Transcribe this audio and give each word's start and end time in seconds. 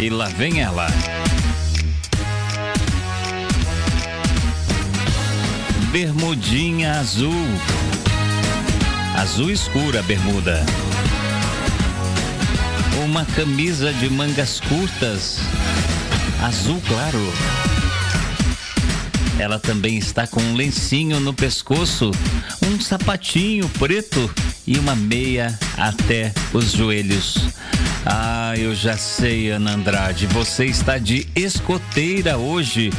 E 0.00 0.08
lá 0.08 0.26
vem 0.26 0.60
ela. 0.60 0.86
Bermudinha 5.90 7.00
azul. 7.00 7.32
Azul 9.16 9.50
escura, 9.50 10.00
bermuda. 10.04 10.64
Uma 13.04 13.24
camisa 13.24 13.92
de 13.94 14.08
mangas 14.08 14.60
curtas. 14.60 15.40
Azul 16.44 16.80
claro. 16.86 17.32
Ela 19.36 19.58
também 19.58 19.98
está 19.98 20.28
com 20.28 20.40
um 20.40 20.54
lencinho 20.54 21.18
no 21.18 21.34
pescoço, 21.34 22.12
um 22.64 22.80
sapatinho 22.80 23.68
preto 23.70 24.30
e 24.64 24.78
uma 24.78 24.94
meia 24.94 25.58
até 25.76 26.32
os 26.52 26.70
joelhos. 26.70 27.48
Ah, 28.10 28.54
eu 28.56 28.74
já 28.74 28.96
sei, 28.96 29.50
Ana 29.50 29.74
Andrade. 29.74 30.26
Você 30.28 30.64
está 30.64 30.96
de 30.96 31.26
escoteira 31.36 32.38
hoje. 32.38 32.90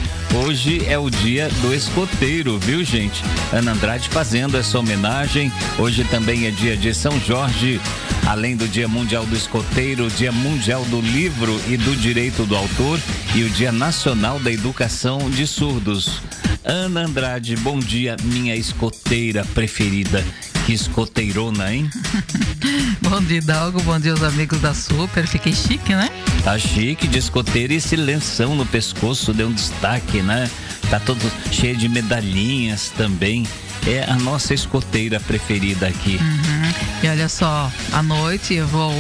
Hoje 0.46 0.86
é 0.86 1.00
o 1.00 1.10
dia 1.10 1.50
do 1.62 1.74
escoteiro, 1.74 2.60
viu, 2.60 2.84
gente? 2.84 3.24
Ana 3.52 3.72
Andrade 3.72 4.08
fazendo 4.08 4.56
essa 4.56 4.78
homenagem. 4.78 5.52
Hoje 5.80 6.04
também 6.04 6.46
é 6.46 6.52
dia 6.52 6.78
de 6.78 6.94
São 6.94 7.20
Jorge. 7.22 7.82
Além 8.28 8.56
do 8.56 8.68
Dia 8.68 8.88
Mundial 8.88 9.26
do 9.26 9.36
Escoteiro, 9.36 10.08
Dia 10.12 10.32
Mundial 10.32 10.86
do 10.86 11.02
Livro 11.02 11.60
e 11.68 11.76
do 11.76 11.96
Direito 11.96 12.46
do 12.46 12.56
Autor 12.56 13.00
e 13.34 13.42
o 13.42 13.50
Dia 13.50 13.72
Nacional 13.72 14.40
da 14.40 14.52
Educação 14.52 15.28
de 15.32 15.48
Surdos. 15.48 16.22
Ana 16.64 17.06
Andrade, 17.06 17.56
bom 17.56 17.80
dia, 17.80 18.16
minha 18.26 18.56
escoteira 18.56 19.44
preferida. 19.56 20.24
Que 20.70 20.76
escoteirona, 20.76 21.74
hein? 21.74 21.90
bom 23.02 23.20
dia, 23.24 23.42
Dalgo. 23.42 23.82
Bom 23.82 24.00
dia 24.00 24.12
aos 24.12 24.22
amigos 24.22 24.62
da 24.62 24.72
Super. 24.72 25.26
Fiquei 25.26 25.52
chique, 25.52 25.96
né? 25.96 26.12
Tá 26.44 26.60
chique 26.60 27.08
de 27.08 27.18
escoteira 27.18 27.74
e 27.74 27.78
esse 27.78 27.96
lenção 27.96 28.54
no 28.54 28.64
pescoço 28.68 29.34
deu 29.34 29.48
um 29.48 29.52
destaque, 29.52 30.22
né? 30.22 30.48
Tá 30.88 31.00
todo 31.00 31.20
cheio 31.52 31.76
de 31.76 31.90
medalhinhas 31.90 32.92
também 32.96 33.48
é 33.88 34.04
a 34.10 34.16
nossa 34.16 34.54
escoteira 34.54 35.20
preferida 35.20 35.88
aqui. 35.88 36.20
Uhum. 36.22 36.74
E 37.04 37.08
olha 37.08 37.30
só, 37.30 37.72
à 37.94 38.04
noite 38.04 38.54
eu 38.54 38.68
vou 38.68 38.94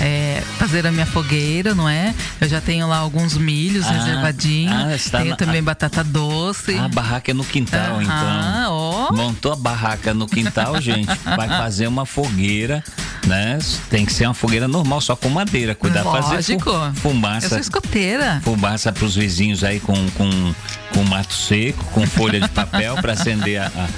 é, 0.00 0.42
fazer 0.58 0.86
a 0.86 0.92
minha 0.92 1.06
fogueira, 1.06 1.74
não 1.74 1.88
é? 1.88 2.14
Eu 2.40 2.48
já 2.48 2.60
tenho 2.60 2.88
lá 2.88 2.96
alguns 2.96 3.36
milhos 3.36 3.86
ah, 3.86 3.92
reservadinhos. 3.92 5.06
Ah, 5.12 5.18
tenho 5.18 5.30
na, 5.30 5.36
também 5.36 5.60
a, 5.60 5.62
batata 5.62 6.02
doce. 6.02 6.76
A 6.76 6.88
barraca 6.88 7.30
é 7.30 7.34
no 7.34 7.44
quintal, 7.44 7.96
uhum, 7.96 8.02
então. 8.02 8.71
Oh. 9.10 9.12
Montou 9.14 9.52
a 9.52 9.56
barraca 9.56 10.12
no 10.14 10.26
quintal, 10.26 10.80
gente. 10.80 11.08
Vai 11.24 11.48
fazer 11.48 11.86
uma 11.86 12.06
fogueira 12.06 12.82
né? 13.26 13.58
Tem 13.88 14.04
que 14.04 14.12
ser 14.12 14.26
uma 14.26 14.34
fogueira 14.34 14.66
normal, 14.68 15.00
só 15.00 15.14
com 15.16 15.28
madeira. 15.28 15.74
Cuidar 15.74 16.02
Lógico. 16.02 16.34
fazer 16.34 16.58
fumaça. 16.96 17.46
Eu 17.46 17.50
sou 17.50 17.58
escoteira. 17.58 18.40
Fumaça 18.44 18.92
para 18.92 19.04
os 19.04 19.14
vizinhos 19.14 19.64
aí 19.64 19.80
com, 19.80 19.94
com, 20.10 20.54
com 20.94 21.04
mato 21.04 21.32
seco, 21.32 21.84
com 21.86 22.06
folha 22.06 22.40
de 22.40 22.48
papel 22.48 22.96
para 22.96 23.12
acender 23.12 23.60
a, 23.60 23.66
a 23.66 23.88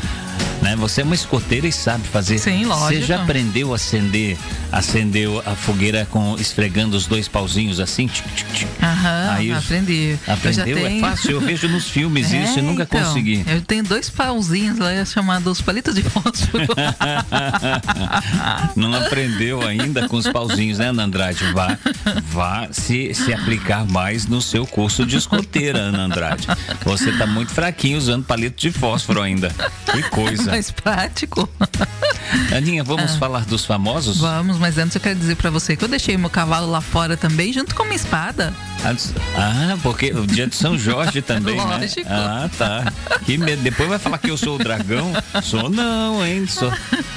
né? 0.65 0.75
Você 0.77 1.03
é 1.03 1.05
uma 1.05 1.15
escoteira 1.15 1.69
e 1.69 1.73
sabe 1.73 2.09
fazer. 2.09 2.39
Sim, 2.39 2.65
lógico. 2.65 2.89
Você 2.89 3.03
já 3.03 3.23
aprendeu 3.23 3.73
a 3.73 3.77
acender, 3.77 4.39
acendeu 4.73 5.43
a 5.45 5.55
fogueira 5.55 6.09
com 6.11 6.37
esfregando 6.39 6.97
os 6.97 7.07
dois 7.07 7.29
pauzinhos 7.29 7.79
assim? 7.79 8.07
Tic, 8.07 8.25
tic, 8.35 8.53
tic. 8.53 8.69
Aham, 8.83 9.35
Aí, 9.35 9.53
aprendi. 9.53 10.19
Aprendeu? 10.27 10.79
É 10.79 10.89
tenho... 10.89 11.05
É 11.05 11.11
fácil, 11.11 11.33
eu 11.33 11.41
vejo 11.41 11.69
nos 11.69 11.89
filmes 11.89 12.33
é, 12.33 12.43
isso 12.43 12.61
e 12.61 12.63
nunca 12.63 12.85
então, 12.85 13.05
consegui. 13.05 13.45
Eu 13.47 13.61
tenho 13.61 13.85
dois 13.85 14.09
pauzinhos 14.09 14.79
lá 14.79 15.05
chamados 15.05 15.61
palitos 15.61 15.95
de 15.95 16.03
fósforo. 16.03 16.65
Não 18.75 18.95
aprendeu 18.95 19.67
ainda 19.67 20.09
com 20.09 20.17
os 20.17 20.27
pauzinhos, 20.27 20.79
né, 20.79 20.89
Ana 20.89 21.05
Andrade? 21.05 21.45
Vá, 21.53 21.79
vá 22.31 22.69
se, 22.71 23.13
se 23.13 23.35
aplicar 23.35 23.85
mais 23.85 24.27
no 24.27 24.41
seu 24.41 24.67
curso 24.67 25.05
de 25.05 25.19
escoteira, 25.19 25.79
Ana 25.79 26.05
Andrade. 26.05 26.47
Você 26.85 27.11
está 27.11 27.27
muito 27.27 27.53
fraquinho 27.53 27.99
usando 27.99 28.25
palito 28.25 28.59
de 28.59 28.73
fósforo 28.73 29.21
ainda. 29.21 29.55
Que 29.93 30.03
coisa 30.05 30.55
mais 30.65 30.71
prático. 30.71 31.49
Aninha, 32.55 32.83
vamos 32.83 33.15
ah. 33.15 33.19
falar 33.19 33.45
dos 33.45 33.65
famosos? 33.65 34.19
Vamos, 34.19 34.59
mas 34.59 34.79
antes 34.79 34.95
eu 34.95 35.01
quero 35.01 35.19
dizer 35.19 35.37
para 35.37 35.51
você 35.51 35.77
que 35.77 35.85
eu 35.85 35.89
deixei 35.89 36.17
meu 36.17 36.31
cavalo 36.31 36.71
lá 36.71 36.81
fora 36.81 37.17
também, 37.17 37.53
junto 37.53 37.75
com 37.75 37.85
minha 37.85 37.97
espada. 37.97 38.53
Ah, 39.35 39.77
porque 39.83 40.13
o 40.13 40.27
dia 40.27 40.47
de 40.47 40.55
São 40.55 40.79
Jorge 40.79 41.23
também, 41.23 41.57
né? 41.57 41.63
Lógico. 41.63 42.09
né? 42.09 42.17
Ah, 42.17 42.51
tá. 42.57 42.93
Que 43.25 43.39
medo. 43.39 43.63
Depois 43.63 43.89
vai 43.89 43.99
falar 43.99 44.19
que 44.19 44.31
eu 44.31 44.37
sou 44.37 44.57
o 44.57 44.59
dragão. 44.59 45.13
Sou 45.43 45.71
não, 45.71 46.25
hein? 46.25 46.47
Sou 46.47 46.73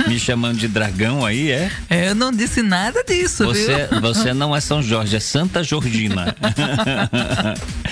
me 0.07 0.19
chamando 0.19 0.57
de 0.57 0.67
dragão 0.67 1.25
aí, 1.25 1.51
é? 1.51 1.71
Eu 1.89 2.15
não 2.15 2.31
disse 2.31 2.61
nada 2.61 3.03
disso, 3.03 3.45
você, 3.45 3.87
viu? 3.89 4.01
Você 4.01 4.33
não 4.33 4.55
é 4.55 4.61
São 4.61 4.81
Jorge, 4.81 5.15
é 5.15 5.19
Santa 5.19 5.63
Georgina. 5.63 6.35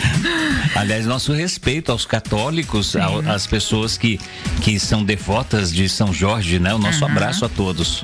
Aliás, 0.76 1.06
nosso 1.06 1.32
respeito 1.32 1.92
aos 1.92 2.06
católicos, 2.06 2.96
às 3.28 3.48
pessoas 3.48 3.98
que, 3.98 4.20
que 4.62 4.78
são 4.78 5.06
devotas 5.06 5.72
de 5.72 5.88
São 5.88 6.14
Jorge, 6.14 6.60
né? 6.60 6.74
O 6.74 6.78
nosso 6.78 7.06
uhum. 7.06 7.12
abraço 7.12 7.46
a 7.46 7.50
todos. 7.50 8.04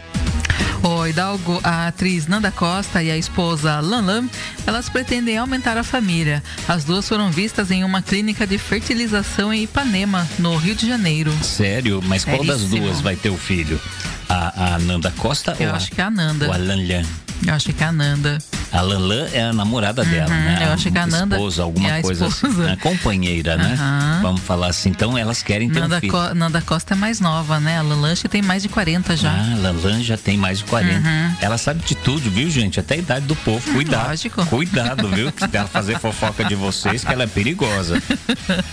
O 0.82 1.06
Hidalgo, 1.06 1.60
a 1.64 1.88
atriz 1.88 2.26
Nanda 2.26 2.50
Costa 2.50 3.04
e 3.04 3.12
a 3.12 3.18
esposa 3.18 3.80
Lan 3.82 4.28
elas 4.66 4.90
pretendem 4.90 5.38
aumentar 5.38 5.78
a 5.78 5.84
família. 5.84 6.42
As 6.68 6.84
duas 6.84 7.08
foram 7.08 7.30
vistas 7.30 7.70
em 7.70 7.84
uma 7.84 8.02
clínica 8.02 8.48
de 8.48 8.58
fertilização 8.58 9.54
em 9.54 9.64
Ipanema, 9.64 10.28
no 10.40 10.56
Rio 10.56 10.74
de 10.74 10.88
Janeiro. 10.88 11.32
Sério? 11.44 12.02
Mas 12.04 12.26
qual 12.26 12.44
das 12.44 12.64
duas 12.64 13.00
vai 13.00 13.16
ter 13.16 13.30
o 13.30 13.38
filho? 13.38 13.80
A, 14.28 14.76
a 14.76 14.80
Nanda 14.80 15.12
Costa 15.18 15.56
Eu 15.60 15.70
ou 15.70 15.76
acho 15.76 15.88
a, 15.92 15.96
que 15.96 16.02
é 16.02 16.04
a 16.04 16.10
Nanda. 16.10 16.48
Ou 16.48 16.54
a 16.54 16.58
Lan 16.58 17.04
Eu 17.46 17.54
acho 17.54 17.74
que 17.74 17.84
é 17.84 17.88
a 17.88 17.92
Nanda. 17.92 18.38
A 18.72 18.82
Lanlan 18.82 19.28
é 19.34 19.44
a 19.44 19.54
namorada 19.54 20.06
dela, 20.06 20.30
uhum, 20.30 20.36
né? 20.36 20.60
Eu 20.62 20.72
acho 20.72 20.90
que 20.90 20.98
a 20.98 21.06
Nanda 21.06 21.36
esposa, 21.36 21.64
alguma 21.64 21.90
é 21.90 22.02
coisa 22.02 22.28
assim, 22.28 22.48
esposa. 22.48 22.64
assim, 22.64 22.72
né? 22.72 22.78
companheira, 22.82 23.58
né? 23.58 23.78
Vamos 24.22 24.42
falar 24.42 24.68
assim. 24.68 24.90
Então 24.90 25.18
elas 25.18 25.44
querem 25.44 25.70
ter 25.70 25.82
Nanda 25.82 25.98
um 25.98 26.00
filho. 26.00 26.12
Co 26.12 26.34
Nanda 26.34 26.62
Costa 26.62 26.94
é 26.94 26.98
mais 26.98 27.20
nova, 27.20 27.60
né? 27.60 27.78
A 27.78 27.82
Lanlan 27.82 28.14
tem 28.30 28.42
mais 28.42 28.64
de 28.64 28.70
40 28.70 29.18
já. 29.18 29.32
Ah, 29.32 29.56
Lanlan 29.58 30.02
já 30.02 30.18
tem 30.18 30.38
mais 30.38 30.60
de 30.60 30.66
40. 30.66 30.96
Uhum. 30.96 31.36
Ela 31.42 31.58
sabe 31.58 31.84
de 31.84 31.96
tudo, 31.96 32.30
viu, 32.30 32.50
gente? 32.50 32.80
Até 32.80 32.96
a 32.96 32.98
idade 32.98 33.26
do 33.26 33.36
povo. 33.36 33.72
Cuidado. 33.74 34.08
Lógico. 34.08 34.46
Cuidado, 34.46 35.10
viu? 35.10 35.34
Se 35.36 35.58
ela 35.58 35.68
fazer 35.68 36.00
fofoca 36.00 36.46
de 36.46 36.56
vocês, 36.56 37.04
que 37.04 37.12
ela 37.12 37.24
é 37.24 37.28
perigosa. 37.28 38.02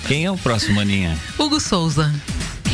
Quem 0.06 0.24
é 0.24 0.30
o 0.30 0.36
próximo, 0.36 0.80
Aninha? 0.80 1.16
Hugo 1.38 1.58
Souza. 1.58 2.12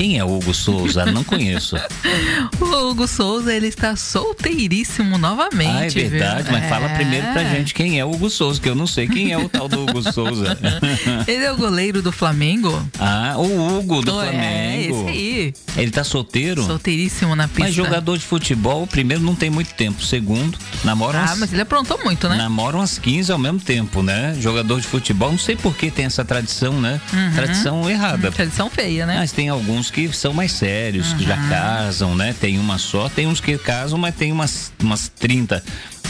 Quem 0.04 0.18
é 0.18 0.24
o 0.24 0.36
Hugo 0.36 0.52
Souza? 0.52 1.06
Não 1.06 1.24
conheço. 1.24 1.76
o 2.60 2.90
Hugo 2.90 3.08
Souza, 3.08 3.54
ele 3.54 3.68
está 3.68 3.96
solteiríssimo 3.96 5.16
novamente. 5.16 5.98
Ah, 5.98 6.02
é 6.02 6.08
verdade, 6.08 6.42
viu? 6.42 6.52
mas 6.52 6.64
é. 6.64 6.68
fala 6.68 6.90
primeiro 6.90 7.26
pra 7.32 7.44
gente 7.44 7.72
quem 7.72 7.98
é 7.98 8.04
o 8.04 8.10
Hugo 8.10 8.28
Souza, 8.28 8.60
que 8.60 8.68
eu 8.68 8.74
não 8.74 8.86
sei 8.86 9.08
quem 9.08 9.32
é 9.32 9.38
o 9.38 9.48
tal 9.48 9.66
do 9.66 9.80
Hugo 9.80 10.02
Souza. 10.12 10.58
ele 11.26 11.42
é 11.42 11.50
o 11.50 11.56
goleiro 11.56 12.02
do 12.02 12.12
Flamengo. 12.12 12.86
Ah, 12.98 13.32
o 13.38 13.78
Hugo 13.78 14.02
do, 14.02 14.12
Flamengo. 14.12 14.36
É, 14.42 14.80
esse 14.82 15.08
aí. 15.08 15.54
Ele 15.74 15.90
tá 15.90 16.04
solteiro? 16.04 16.62
Solteiríssimo 16.62 17.34
na 17.34 17.48
pista. 17.48 17.62
Mas 17.62 17.74
jogador 17.74 18.18
de 18.18 18.26
futebol, 18.26 18.86
primeiro, 18.86 19.22
não 19.22 19.34
tem 19.34 19.48
muito 19.48 19.72
tempo. 19.72 20.02
Segundo, 20.02 20.58
namora 20.84 21.18
Ah, 21.18 21.36
mas 21.36 21.50
ele 21.50 21.62
aprontou 21.62 21.98
muito, 22.04 22.28
né? 22.28 22.36
Namoram 22.36 22.80
umas 22.80 22.98
15 22.98 23.32
ao 23.32 23.38
mesmo 23.38 23.60
tempo, 23.60 24.02
né? 24.02 24.36
Jogador 24.38 24.82
de 24.82 24.86
futebol, 24.86 25.30
não 25.30 25.38
sei 25.38 25.56
por 25.56 25.74
que 25.74 25.90
tem 25.90 26.04
essa 26.04 26.26
tradição, 26.26 26.78
né? 26.78 27.00
Uhum. 27.10 27.32
Tradição 27.34 27.88
errada. 27.88 28.30
Tradição 28.30 28.68
feia, 28.68 29.06
né? 29.06 29.16
Mas 29.16 29.32
tem 29.32 29.48
alguns 29.48 29.93
que 29.94 30.12
são 30.12 30.32
mais 30.32 30.50
sérios, 30.50 31.12
uhum. 31.12 31.18
que 31.18 31.24
já 31.24 31.36
casam, 31.48 32.16
né? 32.16 32.34
Tem 32.40 32.58
uma 32.58 32.78
só, 32.78 33.08
tem 33.08 33.28
uns 33.28 33.40
que 33.40 33.56
casam, 33.56 33.96
mas 33.96 34.14
tem 34.16 34.32
umas, 34.32 34.72
umas 34.82 35.08
30 35.08 35.62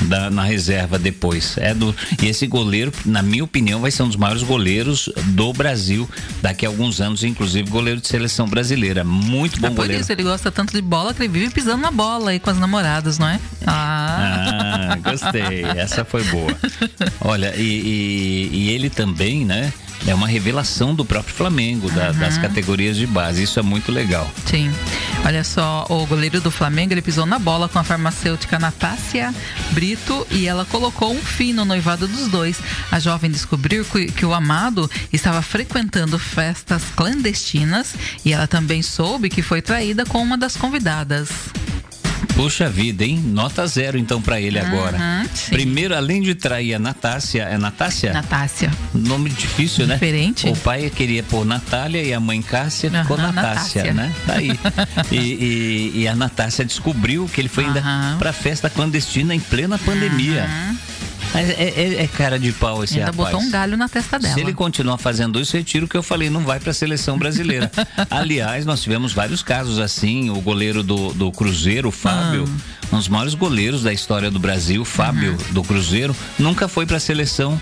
da, 0.03 0.31
na 0.31 0.43
reserva 0.43 0.99
depois. 0.99 1.57
É 1.59 1.75
do, 1.75 1.95
e 2.23 2.27
esse 2.27 2.47
goleiro, 2.47 2.93
na 3.05 3.23
minha 3.23 3.45
opinião, 3.45 3.81
vai 3.81 3.91
ser 3.91 4.03
um 4.03 4.09
dos 4.09 4.17
maiores 4.17 4.43
goleiros 4.43 5.09
do 5.27 5.53
Brasil 5.53 6.09
daqui 6.43 6.67
a 6.67 6.69
alguns 6.69 7.01
anos, 7.01 7.25
inclusive 7.25 7.69
goleiro 7.69 8.01
de 8.01 8.09
seleção 8.09 8.49
brasileira. 8.49 9.05
Muito 9.05 9.61
bom 9.61 9.67
é 9.67 9.71
por 9.71 9.77
goleiro. 9.77 10.03
isso 10.03 10.13
ele 10.13 10.23
gosta 10.23 10.51
tanto 10.51 10.73
de 10.73 10.83
bola 10.83 11.15
que 11.15 11.23
ele 11.23 11.29
vive 11.29 11.51
pisando 11.51 11.83
na 11.83 11.91
bola 11.91 12.31
aí 12.31 12.41
com 12.41 12.51
as 12.51 12.59
namoradas, 12.59 13.19
não 13.19 13.29
é? 13.29 13.41
Ah, 13.67 14.91
ah 14.93 14.97
gostei. 14.97 15.65
Essa 15.77 16.05
foi 16.05 16.25
boa. 16.25 16.55
Olha, 17.21 17.55
e, 17.57 17.63
e, 17.63 18.51
e 18.53 18.71
ele 18.71 18.91
também, 18.91 19.45
né? 19.45 19.73
é 20.07 20.15
uma 20.15 20.27
revelação 20.27 20.95
do 20.95 21.05
próprio 21.05 21.35
Flamengo, 21.35 21.91
da, 21.91 22.11
uhum. 22.11 22.19
das 22.19 22.37
categorias 22.37 22.97
de 22.97 23.07
base. 23.07 23.43
Isso 23.43 23.59
é 23.59 23.63
muito 23.63 23.91
legal. 23.91 24.31
Sim. 24.45 24.71
Olha 25.25 25.43
só, 25.43 25.87
o 25.89 26.07
goleiro 26.07 26.41
do 26.41 26.51
Flamengo, 26.51 26.93
ele 26.93 27.01
pisou 27.01 27.25
na 27.25 27.39
bola 27.39 27.69
com 27.69 27.79
a 27.79 27.85
farmacêutica 27.85 28.59
Natácia 28.59 29.35
Brito 29.71 29.94
e 30.31 30.47
ela 30.47 30.65
colocou 30.65 31.13
um 31.13 31.23
fim 31.23 31.53
no 31.53 31.65
noivado 31.65 32.07
dos 32.07 32.29
dois. 32.29 32.59
A 32.91 32.99
jovem 32.99 33.31
descobriu 33.31 33.85
que 33.85 34.27
o 34.27 34.35
amado 34.35 34.91
estava 35.13 35.43
frequentando 35.43 36.19
festas 36.19 36.83
clandestinas 36.97 37.95
e 38.25 38.33
ela 38.33 38.47
também 38.47 38.83
soube 38.83 39.29
que 39.29 39.43
foi 39.43 39.63
traída 39.63 40.05
com 40.05 40.23
uma 40.23 40.37
das 40.37 40.57
convidadas. 40.57 41.29
Puxa 42.35 42.69
vida, 42.69 43.05
hein? 43.05 43.23
Nota 43.25 43.67
zero 43.67 43.99
então 43.99 44.21
para 44.21 44.41
ele 44.41 44.59
uhum, 44.59 44.67
agora. 44.67 44.99
Primeiro, 45.51 45.95
além 45.97 46.23
de 46.23 46.35
trair 46.35 46.75
a 46.75 46.79
Natácia, 46.79 47.43
é 47.43 47.59
Natácia? 47.59 48.13
Natácia. 48.13 48.71
Nome 48.93 49.31
difícil, 49.31 49.87
né? 49.87 49.95
Diferente. 49.95 50.49
O 50.49 50.57
pai 50.57 50.91
queria 50.91 51.23
pôr 51.23 51.45
Natália 51.45 52.03
e 52.03 52.13
a 52.13 52.21
mãe 52.21 52.43
Cássia 52.43 52.91
uhum, 52.91 53.03
ficou 53.03 53.17
Natácia, 53.17 53.85
Natácia, 53.85 53.95
né? 53.95 54.13
Tá 54.27 54.35
aí. 54.35 54.51
e, 55.11 55.17
e, 55.17 55.93
e, 56.03 56.09
a 56.09 56.15
Natácia 56.15 56.65
descobriu 56.65 57.29
que 57.33 57.41
ele 57.41 57.49
foi 57.49 57.65
ainda 57.65 57.83
pra 58.19 58.33
festa 58.33 58.69
clandestina 58.69 59.35
em 59.35 59.41
plena 59.41 59.79
pandemia. 59.79 60.49
Mas 61.35 61.51
é, 61.51 61.73
é, 61.77 62.03
é 62.05 62.07
cara 62.07 62.39
de 62.39 62.53
pau 62.53 62.85
esse 62.85 62.95
Ainda 62.95 63.11
rapaz. 63.11 63.33
botou 63.33 63.47
um 63.47 63.51
galho 63.51 63.77
na 63.77 63.89
testa 63.89 64.19
dela. 64.19 64.33
Se 64.33 64.41
ele 64.41 64.55
continuar 64.55 64.99
fazendo 64.99 65.41
isso, 65.41 65.57
retiro 65.57 65.87
o 65.87 65.89
que 65.89 65.97
eu 65.97 66.03
falei, 66.03 66.31
não 66.31 66.43
vai 66.43 66.61
para 66.61 66.71
a 66.71 66.75
seleção 66.75 67.19
brasileira. 67.19 67.71
Aliás, 68.09 68.65
nós 68.65 68.81
tivemos 68.81 69.13
vários 69.13 69.43
casos 69.43 69.81
assim. 69.81 70.31
O 70.31 70.41
goleiro 70.41 70.83
do, 70.83 71.13
do 71.13 71.33
Cruzeiro, 71.33 71.89
o 71.89 71.93
Fábio, 71.93 72.45
ah. 72.47 72.84
Um 72.93 72.99
dos 72.99 73.09
maiores 73.09 73.35
goleiros 73.35 73.83
da 73.83 73.93
história 73.93 74.31
do 74.31 74.39
Brasil, 74.39 74.85
Fábio 74.85 75.33
uhum. 75.33 75.53
do 75.53 75.63
Cruzeiro, 75.63 76.15
nunca 76.39 76.69
foi 76.69 76.87
para 76.87 76.97
a 76.97 77.01
seleção 77.01 77.61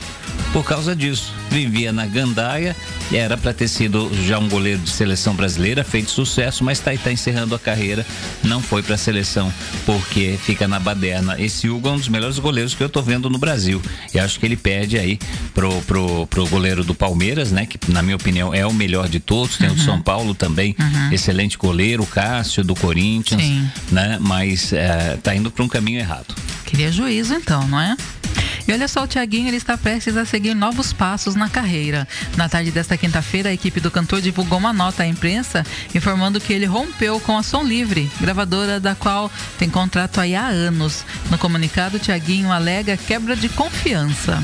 por 0.52 0.64
causa 0.64 0.94
disso. 0.94 1.32
Vivia 1.50 1.92
na 1.92 2.06
gandaia, 2.06 2.74
era 3.12 3.36
para 3.36 3.52
ter 3.52 3.69
sido 3.69 4.10
já 4.26 4.38
um 4.38 4.48
goleiro 4.48 4.80
de 4.80 4.90
seleção 4.90 5.34
brasileira, 5.34 5.84
feito 5.84 6.10
sucesso, 6.10 6.64
mas 6.64 6.78
está 6.78 6.96
tá 6.96 7.12
encerrando 7.12 7.54
a 7.54 7.58
carreira, 7.58 8.06
não 8.42 8.60
foi 8.60 8.82
para 8.82 8.94
a 8.94 8.98
seleção 8.98 9.52
porque 9.84 10.38
fica 10.42 10.66
na 10.66 10.78
baderna. 10.78 11.40
Esse 11.40 11.68
Hugo 11.68 11.88
é 11.88 11.92
um 11.92 11.98
dos 11.98 12.08
melhores 12.08 12.38
goleiros 12.38 12.75
que 12.75 12.82
eu 12.82 12.88
tô 12.88 13.02
vendo 13.02 13.28
no 13.28 13.38
Brasil. 13.38 13.82
E 14.14 14.18
acho 14.18 14.38
que 14.40 14.46
ele 14.46 14.56
pede 14.56 14.98
aí 14.98 15.18
pro, 15.54 15.70
pro, 15.82 16.26
pro 16.26 16.46
goleiro 16.48 16.84
do 16.84 16.94
Palmeiras, 16.94 17.50
né? 17.50 17.66
Que 17.66 17.78
na 17.90 18.02
minha 18.02 18.16
opinião 18.16 18.54
é 18.54 18.66
o 18.66 18.72
melhor 18.72 19.08
de 19.08 19.20
todos. 19.20 19.56
Tem 19.56 19.68
uhum. 19.68 19.75
o 19.75 19.76
do 19.76 19.82
São 19.82 20.00
Paulo 20.00 20.34
também, 20.34 20.75
uhum. 20.78 21.12
excelente 21.12 21.58
goleiro, 21.58 22.02
o 22.02 22.06
Cássio 22.06 22.64
do 22.64 22.75
Corinthians, 22.75 23.42
Sim. 23.42 23.68
né? 23.90 24.18
Mas 24.20 24.72
é, 24.72 25.12
tá 25.17 25.35
indo 25.35 25.50
para 25.50 25.64
um 25.64 25.69
caminho 25.69 25.99
errado. 25.99 26.35
Queria 26.64 26.91
juízo 26.91 27.35
então, 27.35 27.67
não 27.67 27.81
é? 27.81 27.97
E 28.67 28.73
olha 28.73 28.87
só, 28.87 29.03
o 29.03 29.06
Tiaguinho 29.06 29.49
ele 29.49 29.56
está 29.56 29.76
prestes 29.76 30.17
a 30.17 30.25
seguir 30.25 30.55
novos 30.55 30.93
passos 30.93 31.35
na 31.35 31.49
carreira. 31.49 32.06
Na 32.37 32.49
tarde 32.49 32.70
desta 32.70 32.97
quinta-feira, 32.97 33.49
a 33.49 33.53
equipe 33.53 33.81
do 33.81 33.91
cantor 33.91 34.20
divulgou 34.20 34.59
uma 34.59 34.73
nota 34.73 35.03
à 35.03 35.06
imprensa 35.06 35.67
informando 35.94 36.41
que 36.41 36.53
ele 36.53 36.67
rompeu 36.67 37.19
com 37.20 37.37
a 37.37 37.43
Som 37.43 37.64
Livre, 37.64 38.11
gravadora 38.20 38.79
da 38.79 38.94
qual 38.94 39.31
tem 39.59 39.69
contrato 39.69 40.20
aí 40.20 40.35
há 40.35 40.47
anos. 40.47 41.05
No 41.31 41.38
comunicado, 41.38 41.97
o 41.97 42.00
Tiaguinho 42.00 42.53
alega 42.53 42.97
quebra 42.97 43.35
de 43.35 43.49
confiança. 43.49 44.43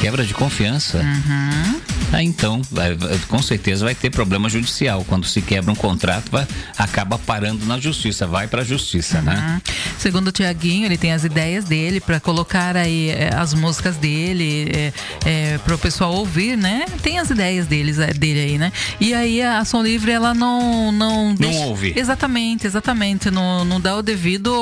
Quebra 0.00 0.24
de 0.24 0.34
confiança? 0.34 0.98
Uhum. 0.98 1.89
Ah, 2.12 2.22
então, 2.22 2.60
vai, 2.70 2.96
com 3.28 3.40
certeza 3.40 3.84
vai 3.84 3.94
ter 3.94 4.10
problema 4.10 4.48
judicial. 4.48 5.04
Quando 5.06 5.26
se 5.26 5.40
quebra 5.40 5.72
um 5.72 5.76
contrato, 5.76 6.30
vai, 6.30 6.46
acaba 6.76 7.18
parando 7.18 7.64
na 7.66 7.78
justiça, 7.78 8.26
vai 8.26 8.48
para 8.48 8.62
a 8.62 8.64
justiça, 8.64 9.22
né? 9.22 9.34
uhum. 9.34 9.40
né? 9.40 9.62
Segundo 9.98 10.28
o 10.28 10.32
Tiaguinho, 10.32 10.86
ele 10.86 10.98
tem 10.98 11.12
as 11.12 11.24
ideias 11.24 11.64
dele 11.64 12.00
para 12.00 12.18
colocar 12.18 12.76
aí 12.76 13.10
é, 13.10 13.30
as 13.34 13.54
músicas 13.54 13.96
dele 13.96 14.68
é, 14.72 14.92
é, 15.24 15.58
para 15.58 15.74
o 15.74 15.78
pessoal 15.78 16.14
ouvir, 16.14 16.56
né? 16.56 16.84
Tem 17.02 17.18
as 17.18 17.30
ideias 17.30 17.66
deles, 17.66 17.98
é, 17.98 18.12
dele 18.12 18.40
aí, 18.40 18.58
né? 18.58 18.72
E 19.00 19.14
aí 19.14 19.40
a 19.42 19.58
Ação 19.58 19.82
Livre 19.82 20.10
ela 20.10 20.34
não 20.34 20.90
não 20.90 21.28
não 21.28 21.34
deixa... 21.34 21.58
ouve. 21.60 21.92
Exatamente, 21.96 22.66
exatamente, 22.66 23.30
não, 23.30 23.64
não 23.64 23.80
dá 23.80 23.96
o 23.96 24.02
devido 24.02 24.52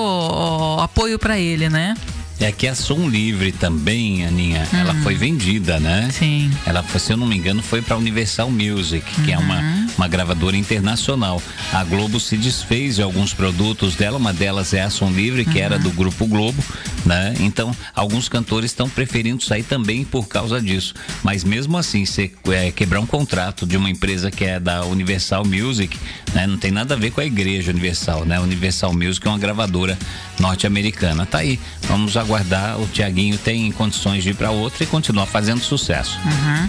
apoio 0.81 1.19
para 1.19 1.39
ele, 1.39 1.69
né? 1.69 1.95
É 2.41 2.53
que 2.53 2.69
a 2.69 2.75
Som 2.75 3.09
Livre 3.09 3.51
também, 3.51 4.25
Aninha, 4.25 4.67
uhum. 4.73 4.79
ela 4.79 4.95
foi 5.03 5.17
vendida, 5.17 5.81
né? 5.81 6.09
Sim. 6.13 6.51
Ela, 6.65 6.85
se 6.85 7.13
eu 7.13 7.17
não 7.17 7.27
me 7.27 7.37
engano, 7.37 7.63
foi 7.63 7.83
para 7.83 7.97
Universal 7.97 8.51
Music, 8.51 9.05
que 9.23 9.33
uhum. 9.33 9.35
é 9.35 9.39
uma, 9.39 9.61
uhum. 9.61 9.87
uma 9.99 10.09
gravadora 10.09 10.57
internacional. 10.57 11.43
A 11.73 11.83
Globo 11.83 12.21
se 12.21 12.37
desfez 12.37 12.97
de 12.97 13.03
alguns 13.03 13.35
produtos 13.35 13.97
dela, 13.97 14.19
uma 14.19 14.33
delas 14.33 14.73
é 14.73 14.83
a 14.83 14.91
Som 14.91 15.11
Livre, 15.11 15.45
que 15.45 15.59
uhum. 15.59 15.65
era 15.65 15.79
do 15.79 15.91
Grupo 15.91 16.27
Globo, 16.27 16.63
né? 17.09 17.35
Então, 17.41 17.75
alguns 17.95 18.29
cantores 18.29 18.71
estão 18.71 18.87
preferindo 18.87 19.43
sair 19.43 19.63
também 19.63 20.05
por 20.05 20.29
causa 20.29 20.61
disso. 20.61 20.93
Mas 21.23 21.43
mesmo 21.43 21.79
assim, 21.79 22.05
você 22.05 22.31
é, 22.51 22.71
quebrar 22.71 23.01
um 23.01 23.07
contrato 23.07 23.65
de 23.65 23.79
uma 23.79 23.89
empresa 23.89 24.31
que 24.31 24.45
é 24.45 24.61
da 24.61 24.85
Universal 24.85 25.43
Music, 25.47 25.99
né? 26.35 26.47
Não 26.47 26.59
tem 26.59 26.71
nada 26.71 26.93
a 26.95 26.99
ver 26.99 27.11
com 27.11 27.23
a 27.23 27.25
igreja 27.25 27.71
Universal, 27.71 28.27
né? 28.27 28.39
Universal 28.39 28.93
Music 28.93 29.27
é 29.27 29.31
uma 29.31 29.39
gravadora 29.39 29.99
norte-americana. 30.39 31.25
Tá 31.25 31.39
aí, 31.39 31.59
vamos 31.85 32.15
aguardar. 32.15 32.79
O 32.79 32.87
Tiaguinho 32.87 33.39
tem 33.39 33.73
condições 33.73 34.23
de 34.23 34.29
ir 34.31 34.35
para 34.35 34.51
outra 34.51 34.85
e 34.85 34.87
continuar 34.87 35.25
fazendo 35.25 35.63
sucesso. 35.63 36.19
Uhum. 36.27 36.67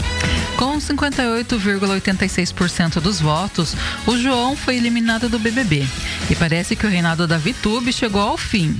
Com 0.56 0.78
58,86% 0.78 3.02
dos 3.02 3.20
votos, 3.20 3.76
o 4.08 4.18
João 4.18 4.56
foi 4.56 4.78
eliminado 4.78 5.28
do 5.28 5.38
BBB. 5.38 5.86
E 6.30 6.36
parece 6.36 6.78
que 6.78 6.86
o 6.86 6.90
reinado 6.90 7.28
da 7.28 7.38
Vitube 7.38 7.92
chegou 7.92 8.22
ao 8.22 8.38
fim. 8.38 8.74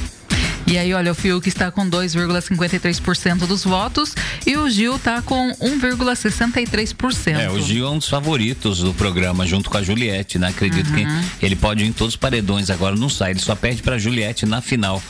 E 0.66 0.76
aí, 0.76 0.92
olha, 0.92 1.12
o 1.12 1.14
Fiuk 1.14 1.48
está 1.48 1.70
com 1.70 1.88
2,53% 1.88 3.46
dos 3.46 3.62
votos 3.62 4.14
e 4.44 4.56
o 4.56 4.68
Gil 4.68 4.96
está 4.96 5.22
com 5.22 5.52
1,63%. 5.60 7.38
É, 7.38 7.48
o 7.48 7.60
Gil 7.60 7.86
é 7.86 7.90
um 7.90 7.98
dos 7.98 8.08
favoritos 8.08 8.80
do 8.80 8.92
programa, 8.92 9.46
junto 9.46 9.70
com 9.70 9.76
a 9.76 9.82
Juliette, 9.82 10.38
né? 10.38 10.48
Acredito 10.48 10.90
uhum. 10.90 11.20
que 11.38 11.46
ele 11.46 11.54
pode 11.54 11.84
ir 11.84 11.86
em 11.86 11.92
todos 11.92 12.14
os 12.14 12.16
paredões, 12.16 12.68
agora 12.68 12.96
não 12.96 13.08
sai, 13.08 13.30
ele 13.30 13.40
só 13.40 13.54
perde 13.54 13.80
para 13.82 13.94
a 13.94 13.98
Juliette 13.98 14.44
na 14.44 14.60
final. 14.60 15.00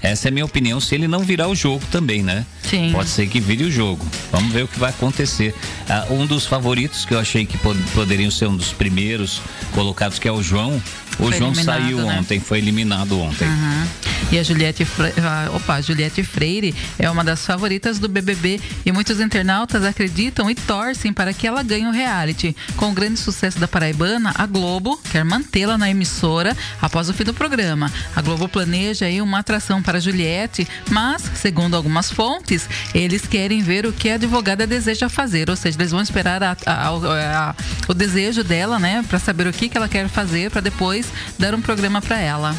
Essa 0.00 0.28
é 0.28 0.30
a 0.30 0.32
minha 0.32 0.44
opinião, 0.44 0.80
se 0.80 0.94
ele 0.94 1.08
não 1.08 1.20
virar 1.20 1.48
o 1.48 1.54
jogo 1.54 1.84
também, 1.90 2.22
né? 2.22 2.44
Sim. 2.62 2.90
Pode 2.92 3.08
ser 3.08 3.26
que 3.28 3.40
vire 3.40 3.64
o 3.64 3.70
jogo. 3.70 4.04
Vamos 4.30 4.52
ver 4.52 4.64
o 4.64 4.68
que 4.68 4.78
vai 4.78 4.90
acontecer. 4.90 5.54
Ah, 5.88 6.06
um 6.10 6.26
dos 6.26 6.46
favoritos 6.46 7.04
que 7.04 7.14
eu 7.14 7.18
achei 7.18 7.46
que 7.46 7.56
pod 7.58 7.78
poderiam 7.94 8.30
ser 8.30 8.46
um 8.46 8.56
dos 8.56 8.72
primeiros 8.72 9.40
colocados, 9.72 10.18
que 10.18 10.28
é 10.28 10.32
o 10.32 10.42
João. 10.42 10.82
O 11.18 11.28
foi 11.28 11.38
João 11.38 11.54
saiu 11.54 11.98
né? 11.98 12.18
ontem, 12.18 12.38
foi 12.38 12.58
eliminado 12.58 13.18
ontem. 13.18 13.48
Uhum. 13.48 13.86
E 14.32 14.38
a 14.38 14.42
Juliette, 14.42 14.84
Fre... 14.84 15.12
Ah, 15.22 15.50
opa, 15.54 15.74
a 15.74 15.80
Juliette 15.80 16.22
Freire 16.22 16.74
é 16.98 17.08
uma 17.08 17.22
das 17.22 17.46
favoritas 17.46 17.98
do 17.98 18.08
BBB 18.08 18.60
e 18.84 18.92
muitos 18.92 19.20
internautas 19.20 19.84
acreditam 19.84 20.50
e 20.50 20.54
torcem 20.54 21.12
para 21.12 21.32
que 21.32 21.46
ela 21.46 21.62
ganhe 21.62 21.86
o 21.86 21.92
reality. 21.92 22.54
Com 22.76 22.90
o 22.90 22.92
grande 22.92 23.18
sucesso 23.18 23.58
da 23.58 23.68
paraibana, 23.68 24.32
a 24.34 24.44
Globo 24.46 25.00
quer 25.10 25.24
mantê-la 25.24 25.78
na 25.78 25.88
emissora 25.88 26.56
após 26.82 27.08
o 27.08 27.14
fim 27.14 27.24
do 27.24 27.32
programa. 27.32 27.90
A 28.14 28.20
Globo 28.20 28.48
planeja 28.48 29.06
aí 29.06 29.22
uma 29.22 29.38
atração 29.38 29.80
para 29.86 30.00
Juliette, 30.00 30.66
mas, 30.90 31.22
segundo 31.36 31.76
algumas 31.76 32.10
fontes, 32.10 32.68
eles 32.92 33.24
querem 33.26 33.62
ver 33.62 33.86
o 33.86 33.92
que 33.92 34.10
a 34.10 34.16
advogada 34.16 34.66
deseja 34.66 35.08
fazer, 35.08 35.48
ou 35.48 35.54
seja, 35.54 35.78
eles 35.78 35.92
vão 35.92 36.02
esperar 36.02 36.42
a, 36.42 36.56
a, 36.66 36.88
a, 36.88 37.54
o 37.86 37.94
desejo 37.94 38.42
dela, 38.42 38.80
né, 38.80 39.04
para 39.08 39.20
saber 39.20 39.46
o 39.46 39.52
que, 39.52 39.68
que 39.68 39.76
ela 39.76 39.88
quer 39.88 40.08
fazer, 40.08 40.50
para 40.50 40.60
depois 40.60 41.06
dar 41.38 41.54
um 41.54 41.60
programa 41.62 42.02
para 42.02 42.18
ela 42.18 42.54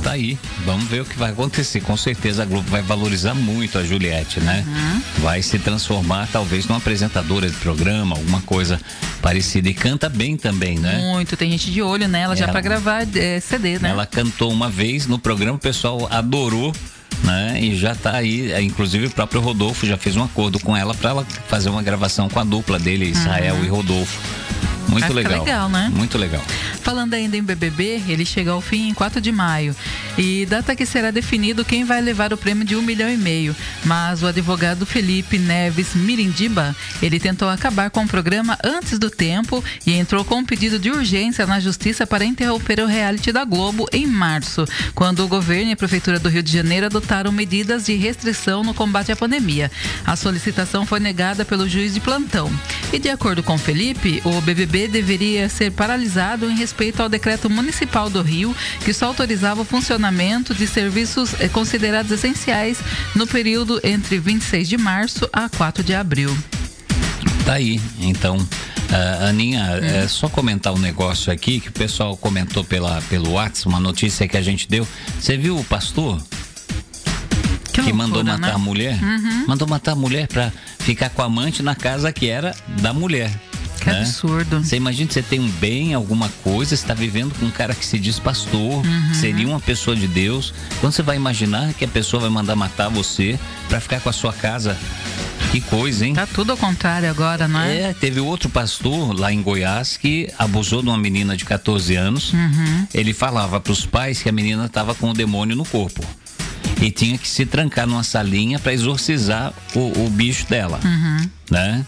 tá 0.00 0.12
aí. 0.12 0.38
Vamos 0.64 0.88
ver 0.88 1.02
o 1.02 1.04
que 1.04 1.18
vai 1.18 1.30
acontecer. 1.30 1.80
Com 1.80 1.96
certeza 1.96 2.42
a 2.42 2.46
Globo 2.46 2.68
vai 2.70 2.82
valorizar 2.82 3.34
muito 3.34 3.78
a 3.78 3.84
Juliette, 3.84 4.40
né? 4.40 4.64
Uhum. 4.66 5.02
Vai 5.22 5.42
se 5.42 5.58
transformar 5.58 6.28
talvez 6.32 6.66
numa 6.66 6.78
apresentadora 6.78 7.48
de 7.48 7.56
programa, 7.56 8.16
alguma 8.16 8.40
coisa 8.42 8.80
parecida. 9.20 9.68
E 9.68 9.74
canta 9.74 10.08
bem 10.08 10.36
também, 10.36 10.78
né? 10.78 10.98
Muito. 11.12 11.36
Tem 11.36 11.50
gente 11.50 11.70
de 11.70 11.82
olho 11.82 12.08
nela 12.08 12.34
já 12.34 12.48
para 12.48 12.60
gravar 12.60 13.06
é, 13.16 13.40
CD, 13.40 13.78
né? 13.78 13.90
Ela 13.90 14.06
cantou 14.06 14.50
uma 14.50 14.68
vez 14.68 15.06
no 15.06 15.18
programa, 15.18 15.56
o 15.56 15.60
pessoal 15.60 16.08
adorou. 16.10 16.74
Né? 17.22 17.60
E 17.60 17.76
já 17.76 17.92
está 17.92 18.16
aí, 18.16 18.50
é, 18.50 18.62
inclusive 18.62 19.06
o 19.06 19.10
próprio 19.10 19.42
Rodolfo 19.42 19.86
já 19.86 19.98
fez 19.98 20.16
um 20.16 20.24
acordo 20.24 20.58
com 20.58 20.74
ela 20.74 20.94
para 20.94 21.10
ela 21.10 21.26
fazer 21.48 21.68
uma 21.68 21.82
gravação 21.82 22.30
com 22.30 22.40
a 22.40 22.44
dupla 22.44 22.78
dele, 22.78 23.10
Israel 23.10 23.56
uhum. 23.56 23.64
e 23.64 23.68
Rodolfo. 23.68 24.18
Muito 24.90 25.12
legal. 25.12 25.38
legal, 25.38 25.68
né? 25.68 25.90
Muito 25.94 26.18
legal. 26.18 26.42
Falando 26.82 27.14
ainda 27.14 27.36
em 27.36 27.42
BBB, 27.42 28.02
ele 28.08 28.24
chega 28.24 28.50
ao 28.50 28.60
fim 28.60 28.88
em 28.88 28.94
4 28.94 29.20
de 29.20 29.30
maio. 29.30 29.74
E 30.18 30.44
data 30.46 30.74
que 30.74 30.84
será 30.84 31.10
definido 31.10 31.64
quem 31.64 31.84
vai 31.84 32.00
levar 32.00 32.32
o 32.32 32.36
prêmio 32.36 32.64
de 32.64 32.74
um 32.74 32.82
milhão 32.82 33.08
e 33.08 33.16
meio. 33.16 33.54
Mas 33.84 34.22
o 34.22 34.26
advogado 34.26 34.84
Felipe 34.84 35.38
Neves 35.38 35.94
Mirindiba, 35.94 36.74
ele 37.00 37.20
tentou 37.20 37.48
acabar 37.48 37.90
com 37.90 38.02
o 38.02 38.08
programa 38.08 38.58
antes 38.64 38.98
do 38.98 39.10
tempo 39.10 39.62
e 39.86 39.92
entrou 39.92 40.24
com 40.24 40.36
um 40.36 40.44
pedido 40.44 40.78
de 40.78 40.90
urgência 40.90 41.46
na 41.46 41.60
justiça 41.60 42.06
para 42.06 42.24
interromper 42.24 42.80
o 42.80 42.86
reality 42.86 43.30
da 43.30 43.44
Globo 43.44 43.86
em 43.92 44.06
março, 44.06 44.64
quando 44.94 45.24
o 45.24 45.28
governo 45.28 45.70
e 45.70 45.72
a 45.72 45.76
prefeitura 45.76 46.18
do 46.18 46.28
Rio 46.28 46.42
de 46.42 46.52
Janeiro 46.52 46.86
adotaram 46.86 47.30
medidas 47.30 47.86
de 47.86 47.94
restrição 47.94 48.64
no 48.64 48.74
combate 48.74 49.12
à 49.12 49.16
pandemia. 49.16 49.70
A 50.06 50.16
solicitação 50.16 50.84
foi 50.84 50.98
negada 51.00 51.44
pelo 51.44 51.68
juiz 51.68 51.94
de 51.94 52.00
plantão. 52.00 52.50
E 52.92 52.98
de 52.98 53.08
acordo 53.08 53.42
com 53.42 53.56
Felipe, 53.56 54.20
o 54.24 54.40
BBB 54.40 54.79
deveria 54.88 55.48
ser 55.48 55.72
paralisado 55.72 56.50
em 56.50 56.56
respeito 56.56 57.02
ao 57.02 57.08
decreto 57.08 57.48
municipal 57.48 58.08
do 58.10 58.22
Rio, 58.22 58.54
que 58.84 58.92
só 58.92 59.06
autorizava 59.06 59.62
o 59.62 59.64
funcionamento 59.64 60.54
de 60.54 60.66
serviços 60.66 61.34
eh, 61.40 61.48
considerados 61.48 62.10
essenciais 62.10 62.78
no 63.14 63.26
período 63.26 63.80
entre 63.82 64.18
26 64.18 64.68
de 64.68 64.78
março 64.78 65.28
a 65.32 65.48
4 65.48 65.82
de 65.82 65.94
abril. 65.94 66.36
Tá 67.44 67.54
aí, 67.54 67.80
então. 68.00 68.36
Uh, 68.36 69.28
Aninha, 69.28 69.62
hum. 69.62 69.84
é 69.84 70.08
só 70.08 70.28
comentar 70.28 70.72
um 70.72 70.78
negócio 70.78 71.32
aqui 71.32 71.60
que 71.60 71.68
o 71.68 71.72
pessoal 71.72 72.16
comentou 72.16 72.64
pela, 72.64 73.00
pelo 73.02 73.32
WhatsApp, 73.32 73.68
uma 73.68 73.78
notícia 73.78 74.26
que 74.26 74.36
a 74.36 74.42
gente 74.42 74.68
deu. 74.68 74.86
Você 75.18 75.36
viu 75.36 75.56
o 75.56 75.64
pastor? 75.64 76.20
Que, 77.72 77.82
que 77.82 77.92
loucura, 77.92 77.94
mandou 77.94 78.24
matar 78.24 78.48
né? 78.48 78.52
a 78.52 78.58
mulher? 78.58 78.98
Uhum. 79.00 79.46
Mandou 79.46 79.68
matar 79.68 79.92
a 79.92 79.96
mulher 79.96 80.26
para 80.26 80.52
ficar 80.80 81.08
com 81.10 81.22
a 81.22 81.26
amante 81.26 81.62
na 81.62 81.76
casa 81.76 82.12
que 82.12 82.28
era 82.28 82.54
da 82.80 82.92
mulher. 82.92 83.30
Que 83.80 83.90
né? 83.90 84.00
absurdo. 84.00 84.62
Você 84.62 84.76
imagina 84.76 85.10
você 85.10 85.22
tem 85.22 85.40
um 85.40 85.48
bem, 85.48 85.94
alguma 85.94 86.28
coisa, 86.42 86.74
está 86.74 86.94
vivendo 86.94 87.34
com 87.38 87.46
um 87.46 87.50
cara 87.50 87.74
que 87.74 87.84
se 87.84 87.98
diz 87.98 88.18
pastor, 88.18 88.84
uhum. 88.84 89.14
seria 89.14 89.48
uma 89.48 89.60
pessoa 89.60 89.96
de 89.96 90.06
Deus. 90.06 90.52
Quando 90.80 90.92
você 90.92 91.02
vai 91.02 91.16
imaginar 91.16 91.72
que 91.74 91.84
a 91.84 91.88
pessoa 91.88 92.20
vai 92.20 92.30
mandar 92.30 92.54
matar 92.54 92.88
você 92.88 93.38
para 93.68 93.80
ficar 93.80 94.00
com 94.00 94.08
a 94.08 94.12
sua 94.12 94.32
casa? 94.32 94.76
Que 95.50 95.60
coisa, 95.60 96.06
hein? 96.06 96.14
Tá 96.14 96.26
tudo 96.26 96.52
ao 96.52 96.56
contrário 96.56 97.10
agora, 97.10 97.48
não 97.48 97.60
é? 97.60 97.90
É, 97.90 97.92
teve 97.92 98.20
outro 98.20 98.48
pastor 98.48 99.18
lá 99.18 99.32
em 99.32 99.42
Goiás 99.42 99.96
que 99.96 100.32
abusou 100.38 100.80
de 100.80 100.88
uma 100.88 100.98
menina 100.98 101.36
de 101.36 101.44
14 101.44 101.96
anos. 101.96 102.32
Uhum. 102.32 102.86
Ele 102.94 103.12
falava 103.12 103.60
para 103.60 103.72
os 103.72 103.84
pais 103.84 104.22
que 104.22 104.28
a 104.28 104.32
menina 104.32 104.66
estava 104.66 104.94
com 104.94 105.10
o 105.10 105.14
demônio 105.14 105.56
no 105.56 105.64
corpo 105.64 106.04
e 106.80 106.90
tinha 106.90 107.18
que 107.18 107.28
se 107.28 107.44
trancar 107.44 107.86
numa 107.86 108.02
salinha 108.02 108.58
para 108.58 108.72
exorcizar 108.72 109.52
o, 109.74 110.04
o, 110.04 110.10
bicho 110.10 110.46
dela, 110.48 110.80
uhum. 110.84 111.28
né? 111.50 111.84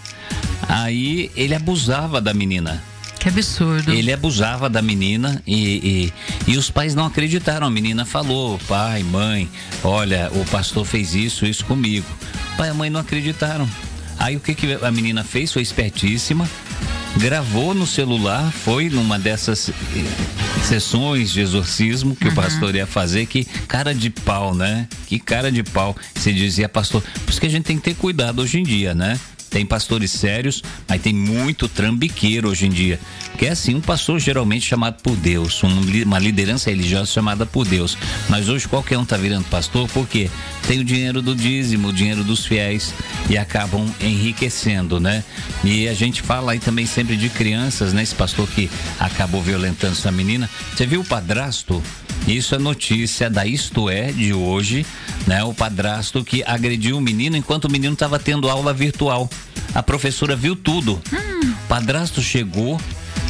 Aí 0.69 1.31
ele 1.37 1.55
abusava 1.55 2.21
da 2.21 2.33
menina. 2.33 2.83
Que 3.23 3.29
absurdo. 3.29 3.93
Ele 3.93 4.13
abusava 4.13 4.69
da 4.69 4.83
menina 4.83 5.41
e, 5.47 6.13
e, 6.47 6.51
e, 6.53 6.57
os 6.57 6.71
pais 6.71 6.93
não 6.93 7.07
acreditaram. 7.07 7.67
A 7.67 7.71
menina 7.71 8.05
falou: 8.05 8.59
pai, 8.67 9.05
mãe, 9.05 9.49
olha, 9.85 10.29
o 10.33 10.45
pastor 10.47 10.85
fez 10.85 11.15
isso, 11.15 11.47
isso 11.47 11.65
comigo. 11.65 12.07
Pai 12.57 12.71
e 12.71 12.73
mãe 12.73 12.91
não 12.91 12.99
acreditaram. 12.99 13.69
Aí 14.19 14.37
o 14.37 14.41
que, 14.41 14.55
que 14.55 14.79
a 14.83 14.91
menina 14.91 15.23
fez? 15.23 15.53
Foi 15.53 15.63
espertíssima, 15.63 16.49
gravou 17.17 17.75
no 17.75 17.87
celular, 17.87 18.51
foi 18.53 18.89
numa 18.89 19.19
dessas 19.19 19.69
eh, 19.69 20.63
sessões 20.65 21.31
de 21.31 21.41
exorcismo 21.41 22.17
que 22.17 22.27
uhum. 22.27 22.33
o 22.33 22.35
pastor 22.35 22.75
ia 22.75 22.87
fazer, 22.87 23.27
que 23.27 23.45
cara 23.69 23.95
de 23.95 24.11
pau, 24.11 24.55
né? 24.55 24.89
Que 25.07 25.19
cara 25.19 25.51
de 25.51 25.63
pau. 25.63 25.97
Você 26.15 26.33
dizia, 26.33 26.69
pastor, 26.69 27.03
por 27.03 27.31
isso 27.31 27.41
que 27.41 27.47
a 27.47 27.51
gente 27.51 27.65
tem 27.65 27.77
que 27.77 27.83
ter 27.83 27.95
cuidado 27.95 28.43
hoje 28.43 28.59
em 28.59 28.63
dia, 28.63 28.95
né? 28.95 29.19
Tem 29.53 29.67
pastores 29.67 30.11
sérios, 30.11 30.63
mas 30.89 31.03
tem 31.03 31.13
muito 31.13 31.69
trambiqueiro 31.69 32.49
hoje 32.49 32.67
em 32.67 32.71
dia. 32.71 32.99
Que 33.37 33.47
é 33.47 33.51
assim, 33.51 33.75
um 33.75 33.81
pastor 33.81 34.19
geralmente 34.19 34.67
chamado 34.67 35.03
por 35.03 35.15
Deus, 35.15 35.63
uma 35.63 36.19
liderança 36.19 36.71
religiosa 36.71 37.13
chamada 37.13 37.45
por 37.45 37.67
Deus. 37.67 37.97
Mas 38.29 38.49
hoje 38.49 38.67
qualquer 38.67 38.99
um 38.99 39.05
tá 39.05 39.17
virando 39.17 39.45
pastor 39.45 39.89
porque 39.91 40.31
tem 40.67 40.81
o 40.81 40.85
dinheiro 40.85 41.21
do 41.21 41.35
dízimo, 41.35 41.89
o 41.89 41.93
dinheiro 41.93 42.25
dos 42.25 42.47
fiéis 42.47 42.95
e 43.29 43.37
acabam 43.37 43.87
enriquecendo, 44.01 44.99
né? 44.99 45.23
E 45.63 45.87
a 45.87 45.95
gente 45.95 46.23
fala 46.23 46.53
aí 46.53 46.59
também 46.59 46.87
sempre 46.87 47.17
de 47.17 47.29
crianças, 47.29 47.93
né? 47.93 48.03
Esse 48.03 48.15
pastor 48.15 48.49
que 48.49 48.71
acabou 48.99 49.43
violentando 49.43 49.93
essa 49.93 50.11
menina. 50.11 50.49
Você 50.75 50.87
viu 50.87 51.01
o 51.03 51.05
padrasto? 51.05 51.83
Isso 52.27 52.55
é 52.55 52.59
notícia 52.59 53.29
da 53.29 53.45
Isto 53.45 53.91
É 53.91 54.13
de 54.13 54.33
hoje, 54.33 54.87
né? 55.27 55.43
O 55.43 55.53
padrasto 55.53 56.25
que 56.25 56.43
agrediu 56.45 56.97
o 56.97 57.01
menino 57.01 57.37
enquanto 57.37 57.65
o 57.65 57.71
menino 57.71 57.95
estava 57.95 58.19
tendo 58.19 58.49
aula 58.49 58.73
virtual. 58.73 59.29
A 59.75 59.83
professora 59.83 60.37
viu 60.37 60.55
tudo. 60.55 61.01
Hum. 61.13 61.51
O 61.51 61.69
padrasto 61.69 62.21
chegou, 62.23 62.81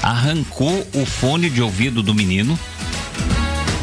arrancou 0.02 0.87
o 0.94 1.06
fone 1.06 1.49
de 1.49 1.62
ouvido 1.62 2.02
do 2.02 2.14
menino, 2.14 2.58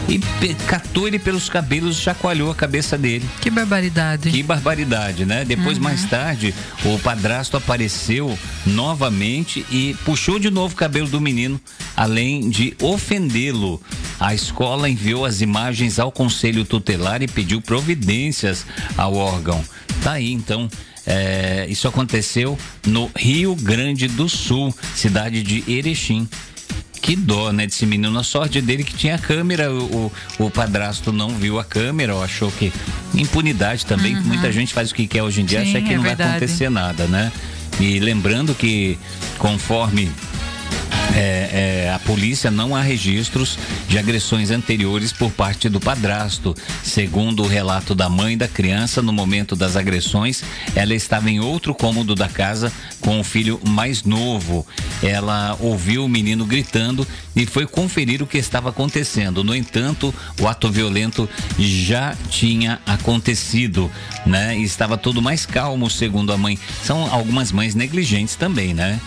e 0.09 0.55
catou 0.65 1.07
ele 1.07 1.19
pelos 1.19 1.49
cabelos 1.49 1.97
e 1.97 2.01
chacoalhou 2.01 2.49
a 2.49 2.55
cabeça 2.55 2.97
dele. 2.97 3.23
Que 3.41 3.51
barbaridade. 3.51 4.31
Que 4.31 4.41
barbaridade, 4.41 5.23
né? 5.23 5.45
Depois, 5.45 5.77
uhum. 5.77 5.83
mais 5.83 6.03
tarde, 6.05 6.53
o 6.83 6.97
padrasto 6.97 7.55
apareceu 7.55 8.37
novamente 8.65 9.63
e 9.69 9.95
puxou 10.03 10.39
de 10.39 10.49
novo 10.49 10.73
o 10.73 10.77
cabelo 10.77 11.07
do 11.07 11.21
menino, 11.21 11.61
além 11.95 12.49
de 12.49 12.75
ofendê-lo. 12.81 13.79
A 14.19 14.33
escola 14.33 14.89
enviou 14.89 15.25
as 15.25 15.41
imagens 15.41 15.99
ao 15.99 16.11
conselho 16.11 16.65
tutelar 16.65 17.21
e 17.21 17.27
pediu 17.27 17.61
providências 17.61 18.65
ao 18.97 19.13
órgão. 19.13 19.63
Tá 20.03 20.13
aí, 20.13 20.31
então. 20.31 20.67
É, 21.09 21.65
isso 21.67 21.87
aconteceu 21.87 22.57
no 22.85 23.09
Rio 23.15 23.55
Grande 23.55 24.07
do 24.07 24.29
Sul, 24.29 24.73
cidade 24.95 25.41
de 25.41 25.63
Erechim 25.67 26.29
que 27.01 27.15
dó, 27.15 27.51
né, 27.51 27.65
desse 27.65 27.85
menino. 27.85 28.17
A 28.19 28.23
sorte 28.23 28.61
dele 28.61 28.83
que 28.83 28.93
tinha 28.93 29.17
câmera, 29.17 29.73
o, 29.73 30.11
o 30.37 30.51
padrasto 30.51 31.11
não 31.11 31.29
viu 31.29 31.59
a 31.59 31.63
câmera, 31.63 32.13
ou 32.13 32.23
achou 32.23 32.51
que. 32.51 32.71
Impunidade 33.15 33.85
também, 33.85 34.15
uhum. 34.15 34.21
muita 34.21 34.51
gente 34.51 34.73
faz 34.73 34.91
o 34.91 34.95
que 34.95 35.07
quer 35.07 35.23
hoje 35.23 35.41
em 35.41 35.45
dia, 35.45 35.63
Sim, 35.63 35.69
acha 35.69 35.81
que 35.81 35.93
é 35.93 35.95
não 35.95 36.03
verdade. 36.03 36.29
vai 36.29 36.37
acontecer 36.37 36.69
nada, 36.69 37.07
né? 37.07 37.31
E 37.79 37.99
lembrando 37.99 38.53
que, 38.53 38.99
conforme 39.39 40.11
é, 41.15 41.85
é, 41.85 41.91
a 41.93 41.99
polícia 41.99 42.51
não 42.51 42.75
há 42.75 42.81
registros 42.81 43.57
de 43.87 43.97
agressões 43.97 44.51
anteriores 44.51 45.11
por 45.11 45.31
parte 45.31 45.69
do 45.69 45.79
padrasto. 45.79 46.55
Segundo 46.83 47.43
o 47.43 47.47
relato 47.47 47.95
da 47.95 48.09
mãe 48.09 48.37
da 48.37 48.47
criança, 48.47 49.01
no 49.01 49.11
momento 49.11 49.55
das 49.55 49.75
agressões, 49.75 50.43
ela 50.75 50.93
estava 50.93 51.29
em 51.29 51.39
outro 51.39 51.73
cômodo 51.73 52.15
da 52.15 52.27
casa 52.27 52.71
com 53.01 53.19
o 53.19 53.23
filho 53.23 53.59
mais 53.67 54.03
novo. 54.03 54.65
Ela 55.01 55.57
ouviu 55.59 56.05
o 56.05 56.09
menino 56.09 56.45
gritando 56.45 57.07
e 57.35 57.45
foi 57.45 57.65
conferir 57.65 58.21
o 58.21 58.27
que 58.27 58.37
estava 58.37 58.69
acontecendo. 58.69 59.43
No 59.43 59.55
entanto, 59.55 60.13
o 60.39 60.47
ato 60.47 60.69
violento 60.69 61.29
já 61.57 62.15
tinha 62.29 62.79
acontecido, 62.85 63.89
né? 64.25 64.57
E 64.57 64.63
estava 64.63 64.97
tudo 64.97 65.21
mais 65.21 65.45
calmo, 65.45 65.89
segundo 65.89 66.31
a 66.31 66.37
mãe. 66.37 66.59
São 66.83 67.11
algumas 67.11 67.51
mães 67.51 67.75
negligentes 67.75 68.35
também, 68.35 68.73
né? 68.73 68.99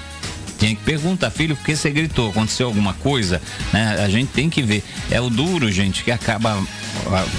Tinha 0.62 0.76
que 0.76 0.82
perguntar, 0.84 1.28
filho, 1.28 1.56
por 1.56 1.64
que 1.64 1.74
você 1.74 1.90
gritou? 1.90 2.30
Aconteceu 2.30 2.68
alguma 2.68 2.94
coisa? 2.94 3.42
Né? 3.72 3.96
A 3.98 4.08
gente 4.08 4.28
tem 4.28 4.48
que 4.48 4.62
ver. 4.62 4.84
É 5.10 5.20
o 5.20 5.28
duro, 5.28 5.72
gente, 5.72 6.04
que 6.04 6.10
acaba 6.12 6.56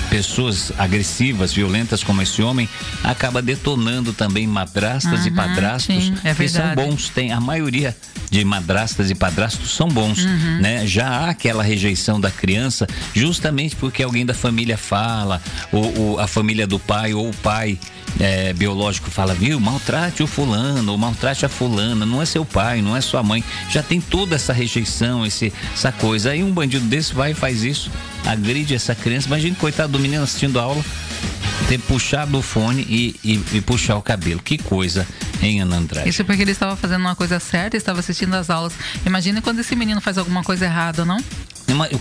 pessoas 0.09 0.73
agressivas, 0.77 1.53
violentas 1.53 2.03
como 2.03 2.21
esse 2.21 2.41
homem, 2.41 2.67
acaba 3.01 3.41
detonando 3.41 4.11
também 4.11 4.45
madrastas 4.45 5.21
uhum, 5.21 5.27
e 5.27 5.31
padrastos 5.31 6.03
sim, 6.03 6.13
é 6.21 6.35
que 6.35 6.49
são 6.49 6.75
bons. 6.75 7.07
Tem 7.07 7.31
a 7.31 7.39
maioria 7.39 7.95
de 8.29 8.43
madrastas 8.43 9.09
e 9.09 9.15
padrastos 9.15 9.71
são 9.71 9.87
bons, 9.87 10.25
uhum. 10.25 10.59
né? 10.59 10.85
Já 10.85 11.07
há 11.07 11.29
aquela 11.29 11.63
rejeição 11.63 12.19
da 12.19 12.29
criança, 12.29 12.85
justamente 13.13 13.73
porque 13.77 14.03
alguém 14.03 14.25
da 14.25 14.33
família 14.33 14.75
fala, 14.75 15.41
ou, 15.71 15.97
ou 15.97 16.19
a 16.19 16.27
família 16.27 16.67
do 16.67 16.77
pai 16.77 17.13
ou 17.13 17.29
o 17.29 17.35
pai 17.37 17.79
é, 18.19 18.53
biológico 18.53 19.09
fala, 19.09 19.33
viu, 19.33 19.59
maltrate 19.59 20.23
o 20.23 20.27
fulano, 20.27 20.91
ou 20.91 20.97
maltrate 20.97 21.45
a 21.45 21.49
fulana, 21.49 22.05
não 22.05 22.21
é 22.21 22.25
seu 22.25 22.43
pai, 22.43 22.81
não 22.81 22.95
é 22.95 23.01
sua 23.01 23.12
mãe. 23.21 23.43
Já 23.69 23.83
tem 23.83 23.99
toda 23.99 24.35
essa 24.35 24.53
rejeição, 24.53 25.25
esse, 25.25 25.53
essa 25.73 25.91
coisa. 25.91 26.31
Aí 26.31 26.43
um 26.43 26.51
bandido 26.51 26.85
desse 26.85 27.13
vai 27.13 27.31
e 27.31 27.33
faz 27.33 27.63
isso, 27.63 27.91
agride 28.25 28.73
essa 28.73 28.95
criança. 28.95 29.27
Imagina, 29.27 29.55
coitado 29.55 29.91
do 29.91 29.99
menino 29.99 30.23
assistindo 30.23 30.59
a 30.59 30.63
aula, 30.63 30.83
ter 31.67 31.77
puxado 31.79 32.37
o 32.37 32.41
fone 32.41 32.85
e, 32.89 33.15
e, 33.23 33.57
e 33.57 33.61
puxar 33.61 33.97
o 33.97 34.01
cabelo. 34.01 34.41
Que 34.41 34.57
coisa, 34.57 35.05
hein, 35.41 35.61
Ana 35.61 35.77
Andrade? 35.77 36.09
Isso 36.09 36.23
porque 36.25 36.41
ele 36.41 36.51
estava 36.51 36.75
fazendo 36.75 37.01
uma 37.01 37.15
coisa 37.15 37.39
certa, 37.39 37.77
estava 37.77 37.99
assistindo 37.99 38.33
as 38.33 38.49
aulas. 38.49 38.73
Imagina 39.05 39.41
quando 39.41 39.59
esse 39.59 39.75
menino 39.75 39.99
faz 40.01 40.17
alguma 40.17 40.43
coisa 40.43 40.65
errada, 40.65 41.05
não? 41.05 41.17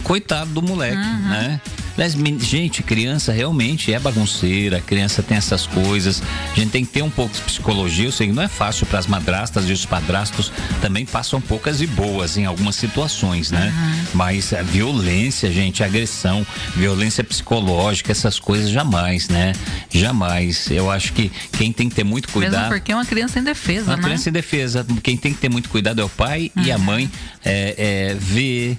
Coitado 0.02 0.50
do 0.50 0.62
moleque, 0.62 0.96
uhum. 0.96 1.28
né? 1.28 1.60
Mas, 1.96 2.14
gente, 2.14 2.82
criança 2.82 3.32
realmente 3.32 3.92
é 3.92 3.98
bagunceira, 3.98 4.80
criança 4.80 5.22
tem 5.22 5.36
essas 5.36 5.66
coisas. 5.66 6.22
A 6.52 6.54
gente 6.54 6.70
tem 6.70 6.84
que 6.84 6.92
ter 6.92 7.02
um 7.02 7.10
pouco 7.10 7.34
de 7.34 7.40
psicologia. 7.42 8.06
Eu 8.06 8.12
sei 8.12 8.28
que 8.28 8.32
não 8.32 8.42
é 8.42 8.48
fácil 8.48 8.86
para 8.86 8.98
as 8.98 9.06
madrastas 9.06 9.68
e 9.68 9.72
os 9.72 9.84
padrastos 9.84 10.52
também 10.80 11.04
passam 11.04 11.40
poucas 11.40 11.80
e 11.80 11.86
boas 11.86 12.36
em 12.36 12.46
algumas 12.46 12.76
situações, 12.76 13.50
né? 13.50 13.72
Uhum. 13.74 14.04
Mas 14.14 14.52
a 14.52 14.62
violência, 14.62 15.50
gente, 15.50 15.82
agressão, 15.82 16.46
violência 16.74 17.22
psicológica, 17.22 18.12
essas 18.12 18.38
coisas 18.38 18.70
jamais, 18.70 19.28
né? 19.28 19.52
Jamais. 19.90 20.70
Eu 20.70 20.90
acho 20.90 21.12
que 21.12 21.30
quem 21.52 21.72
tem 21.72 21.88
que 21.88 21.94
ter 21.94 22.04
muito 22.04 22.28
cuidado. 22.28 22.52
Mesmo 22.52 22.68
porque 22.68 22.92
é 22.92 22.94
uma 22.94 23.04
criança 23.04 23.38
em 23.38 23.44
defesa, 23.44 23.82
uma 23.82 23.88
né? 23.88 23.94
Uma 23.96 24.02
criança 24.02 24.28
em 24.28 24.32
defesa. 24.32 24.86
Quem 25.02 25.16
tem 25.16 25.32
que 25.32 25.40
ter 25.40 25.50
muito 25.50 25.68
cuidado 25.68 26.00
é 26.00 26.04
o 26.04 26.08
pai 26.08 26.50
uhum. 26.56 26.62
e 26.64 26.72
a 26.72 26.76
uhum. 26.76 26.82
mãe. 26.82 27.10
É, 27.44 27.74
é, 27.76 28.14
ver 28.14 28.78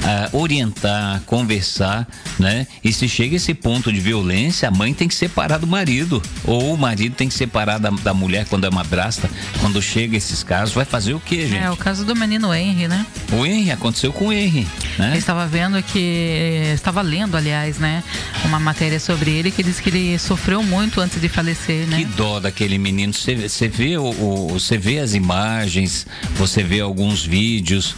uh, 0.00 0.36
orientar, 0.36 1.22
conversar, 1.26 2.06
né? 2.38 2.66
E 2.82 2.92
se 2.92 3.08
chega 3.08 3.36
esse 3.36 3.54
ponto 3.54 3.92
de 3.92 4.00
violência, 4.00 4.68
a 4.68 4.70
mãe 4.70 4.92
tem 4.92 5.08
que 5.08 5.14
separar 5.14 5.58
do 5.58 5.66
marido, 5.66 6.22
ou 6.44 6.74
o 6.74 6.78
marido 6.78 7.14
tem 7.14 7.28
que 7.28 7.34
separar 7.34 7.78
da, 7.78 7.90
da 7.90 8.14
mulher 8.14 8.46
quando 8.46 8.66
é 8.66 8.70
madrasta. 8.70 9.30
Quando 9.60 9.80
chega 9.82 10.16
esses 10.16 10.42
casos, 10.42 10.74
vai 10.74 10.84
fazer 10.84 11.14
o 11.14 11.20
que, 11.20 11.46
gente? 11.46 11.62
É, 11.62 11.70
o 11.70 11.76
caso 11.76 12.04
do 12.04 12.14
menino 12.14 12.52
Henry, 12.54 12.88
né? 12.88 13.06
O 13.32 13.44
Henry, 13.44 13.70
aconteceu 13.70 14.12
com 14.12 14.28
o 14.28 14.32
Henry, 14.32 14.66
né? 14.98 15.12
Eu 15.14 15.18
estava 15.18 15.46
vendo 15.46 15.82
que, 15.82 16.72
estava 16.74 17.02
lendo, 17.02 17.36
aliás, 17.36 17.78
né? 17.78 18.02
Uma 18.44 18.58
matéria 18.58 18.98
sobre 18.98 19.30
ele 19.30 19.50
que 19.50 19.62
diz 19.62 19.80
que 19.80 19.90
ele 19.90 20.18
sofreu 20.18 20.62
muito 20.62 21.00
antes 21.00 21.20
de 21.20 21.28
falecer, 21.28 21.86
né? 21.86 21.98
Que 21.98 22.04
dó 22.04 22.40
daquele 22.40 22.78
menino. 22.78 23.12
Você 23.12 23.34
vê, 23.34 23.96
você 23.98 24.78
vê 24.78 24.98
as 24.98 25.14
imagens, 25.14 26.06
você 26.36 26.62
vê 26.62 26.80
alguns 26.80 27.24
vídeos, 27.24 27.94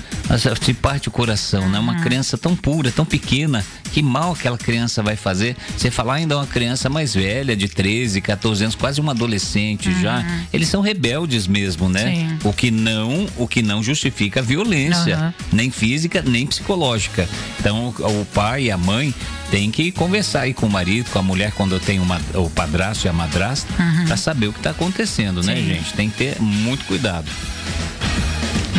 se 0.60 0.74
parte 0.74 1.08
o 1.08 1.10
coração, 1.10 1.68
né? 1.68 1.78
Uma 1.78 1.91
uma 1.92 2.02
criança 2.02 2.36
tão 2.36 2.56
pura, 2.56 2.90
tão 2.90 3.04
pequena, 3.04 3.64
que 3.92 4.02
mal 4.02 4.32
aquela 4.32 4.58
criança 4.58 5.02
vai 5.02 5.16
fazer? 5.16 5.56
Você 5.76 5.90
falar 5.90 6.14
ainda 6.14 6.36
uma 6.36 6.46
criança 6.46 6.88
mais 6.88 7.14
velha, 7.14 7.56
de 7.56 7.68
13, 7.68 8.20
14 8.20 8.64
anos, 8.64 8.74
quase 8.74 9.00
uma 9.00 9.12
adolescente 9.12 9.88
uhum. 9.88 10.00
já. 10.00 10.24
Eles 10.52 10.68
são 10.68 10.80
rebeldes 10.80 11.46
mesmo, 11.46 11.88
né? 11.88 12.14
Sim. 12.14 12.38
O 12.44 12.52
que 12.52 12.70
não, 12.70 13.26
o 13.36 13.46
que 13.46 13.62
não 13.62 13.82
justifica 13.82 14.40
a 14.40 14.42
violência, 14.42 15.18
uhum. 15.18 15.32
nem 15.52 15.70
física, 15.70 16.22
nem 16.22 16.46
psicológica. 16.46 17.28
Então, 17.60 17.94
o 17.98 18.26
pai 18.32 18.64
e 18.64 18.70
a 18.70 18.78
mãe 18.78 19.14
tem 19.50 19.70
que 19.70 19.92
conversar 19.92 20.42
aí 20.42 20.54
com 20.54 20.66
o 20.66 20.70
marido, 20.70 21.10
com 21.10 21.18
a 21.18 21.22
mulher, 21.22 21.52
quando 21.52 21.78
tem 21.78 22.00
uma, 22.00 22.18
o 22.34 22.48
padrasto 22.48 23.06
e 23.06 23.08
a 23.08 23.12
madrasta, 23.12 23.70
uhum. 23.78 24.06
para 24.06 24.16
saber 24.16 24.46
o 24.46 24.52
que 24.52 24.60
está 24.60 24.70
acontecendo, 24.70 25.42
né, 25.42 25.54
Sim. 25.54 25.62
né, 25.62 25.74
gente? 25.74 25.92
Tem 25.92 26.08
que 26.08 26.16
ter 26.16 26.40
muito 26.40 26.84
cuidado. 26.86 27.30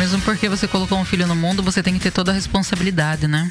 Mesmo 0.04 0.20
porque 0.20 0.50
você 0.50 0.68
colocou 0.68 0.98
um 0.98 1.04
filho 1.04 1.26
no 1.26 1.34
mundo, 1.34 1.62
você 1.62 1.82
tem 1.82 1.94
que 1.94 2.00
ter 2.00 2.10
toda 2.10 2.30
a 2.30 2.34
responsabilidade, 2.34 3.26
né? 3.26 3.48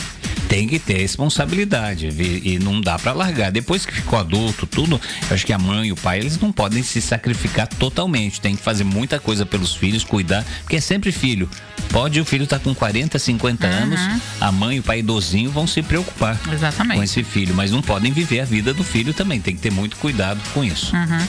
Tem 0.54 0.68
que 0.68 0.78
ter 0.78 1.00
responsabilidade 1.00 2.10
e 2.44 2.60
não 2.60 2.80
dá 2.80 3.00
para 3.00 3.12
largar. 3.12 3.52
Depois 3.52 3.88
que 3.88 3.92
ficou 3.92 4.20
adulto, 4.20 4.68
tudo, 4.68 5.02
eu 5.28 5.34
acho 5.34 5.44
que 5.44 5.52
a 5.52 5.58
mãe 5.58 5.88
e 5.88 5.92
o 5.92 5.96
pai, 5.96 6.20
eles 6.20 6.40
não 6.40 6.52
podem 6.52 6.84
se 6.84 7.02
sacrificar 7.02 7.66
totalmente. 7.66 8.40
Tem 8.40 8.56
que 8.56 8.62
fazer 8.62 8.84
muita 8.84 9.20
coisa 9.20 9.48
pelos 9.48 9.74
filhos, 9.74 10.04
cuidar, 10.04 10.46
porque 10.62 10.76
é 10.76 10.80
sempre 10.80 11.12
filho. 11.12 11.50
Pode 11.90 12.20
o 12.22 12.26
filho 12.26 12.44
estar 12.44 12.60
tá 12.60 12.64
com 12.64 12.74
40, 12.74 13.18
50 13.18 13.66
uhum. 13.68 13.74
anos, 13.74 14.00
a 14.40 14.52
mãe 14.52 14.78
e 14.78 14.80
o 14.80 14.84
pai 14.84 15.00
idosinho 15.00 15.50
vão 15.50 15.66
se 15.66 15.82
preocupar 15.82 16.40
Exatamente. 16.52 16.98
com 16.98 17.04
esse 17.04 17.24
filho, 17.24 17.56
mas 17.56 17.72
não 17.72 17.82
podem 17.82 18.12
viver 18.12 18.42
a 18.42 18.46
vida 18.46 18.76
do 18.76 18.84
filho 18.84 19.12
também. 19.12 19.42
Tem 19.42 19.56
que 19.56 19.62
ter 19.62 19.72
muito 19.72 19.98
cuidado 19.98 20.40
com 20.54 20.64
isso. 20.64 20.96
Uhum. 20.96 21.28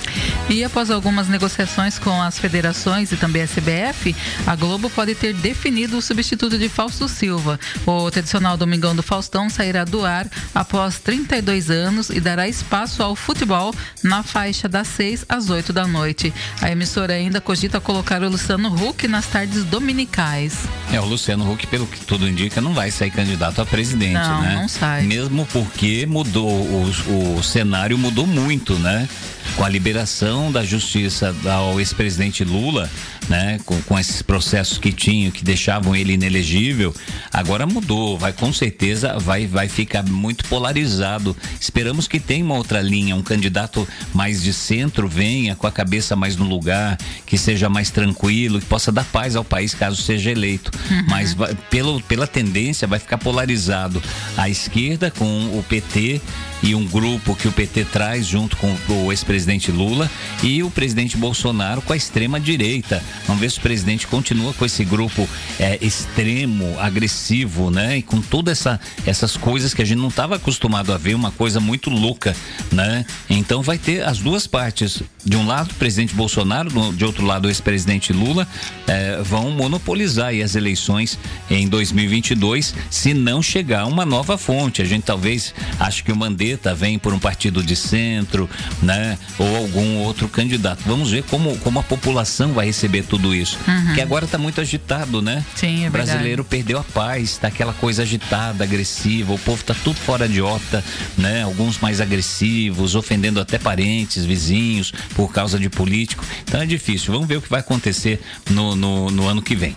E 0.50 0.62
após 0.64 0.90
algumas 0.90 1.28
negociações 1.28 1.98
com 1.98 2.20
as 2.20 2.38
federações 2.38 3.10
e 3.10 3.16
também 3.16 3.42
a 3.42 3.46
CBF, 3.46 4.14
a 4.46 4.54
Globo 4.54 4.90
pode 4.90 5.14
ter 5.14 5.32
definido 5.32 5.96
o 5.96 6.02
substituto 6.02 6.58
de 6.58 6.68
Fausto 6.68 7.08
Silva. 7.08 7.58
O 7.86 8.10
tradicional 8.10 8.56
Domingão 8.56 8.94
do 8.94 9.02
Faustão 9.14 9.48
sairá 9.48 9.84
do 9.84 10.04
ar 10.04 10.26
após 10.52 10.98
32 10.98 11.70
anos 11.70 12.10
e 12.10 12.18
dará 12.18 12.48
espaço 12.48 13.00
ao 13.00 13.14
futebol 13.14 13.72
na 14.02 14.24
faixa 14.24 14.68
das 14.68 14.88
6 14.88 15.26
às 15.28 15.50
8 15.50 15.72
da 15.72 15.86
noite. 15.86 16.34
A 16.60 16.68
emissora 16.72 17.12
ainda 17.12 17.40
cogita 17.40 17.80
colocar 17.80 18.20
o 18.24 18.28
Luciano 18.28 18.74
Huck 18.74 19.06
nas 19.06 19.26
tardes 19.26 19.62
dominicais. 19.62 20.64
É, 20.92 21.00
o 21.00 21.04
Luciano 21.04 21.48
Huck, 21.48 21.64
pelo 21.68 21.86
que 21.86 22.04
tudo 22.04 22.28
indica, 22.28 22.60
não 22.60 22.74
vai 22.74 22.90
sair 22.90 23.12
candidato 23.12 23.60
a 23.60 23.64
presidente, 23.64 24.14
não, 24.14 24.42
né? 24.42 24.56
Não 24.56 24.66
sai. 24.66 25.02
Mesmo 25.02 25.46
porque 25.52 26.06
mudou, 26.06 26.50
o, 26.50 27.36
o 27.38 27.42
cenário 27.44 27.96
mudou 27.96 28.26
muito, 28.26 28.76
né? 28.80 29.08
Com 29.54 29.64
a 29.64 29.68
liberação 29.68 30.50
da 30.50 30.64
justiça 30.64 31.32
ao 31.48 31.78
ex-presidente 31.78 32.42
Lula, 32.42 32.90
né? 33.28 33.60
Com, 33.64 33.80
com 33.82 33.98
esses 33.98 34.22
processos 34.22 34.78
que 34.78 34.92
tinham, 34.92 35.30
que 35.30 35.44
deixavam 35.44 35.94
ele 35.94 36.14
inelegível, 36.14 36.94
agora 37.32 37.66
mudou, 37.66 38.18
vai 38.18 38.32
com 38.32 38.52
certeza 38.52 39.18
vai, 39.18 39.46
vai 39.46 39.68
ficar 39.68 40.02
muito 40.02 40.44
polarizado. 40.46 41.36
Esperamos 41.60 42.06
que 42.06 42.20
tenha 42.20 42.44
uma 42.44 42.56
outra 42.56 42.80
linha, 42.80 43.16
um 43.16 43.22
candidato 43.22 43.86
mais 44.12 44.42
de 44.42 44.52
centro 44.52 45.08
venha 45.08 45.54
com 45.56 45.66
a 45.66 45.72
cabeça 45.72 46.16
mais 46.16 46.36
no 46.36 46.44
lugar, 46.44 46.98
que 47.26 47.38
seja 47.38 47.68
mais 47.68 47.90
tranquilo, 47.90 48.60
que 48.60 48.66
possa 48.66 48.92
dar 48.92 49.04
paz 49.04 49.36
ao 49.36 49.44
país 49.44 49.74
caso 49.74 50.00
seja 50.00 50.30
eleito. 50.30 50.70
Uhum. 50.90 51.04
Mas 51.08 51.34
vai, 51.34 51.54
pelo, 51.70 52.00
pela 52.02 52.26
tendência 52.26 52.86
vai 52.86 52.98
ficar 52.98 53.18
polarizado 53.18 54.02
a 54.36 54.48
esquerda 54.48 55.10
com 55.10 55.58
o 55.58 55.64
PT 55.68 56.20
e 56.64 56.74
um 56.74 56.86
grupo 56.86 57.36
que 57.36 57.46
o 57.46 57.52
PT 57.52 57.84
traz 57.84 58.26
junto 58.26 58.56
com 58.56 58.74
o 58.88 59.12
ex-presidente 59.12 59.70
Lula 59.70 60.10
e 60.42 60.62
o 60.62 60.70
presidente 60.70 61.14
Bolsonaro 61.14 61.82
com 61.82 61.92
a 61.92 61.96
extrema 61.96 62.40
direita. 62.40 63.02
Vamos 63.26 63.40
ver 63.40 63.50
se 63.50 63.58
o 63.58 63.60
presidente 63.60 64.06
continua 64.06 64.54
com 64.54 64.64
esse 64.64 64.82
grupo 64.82 65.28
é, 65.60 65.78
extremo, 65.82 66.74
agressivo, 66.80 67.70
né? 67.70 67.98
E 67.98 68.02
com 68.02 68.20
todas 68.20 68.58
essa, 68.58 68.80
essas 69.04 69.36
coisas 69.36 69.74
que 69.74 69.82
a 69.82 69.84
gente 69.84 69.98
não 69.98 70.08
estava 70.08 70.36
acostumado 70.36 70.90
a 70.92 70.96
ver, 70.96 71.14
uma 71.14 71.30
coisa 71.30 71.60
muito 71.60 71.90
louca, 71.90 72.34
né? 72.72 73.04
Então 73.28 73.60
vai 73.60 73.76
ter 73.76 74.02
as 74.02 74.18
duas 74.18 74.46
partes. 74.46 75.02
De 75.22 75.36
um 75.36 75.46
lado, 75.46 75.70
o 75.70 75.74
presidente 75.74 76.14
Bolsonaro, 76.14 76.70
de 76.92 77.04
outro 77.04 77.26
lado, 77.26 77.46
o 77.46 77.50
ex-presidente 77.50 78.12
Lula, 78.12 78.46
é, 78.86 79.20
vão 79.22 79.50
monopolizar 79.50 80.32
as 80.42 80.54
eleições 80.54 81.18
em 81.50 81.68
2022, 81.68 82.74
se 82.90 83.12
não 83.12 83.42
chegar 83.42 83.86
uma 83.86 84.06
nova 84.06 84.38
fonte. 84.38 84.80
A 84.80 84.84
gente 84.84 85.04
talvez 85.04 85.54
ache 85.78 86.02
que 86.02 86.12
o 86.12 86.16
Mandetta 86.16 86.53
vem 86.74 86.98
por 86.98 87.12
um 87.12 87.18
partido 87.18 87.62
de 87.62 87.76
centro, 87.76 88.48
né? 88.82 89.18
Ou 89.38 89.56
algum 89.56 89.98
outro 89.98 90.28
candidato. 90.28 90.82
Vamos 90.86 91.10
ver 91.10 91.22
como, 91.24 91.56
como 91.58 91.78
a 91.78 91.82
população 91.82 92.52
vai 92.52 92.66
receber 92.66 93.04
tudo 93.04 93.34
isso. 93.34 93.58
Uhum. 93.66 93.94
Que 93.94 94.00
agora 94.00 94.24
está 94.24 94.38
muito 94.38 94.60
agitado, 94.60 95.20
né? 95.20 95.44
Sim, 95.54 95.84
é 95.84 95.88
O 95.88 95.90
brasileiro 95.90 96.44
perdeu 96.44 96.78
a 96.78 96.84
paz, 96.84 97.36
tá 97.38 97.48
aquela 97.48 97.72
coisa 97.72 98.02
agitada, 98.02 98.64
agressiva, 98.64 99.32
o 99.32 99.38
povo 99.38 99.62
tá 99.62 99.74
tudo 99.84 99.96
fora 99.96 100.28
de 100.28 100.40
órbita, 100.40 100.84
né? 101.16 101.42
Alguns 101.42 101.78
mais 101.78 102.00
agressivos, 102.00 102.94
ofendendo 102.94 103.40
até 103.40 103.58
parentes, 103.58 104.24
vizinhos, 104.24 104.92
por 105.14 105.32
causa 105.32 105.58
de 105.58 105.68
político. 105.68 106.24
Então 106.42 106.60
é 106.60 106.66
difícil. 106.66 107.12
Vamos 107.12 107.28
ver 107.28 107.36
o 107.36 107.42
que 107.42 107.50
vai 107.50 107.60
acontecer 107.60 108.20
no, 108.50 108.74
no, 108.74 109.10
no 109.10 109.28
ano 109.28 109.42
que 109.42 109.54
vem. 109.54 109.76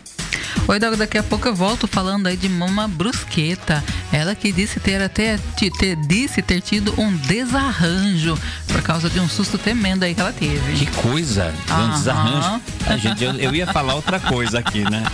Oi, 0.68 0.80
Doug, 0.80 0.96
daqui 0.96 1.18
a 1.18 1.24
pouco 1.24 1.48
eu 1.48 1.56
volto 1.56 1.88
falando 1.88 2.28
aí 2.28 2.36
de 2.36 2.50
Mama 2.50 2.88
Brusqueta. 2.88 3.84
Ela 4.12 4.36
que 4.36 4.52
disse 4.52 4.80
ter 4.80 5.02
até 5.02 5.38
ter, 5.80 5.96
disse 6.08 6.42
ter 6.42 6.62
tido 6.68 6.94
um 7.00 7.16
desarranjo 7.16 8.38
por 8.68 8.82
causa 8.82 9.10
de 9.10 9.22
um 9.22 9.30
susto 9.30 9.58
tremendo 9.58 10.04
aí 10.04 10.14
que 10.14 10.20
ela 10.20 10.34
teve. 10.34 10.74
Que 10.74 10.86
coisa, 10.88 11.54
um 11.72 11.92
desarranjo. 11.92 12.62
A 12.86 12.98
gente, 12.98 13.24
eu, 13.24 13.32
eu 13.36 13.56
ia 13.56 13.66
falar 13.68 13.96
outra 13.96 14.20
coisa 14.20 14.60
aqui, 14.60 14.82
né? 14.82 15.06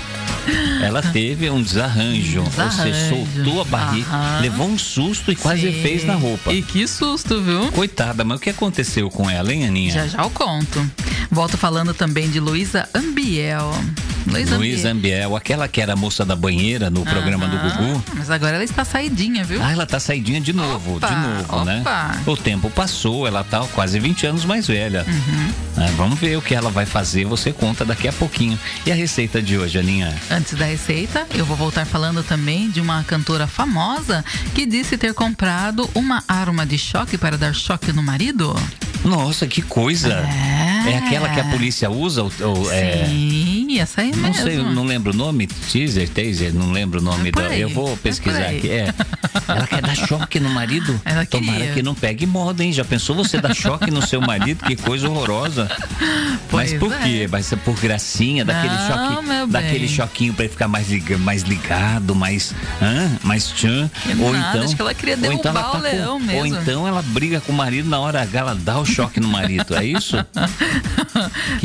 Ela 0.81 1.01
teve 1.01 1.49
um 1.49 1.61
desarranjo, 1.61 2.43
seja, 2.75 3.09
soltou 3.09 3.61
a 3.61 3.65
barriga, 3.65 4.09
Aham. 4.09 4.39
levou 4.41 4.67
um 4.67 4.77
susto 4.77 5.31
e 5.31 5.35
quase 5.35 5.71
Sim. 5.71 5.81
fez 5.81 6.03
na 6.03 6.15
roupa. 6.15 6.51
E 6.51 6.61
que 6.61 6.87
susto, 6.87 7.39
viu? 7.41 7.71
Coitada, 7.71 8.23
mas 8.25 8.37
o 8.39 8.41
que 8.41 8.49
aconteceu 8.49 9.09
com 9.09 9.29
ela, 9.29 9.53
hein, 9.53 9.65
Aninha? 9.65 9.93
Já 9.93 10.07
já 10.07 10.23
eu 10.23 10.29
conto. 10.31 10.85
Volto 11.31 11.57
falando 11.57 11.93
também 11.93 12.29
de 12.29 12.39
Luísa 12.39 12.89
Ambiel. 12.93 13.71
Luísa 14.25 14.55
Ambiel. 14.89 14.91
Ambiel, 14.91 15.35
aquela 15.35 15.67
que 15.67 15.81
era 15.81 15.93
a 15.93 15.95
moça 15.95 16.25
da 16.25 16.35
banheira 16.35 16.89
no 16.89 17.03
programa 17.03 17.47
do 17.47 17.57
Gugu. 17.57 18.03
Mas 18.15 18.29
agora 18.29 18.55
ela 18.55 18.63
está 18.63 18.85
saidinha, 18.85 19.43
viu? 19.43 19.61
Ah, 19.61 19.71
ela 19.71 19.83
está 19.83 19.99
saidinha 19.99 20.39
de 20.39 20.53
novo, 20.53 20.97
opa, 20.97 21.07
de 21.07 21.15
novo, 21.15 21.65
né? 21.65 21.81
opa. 21.81 22.07
né? 22.09 22.23
O 22.25 22.37
tempo 22.37 22.69
passou, 22.69 23.27
ela 23.27 23.41
está 23.41 23.61
quase 23.73 23.99
20 23.99 24.27
anos 24.27 24.45
mais 24.45 24.67
velha. 24.67 25.05
Uhum. 25.07 25.83
É, 25.83 25.91
vamos 25.91 26.19
ver 26.19 26.37
o 26.37 26.41
que 26.41 26.55
ela 26.55 26.69
vai 26.69 26.85
fazer, 26.85 27.25
você 27.25 27.51
conta 27.51 27.83
daqui 27.83 28.07
a 28.07 28.13
pouquinho. 28.13 28.57
E 28.85 28.91
a 28.91 28.95
receita 28.95 29.41
de 29.41 29.57
hoje, 29.57 29.77
Aninha? 29.77 30.13
Antes 30.29 30.53
da 30.53 30.65
receita, 30.65 31.25
eu 31.33 31.45
vou 31.45 31.57
voltar 31.57 31.85
falando 31.85 32.23
também 32.23 32.69
de 32.69 32.79
uma 32.79 33.03
cantora 33.03 33.47
famosa 33.47 34.23
que 34.53 34.65
disse 34.65 34.97
ter 34.97 35.13
comprado 35.13 35.89
uma 35.93 36.23
arma 36.27 36.65
de 36.65 36.77
choque 36.77 37.17
para 37.17 37.37
dar 37.37 37.53
choque 37.53 37.91
no 37.91 38.03
marido. 38.03 38.55
Nossa, 39.03 39.45
que 39.45 39.61
coisa! 39.61 40.13
É, 40.13 40.72
é 40.87 40.97
aquela 40.97 41.29
que 41.29 41.39
a 41.39 41.43
polícia 41.45 41.89
usa? 41.89 42.23
Ou, 42.23 42.31
ou, 42.41 42.71
é? 42.71 43.05
Sim, 43.05 43.77
é... 43.77 43.81
essa 43.81 44.01
aí 44.01 44.07
mesmo. 44.07 44.27
Não 44.27 44.33
sei, 44.33 44.57
não 44.57 44.83
lembro 44.83 45.13
o 45.13 45.15
nome. 45.15 45.47
Teaser, 45.47 46.09
taser, 46.09 46.53
não 46.53 46.71
lembro 46.71 46.99
o 46.99 47.03
nome 47.03 47.29
é 47.29 47.31
da. 47.31 47.57
Eu 47.57 47.69
vou 47.69 47.93
é 47.93 47.95
pesquisar 47.95 48.47
aqui. 48.47 48.69
É. 48.69 48.93
Ela 49.47 49.67
quer 49.67 49.81
dar 49.81 49.95
choque 49.95 50.39
no 50.39 50.49
marido? 50.49 50.99
Ela 51.05 51.25
Tomara 51.25 51.59
queria. 51.59 51.73
que 51.73 51.83
não 51.83 51.95
pegue 51.95 52.25
moda, 52.25 52.63
hein? 52.63 52.71
Já 52.71 52.85
pensou 52.85 53.15
você 53.15 53.39
dar 53.39 53.53
choque 53.53 53.91
no 53.91 54.05
seu 54.05 54.21
marido? 54.21 54.63
Que 54.63 54.75
coisa 54.75 55.09
horrorosa. 55.09 55.69
Pois 56.49 56.71
Mas 56.73 56.79
por 56.79 56.93
é. 56.93 56.97
quê? 56.99 57.27
Vai 57.27 57.43
ser 57.43 57.57
por 57.57 57.75
gracinha, 57.79 58.45
daquele 58.45 58.73
não, 58.73 58.87
choque, 58.87 59.51
daquele 59.51 59.87
choquinho 59.87 60.33
para 60.33 60.45
ele 60.45 60.51
ficar 60.51 60.67
mais, 60.67 60.89
liga, 60.89 61.17
mais 61.17 61.43
ligado, 61.43 62.15
mais, 62.15 62.53
hã? 62.81 63.11
mais 63.23 63.47
tchan. 63.51 63.89
ou 64.19 64.33
nada, 64.33 64.49
então, 64.49 64.63
acho 64.63 64.75
que 64.75 64.81
ela 64.81 64.93
queria 64.93 65.17
derrubar 65.17 65.39
então 65.39 65.51
ela 65.51 65.63
tá 65.63 65.77
o 65.77 65.81
leão 65.81 66.19
com, 66.19 66.25
mesmo. 66.25 66.39
Ou 66.39 66.45
então 66.45 66.87
ela 66.87 67.01
briga 67.01 67.41
com 67.41 67.51
o 67.51 67.55
marido 67.55 67.89
na 67.89 67.99
hora 67.99 68.21
H, 68.21 68.39
ela 68.39 68.55
dá 68.55 68.79
o 68.79 68.85
choque 68.85 69.19
no 69.19 69.27
marido, 69.27 69.75
é 69.75 69.85
isso? 69.85 70.17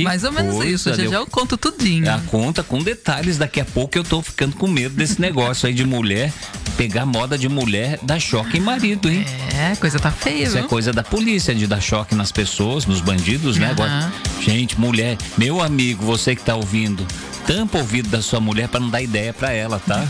Mais 0.03 0.25
ou 0.25 0.33
menos 0.33 0.64
isso, 0.64 0.90
já, 0.94 1.05
já 1.05 1.16
eu 1.16 1.27
conto 1.27 1.57
tudinho. 1.57 2.11
A 2.12 2.18
conta 2.21 2.62
com 2.62 2.83
detalhes, 2.83 3.38
daqui 3.38 3.61
a 3.61 3.64
pouco 3.64 3.97
eu 3.97 4.05
tô 4.05 4.23
ficando 4.23 4.57
com 4.57 4.66
medo 4.66 4.94
desse 4.94 5.21
negócio 5.23 5.66
aí 5.66 5.75
de 5.75 5.85
mulher, 5.85 6.33
pegar 6.77 7.07
moda 7.07 7.37
de 7.37 7.49
mulher, 7.49 7.99
dar 8.03 8.21
choque 8.21 8.59
em 8.59 8.61
marido, 8.61 9.11
hein? 9.11 9.25
É, 9.55 9.75
coisa 9.77 9.99
tá 9.99 10.11
feia, 10.11 10.44
Isso 10.44 10.57
é 10.57 10.61
viu? 10.61 10.66
é 10.66 10.68
coisa 10.68 10.92
da 10.92 11.03
polícia, 11.03 11.55
de 11.55 11.66
dar 11.66 11.81
choque 11.81 12.14
nas 12.14 12.31
pessoas, 12.31 12.87
nos 12.87 13.01
bandidos, 13.01 13.57
né? 13.57 13.71
Agora, 13.71 14.12
gente, 14.40 14.79
mulher, 14.79 15.16
meu 15.37 15.62
amigo, 15.62 16.05
você 16.05 16.37
que 16.37 16.42
tá 16.42 16.55
ouvindo, 16.55 17.07
tampa 17.47 17.79
o 17.79 17.81
ouvido 17.81 18.11
da 18.11 18.21
sua 18.21 18.40
mulher 18.40 18.68
para 18.68 18.81
não 18.81 18.90
dar 18.90 19.01
ideia 19.01 19.33
para 19.33 19.51
ela, 19.53 19.81
tá? 19.81 20.05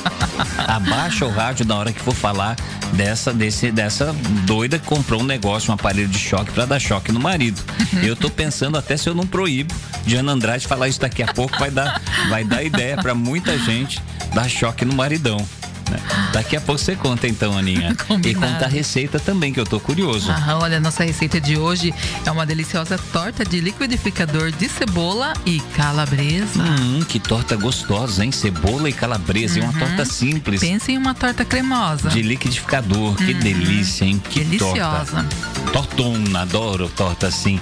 Abaixa 0.66 1.26
o 1.26 1.30
rádio 1.30 1.66
na 1.66 1.76
hora 1.76 1.92
que 1.92 2.00
for 2.00 2.14
falar 2.14 2.56
dessa 2.92 3.32
desse 3.32 3.70
dessa 3.70 4.14
doida 4.46 4.78
que 4.78 4.86
comprou 4.86 5.20
um 5.20 5.24
negócio, 5.24 5.70
um 5.70 5.74
aparelho 5.74 6.08
de 6.08 6.18
choque 6.18 6.50
para 6.52 6.64
dar 6.64 6.80
choque 6.80 7.12
no 7.12 7.20
marido. 7.20 7.60
Eu 8.02 8.16
tô 8.16 8.29
pensando 8.30 8.78
até 8.78 8.96
se 8.96 9.08
eu 9.08 9.14
não 9.14 9.26
proíbo 9.26 9.74
Diana 10.04 10.32
Andrade 10.32 10.66
falar 10.66 10.88
isso 10.88 11.00
daqui 11.00 11.22
a 11.22 11.32
pouco 11.32 11.58
vai 11.58 11.70
dar 11.70 12.00
vai 12.28 12.44
dar 12.44 12.62
ideia 12.62 12.96
para 12.96 13.14
muita 13.14 13.58
gente 13.58 14.00
dar 14.34 14.48
choque 14.48 14.84
no 14.84 14.94
maridão. 14.94 15.44
Daqui 16.32 16.56
a 16.56 16.60
pouco 16.60 16.80
você 16.80 16.94
conta 16.94 17.26
então, 17.26 17.56
Aninha. 17.56 17.94
Combinado. 18.06 18.20
E 18.30 18.34
conta 18.34 18.66
a 18.66 18.68
receita 18.68 19.18
também, 19.18 19.52
que 19.52 19.58
eu 19.58 19.66
tô 19.66 19.80
curioso. 19.80 20.30
Aham, 20.30 20.60
olha, 20.60 20.76
a 20.76 20.80
nossa 20.80 21.02
receita 21.02 21.40
de 21.40 21.56
hoje 21.56 21.92
é 22.24 22.30
uma 22.30 22.46
deliciosa 22.46 22.96
torta 23.12 23.44
de 23.44 23.60
liquidificador 23.60 24.52
de 24.52 24.68
cebola 24.68 25.32
e 25.44 25.58
calabresa. 25.74 26.62
Hum, 26.62 27.00
que 27.08 27.18
torta 27.18 27.56
gostosa, 27.56 28.24
hein? 28.24 28.30
Cebola 28.30 28.88
e 28.88 28.92
calabresa. 28.92 29.58
Uhum. 29.58 29.66
E 29.66 29.68
uma 29.68 29.78
torta 29.80 30.04
simples. 30.04 30.60
Pense 30.60 30.92
em 30.92 30.98
uma 30.98 31.14
torta 31.14 31.44
cremosa. 31.44 32.08
De 32.10 32.22
liquidificador. 32.22 33.16
Que 33.16 33.32
uhum. 33.32 33.40
delícia, 33.40 34.04
hein? 34.04 34.22
Que 34.30 34.44
Deliciosa. 34.44 35.24
torta. 35.24 35.72
Tortona, 35.72 36.42
adoro 36.42 36.88
torta 36.88 37.26
assim 37.26 37.58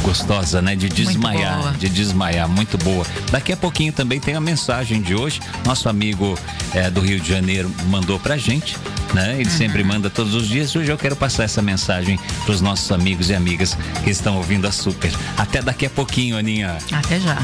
gostosa, 0.00 0.60
né? 0.60 0.74
De 0.74 0.88
desmaiar, 0.88 1.74
de 1.74 1.88
desmaiar, 1.88 2.48
muito 2.48 2.76
boa. 2.78 3.06
Daqui 3.30 3.52
a 3.52 3.56
pouquinho 3.56 3.92
também 3.92 4.20
tem 4.20 4.34
a 4.34 4.40
mensagem 4.40 5.00
de 5.00 5.14
hoje. 5.14 5.40
Nosso 5.64 5.88
amigo 5.88 6.38
é, 6.74 6.90
do 6.90 7.00
Rio 7.00 7.20
de 7.20 7.28
Janeiro 7.28 7.70
mandou 7.86 8.18
pra 8.18 8.36
gente, 8.36 8.76
né? 9.14 9.34
Ele 9.34 9.44
uhum. 9.44 9.56
sempre 9.56 9.84
manda 9.84 10.10
todos 10.10 10.34
os 10.34 10.48
dias. 10.48 10.74
Hoje 10.74 10.90
eu 10.90 10.98
quero 10.98 11.16
passar 11.16 11.44
essa 11.44 11.62
mensagem 11.62 12.18
para 12.44 12.52
os 12.52 12.60
nossos 12.60 12.90
amigos 12.92 13.30
e 13.30 13.34
amigas 13.34 13.76
que 14.02 14.10
estão 14.10 14.36
ouvindo 14.36 14.66
a 14.66 14.72
Super. 14.72 15.12
Até 15.36 15.62
daqui 15.62 15.86
a 15.86 15.90
pouquinho, 15.90 16.36
Aninha. 16.36 16.78
Até 16.92 17.20
já. 17.20 17.38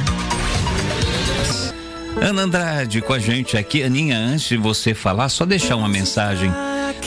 Ana 2.20 2.42
Andrade 2.42 3.00
com 3.02 3.12
a 3.12 3.18
gente 3.18 3.56
aqui. 3.56 3.82
Aninha, 3.82 4.18
antes 4.18 4.48
de 4.48 4.56
você 4.56 4.94
falar, 4.94 5.28
só 5.28 5.44
deixar 5.44 5.76
uma 5.76 5.88
mensagem 5.88 6.50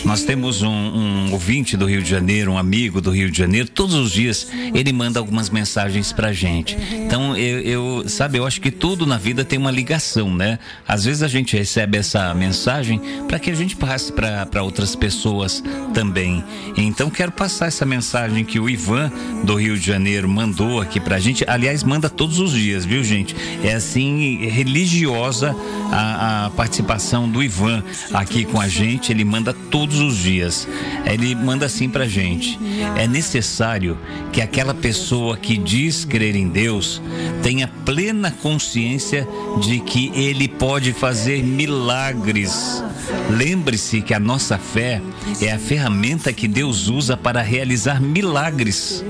nós 0.05 0.23
temos 0.23 0.61
um, 0.61 0.69
um, 0.69 1.31
ouvinte 1.33 1.75
do 1.75 1.85
Rio 1.85 2.01
de 2.01 2.09
Janeiro, 2.09 2.51
um 2.51 2.57
amigo 2.57 3.01
do 3.01 3.11
Rio 3.11 3.29
de 3.29 3.37
Janeiro, 3.37 3.69
todos 3.69 3.95
os 3.95 4.11
dias 4.11 4.47
ele 4.73 4.91
manda 4.93 5.19
algumas 5.19 5.49
mensagens 5.49 6.11
pra 6.13 6.31
gente. 6.31 6.77
Então, 6.91 7.35
eu, 7.35 7.59
eu 7.61 8.09
sabe, 8.09 8.37
eu 8.37 8.45
acho 8.45 8.61
que 8.61 8.71
tudo 8.71 9.05
na 9.05 9.17
vida 9.17 9.43
tem 9.43 9.59
uma 9.59 9.71
ligação, 9.71 10.33
né? 10.33 10.59
Às 10.87 11.05
vezes 11.05 11.21
a 11.21 11.27
gente 11.27 11.55
recebe 11.55 11.97
essa 11.97 12.33
mensagem 12.33 13.01
para 13.27 13.39
que 13.39 13.49
a 13.51 13.55
gente 13.55 13.75
passe 13.75 14.11
para 14.11 14.63
outras 14.63 14.95
pessoas 14.95 15.63
também. 15.93 16.43
Então, 16.77 17.09
quero 17.09 17.31
passar 17.31 17.67
essa 17.67 17.85
mensagem 17.85 18.45
que 18.45 18.59
o 18.59 18.69
Ivan 18.69 19.11
do 19.43 19.55
Rio 19.55 19.77
de 19.77 19.85
Janeiro 19.85 20.29
mandou 20.29 20.81
aqui 20.81 20.99
pra 20.99 21.19
gente. 21.19 21.43
Aliás, 21.47 21.83
manda 21.83 22.09
todos 22.09 22.39
os 22.39 22.53
dias, 22.53 22.85
viu, 22.85 23.03
gente? 23.03 23.35
É 23.63 23.73
assim, 23.73 24.37
religiosa 24.47 25.55
a, 25.91 26.45
a 26.45 26.49
participação 26.51 27.29
do 27.29 27.43
Ivan 27.43 27.83
aqui 28.13 28.45
com 28.45 28.59
a 28.59 28.67
gente. 28.67 29.11
Ele 29.11 29.25
manda 29.25 29.53
todos 29.53 29.88
todos 29.89 29.99
os 29.99 30.17
dias. 30.17 30.67
Ele 31.05 31.33
manda 31.33 31.65
assim 31.65 31.89
pra 31.89 32.07
gente: 32.07 32.59
é 32.95 33.07
necessário 33.07 33.97
que 34.31 34.41
aquela 34.41 34.73
pessoa 34.73 35.35
que 35.35 35.57
diz 35.57 36.05
crer 36.05 36.35
em 36.35 36.47
Deus 36.47 37.01
tenha 37.41 37.67
plena 37.67 38.31
consciência 38.31 39.27
de 39.59 39.79
que 39.79 40.11
ele 40.13 40.47
pode 40.47 40.93
fazer 40.93 41.43
milagres. 41.43 42.83
Lembre-se 43.31 44.01
que 44.01 44.13
a 44.13 44.19
nossa 44.19 44.57
fé 44.57 45.01
é 45.41 45.51
a 45.51 45.57
ferramenta 45.57 46.31
que 46.31 46.47
Deus 46.47 46.87
usa 46.87 47.17
para 47.17 47.41
realizar 47.41 47.99
milagres. 47.99 49.03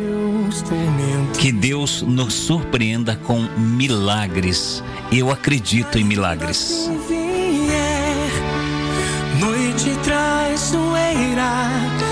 Que 1.37 1.51
Deus 1.51 2.01
nos 2.01 2.33
surpreenda 2.33 3.15
com 3.17 3.41
milagres. 3.57 4.81
Eu 5.11 5.31
acredito 5.31 5.97
em 5.97 6.03
milagres. 6.03 6.89
Noite 9.79 9.97
traiçoeira 10.03 12.08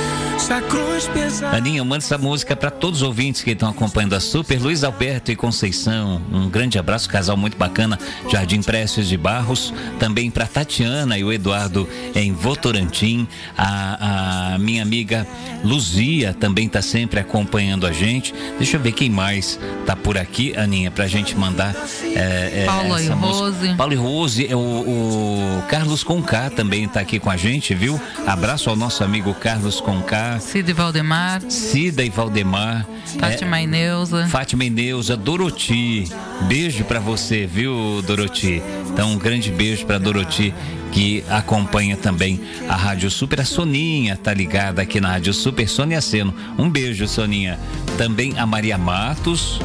Aninha, 1.52 1.84
manda 1.84 1.98
essa 1.98 2.18
música 2.18 2.56
para 2.56 2.72
todos 2.72 3.02
os 3.02 3.08
ouvintes 3.08 3.42
que 3.42 3.52
estão 3.52 3.68
acompanhando 3.70 4.16
a 4.16 4.20
Super. 4.22 4.62
Luiz 4.62 4.82
Alberto 4.82 5.30
e 5.30 5.36
Conceição, 5.36 6.22
um 6.32 6.50
grande 6.50 6.80
abraço, 6.80 7.10
casal 7.10 7.36
muito 7.36 7.58
bacana, 7.58 8.00
Jardim 8.30 8.62
Prestes 8.62 9.10
de 9.10 9.18
Barros. 9.18 9.74
Também 10.00 10.32
para 10.32 10.48
Tatiana 10.48 11.18
e 11.18 11.24
o 11.24 11.34
Eduardo 11.34 11.88
em 12.16 12.32
Votorantim. 12.32 13.28
A, 13.58 14.54
a 14.54 14.58
minha 14.58 14.84
amiga 14.84 15.28
Luzia 15.66 16.34
também 16.34 16.68
está 16.68 16.82
sempre 16.82 17.20
acompanhando 17.20 17.86
a 17.86 17.92
gente. 17.92 18.34
Deixa 18.58 18.78
eu 18.78 18.82
ver 18.82 18.94
quem 18.94 19.10
mais 19.10 19.60
tá 19.86 19.98
por 19.98 20.18
aqui, 20.18 20.56
Aninha, 20.56 20.90
para 20.90 21.04
a 21.04 21.10
gente 21.10 21.36
mandar. 21.36 21.76
É, 22.16 22.64
é, 22.64 22.66
Paulo 22.66 22.98
e 22.98 23.08
Rose. 23.08 23.76
Paulo 23.76 23.94
e 23.94 23.96
Rose, 23.98 24.54
o, 24.54 24.58
o 24.58 25.64
Carlos 25.68 26.06
Conká 26.06 26.50
também 26.50 26.86
está 26.86 27.02
aqui 27.02 27.20
com 27.20 27.30
a 27.30 27.36
gente, 27.36 27.74
viu? 27.74 28.00
Abraço 28.26 28.70
ao 28.70 28.78
nosso 28.78 29.04
amigo 29.04 29.34
Carlos 29.34 29.82
Conká. 29.82 30.37
Cida 30.39 30.71
e 30.71 30.73
Valdemar. 30.73 31.41
Cida 31.50 32.04
e 32.04 32.10
Valdemar. 32.10 32.88
Fátima 33.19 33.60
é, 33.60 33.63
e 33.63 33.67
Neuza. 33.67 34.28
Fátima 34.28 34.65
e 34.65 34.69
Neuza, 34.69 35.15
Doroti. 35.15 36.06
Beijo 36.47 36.84
para 36.84 37.00
você, 37.00 37.45
viu, 37.45 38.02
Doroti? 38.06 38.62
Então, 38.89 39.12
um 39.12 39.17
grande 39.17 39.52
beijo 39.52 39.86
para 39.86 39.97
Doroti 39.97 40.54
que 40.91 41.23
acompanha 41.30 41.95
também 41.95 42.39
a 42.67 42.76
Rádio 42.76 43.10
Super. 43.12 43.41
A 43.41 43.45
Soninha 43.45 44.15
tá 44.17 44.34
ligada 44.34 44.82
aqui 44.82 45.00
na 45.00 45.10
Rádio 45.10 45.34
Super, 45.34 45.67
Sônia 45.67 46.02
Seno. 46.02 46.34
Um 46.58 46.69
beijo, 46.69 47.08
Soninha. 47.08 47.60
Também 47.97 48.38
a 48.38 48.45
Maria 48.45 48.78
Matos, 48.78 49.60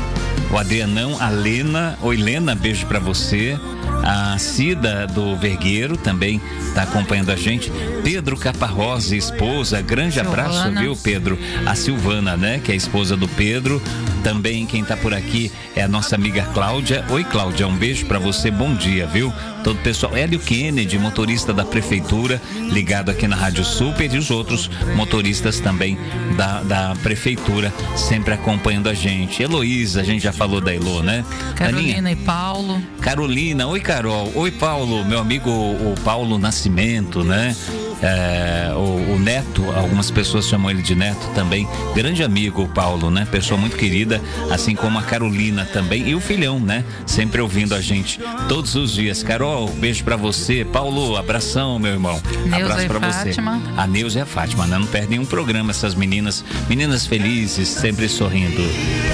o 0.50 0.58
Adrianão, 0.58 1.16
a 1.20 1.28
Lena. 1.28 1.98
Oi, 2.02 2.16
Lena, 2.16 2.54
beijo 2.54 2.86
para 2.86 2.98
você. 2.98 3.58
A 4.02 4.36
Cida 4.38 5.06
do 5.06 5.36
Vergueiro 5.36 5.96
também 5.96 6.40
está 6.68 6.82
acompanhando 6.82 7.30
a 7.30 7.36
gente. 7.36 7.70
Pedro 8.02 8.36
Caparrosa, 8.36 9.16
esposa, 9.16 9.80
grande 9.80 10.14
Silvana. 10.14 10.42
abraço, 10.42 10.72
viu, 10.72 10.96
Pedro? 10.96 11.38
A 11.64 11.74
Silvana, 11.74 12.36
né, 12.36 12.60
que 12.62 12.70
é 12.70 12.74
a 12.74 12.76
esposa 12.76 13.16
do 13.16 13.28
Pedro. 13.28 13.80
Também 14.24 14.66
quem 14.66 14.82
está 14.82 14.96
por 14.96 15.12
aqui 15.12 15.50
é 15.74 15.82
a 15.82 15.88
nossa 15.88 16.14
amiga 16.14 16.42
Cláudia. 16.54 17.04
Oi, 17.10 17.24
Cláudia, 17.24 17.66
um 17.66 17.76
beijo 17.76 18.06
para 18.06 18.18
você, 18.18 18.50
bom 18.50 18.74
dia, 18.74 19.06
viu? 19.06 19.32
Todo 19.64 19.76
o 19.76 19.82
pessoal. 19.82 20.16
Hélio 20.16 20.38
Kennedy, 20.40 20.98
motorista 20.98 21.52
da 21.52 21.64
prefeitura, 21.64 22.40
ligado 22.70 23.10
aqui 23.10 23.26
na 23.28 23.36
Rádio 23.36 23.64
Super, 23.64 24.12
e 24.12 24.18
os 24.18 24.30
outros 24.30 24.68
motoristas 24.96 25.60
também 25.60 25.96
da, 26.36 26.62
da 26.62 26.96
prefeitura, 27.02 27.72
sempre 27.96 28.34
acompanhando 28.34 28.88
a 28.88 28.94
gente. 28.94 29.42
Heloísa, 29.42 30.00
a 30.00 30.04
gente 30.04 30.22
já 30.22 30.32
falou 30.32 30.60
da 30.60 30.74
Elo, 30.74 31.02
né? 31.02 31.24
Carolina 31.54 31.98
Aninha. 31.98 32.12
e 32.12 32.16
Paulo. 32.16 32.82
Carolina, 33.00 33.66
oi, 33.66 33.80
Carol. 33.92 34.32
Oi, 34.34 34.50
Paulo, 34.50 35.04
meu 35.04 35.18
amigo 35.18 35.50
o 35.50 35.94
Paulo 36.02 36.38
Nascimento, 36.38 37.22
né? 37.22 37.54
É, 38.02 38.72
o, 38.74 39.14
o, 39.14 39.18
Neto, 39.18 39.64
algumas 39.76 40.10
pessoas 40.10 40.48
chamam 40.48 40.70
ele 40.70 40.82
de 40.82 40.94
Neto 40.96 41.24
também, 41.36 41.68
grande 41.94 42.24
amigo 42.24 42.64
o 42.64 42.68
Paulo, 42.68 43.12
né? 43.12 43.24
Pessoa 43.30 43.58
muito 43.58 43.76
querida, 43.76 44.20
assim 44.50 44.74
como 44.74 44.98
a 44.98 45.02
Carolina 45.02 45.64
também 45.64 46.08
e 46.08 46.14
o 46.14 46.20
filhão, 46.20 46.58
né? 46.58 46.84
Sempre 47.06 47.40
ouvindo 47.40 47.76
a 47.76 47.80
gente 47.80 48.20
todos 48.48 48.74
os 48.74 48.92
dias. 48.92 49.22
Carol, 49.22 49.68
beijo 49.68 50.02
para 50.02 50.16
você. 50.16 50.64
Paulo, 50.64 51.16
abração, 51.16 51.78
meu 51.78 51.92
irmão. 51.92 52.20
Neuza 52.44 52.72
Abraço 52.72 52.86
para 52.88 52.98
você. 52.98 53.34
A 53.76 53.86
Neuza 53.86 54.18
e 54.18 54.22
a 54.22 54.26
Fátima, 54.26 54.66
né? 54.66 54.78
Não 54.78 54.86
perdem 54.86 55.20
um 55.20 55.24
programa 55.24 55.70
essas 55.70 55.94
meninas, 55.94 56.44
meninas 56.68 57.06
felizes, 57.06 57.68
sempre 57.68 58.08
sorrindo. 58.08 58.62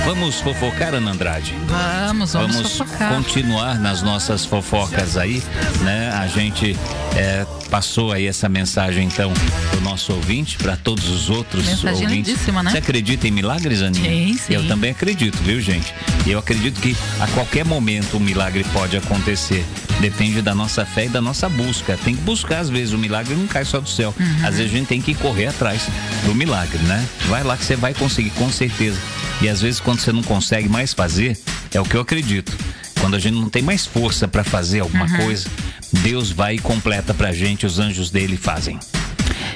Vamos 0.06 0.40
fofocar, 0.40 0.94
Ana 0.94 1.10
Andrade? 1.10 1.54
Vamos, 1.66 2.32
vamos, 2.32 2.56
vamos 2.56 2.76
fofocar. 2.78 3.14
continuar 3.14 3.78
nas 3.78 4.00
nossas 4.00 4.46
fofocas 4.46 5.18
aí, 5.18 5.42
né? 5.82 6.10
A 6.14 6.26
gente 6.26 6.74
é, 7.14 7.46
passou 7.70 8.12
aí 8.12 8.26
essa 8.26 8.48
mensagem 8.48 8.77
então 9.02 9.32
do 9.72 9.80
nosso 9.80 10.12
ouvinte 10.12 10.56
para 10.56 10.76
todos 10.76 11.08
os 11.08 11.28
outros 11.28 11.66
mensagem 11.66 12.04
ouvintes. 12.04 12.46
Né? 12.46 12.70
Você 12.70 12.78
acredita 12.78 13.26
em 13.26 13.30
milagres, 13.30 13.82
Aninha? 13.82 14.08
Sim, 14.08 14.38
sim. 14.38 14.54
Eu 14.54 14.66
também 14.68 14.92
acredito, 14.92 15.36
viu, 15.42 15.60
gente? 15.60 15.92
E 16.24 16.30
eu 16.30 16.38
acredito 16.38 16.80
que 16.80 16.96
a 17.20 17.26
qualquer 17.28 17.64
momento 17.64 18.16
um 18.16 18.20
milagre 18.20 18.64
pode 18.72 18.96
acontecer. 18.96 19.64
Depende 20.00 20.40
da 20.40 20.54
nossa 20.54 20.86
fé 20.86 21.06
e 21.06 21.08
da 21.08 21.20
nossa 21.20 21.48
busca. 21.48 21.98
Tem 22.04 22.14
que 22.14 22.22
buscar, 22.22 22.60
às 22.60 22.70
vezes, 22.70 22.94
o 22.94 22.98
milagre 22.98 23.34
não 23.34 23.48
cai 23.48 23.64
só 23.64 23.80
do 23.80 23.88
céu. 23.88 24.14
Uhum. 24.18 24.46
Às 24.46 24.56
vezes 24.56 24.72
a 24.72 24.76
gente 24.76 24.86
tem 24.86 25.02
que 25.02 25.12
correr 25.14 25.46
atrás 25.46 25.88
do 26.24 26.34
milagre, 26.34 26.78
né? 26.84 27.04
Vai 27.26 27.42
lá 27.42 27.56
que 27.56 27.64
você 27.64 27.74
vai 27.74 27.92
conseguir, 27.94 28.30
com 28.30 28.48
certeza. 28.50 28.98
E 29.42 29.48
às 29.48 29.60
vezes, 29.60 29.80
quando 29.80 29.98
você 29.98 30.12
não 30.12 30.22
consegue 30.22 30.68
mais 30.68 30.92
fazer, 30.92 31.36
é 31.74 31.80
o 31.80 31.84
que 31.84 31.96
eu 31.96 32.00
acredito. 32.00 32.56
Quando 33.00 33.14
a 33.14 33.18
gente 33.18 33.34
não 33.34 33.48
tem 33.48 33.62
mais 33.62 33.86
força 33.86 34.28
para 34.28 34.44
fazer 34.44 34.80
alguma 34.80 35.06
uhum. 35.06 35.16
coisa, 35.18 35.48
Deus 35.92 36.30
vai 36.30 36.54
e 36.54 36.58
completa 36.58 37.14
pra 37.14 37.32
gente, 37.32 37.66
os 37.66 37.78
anjos 37.78 38.10
dele 38.10 38.36
fazem. 38.36 38.78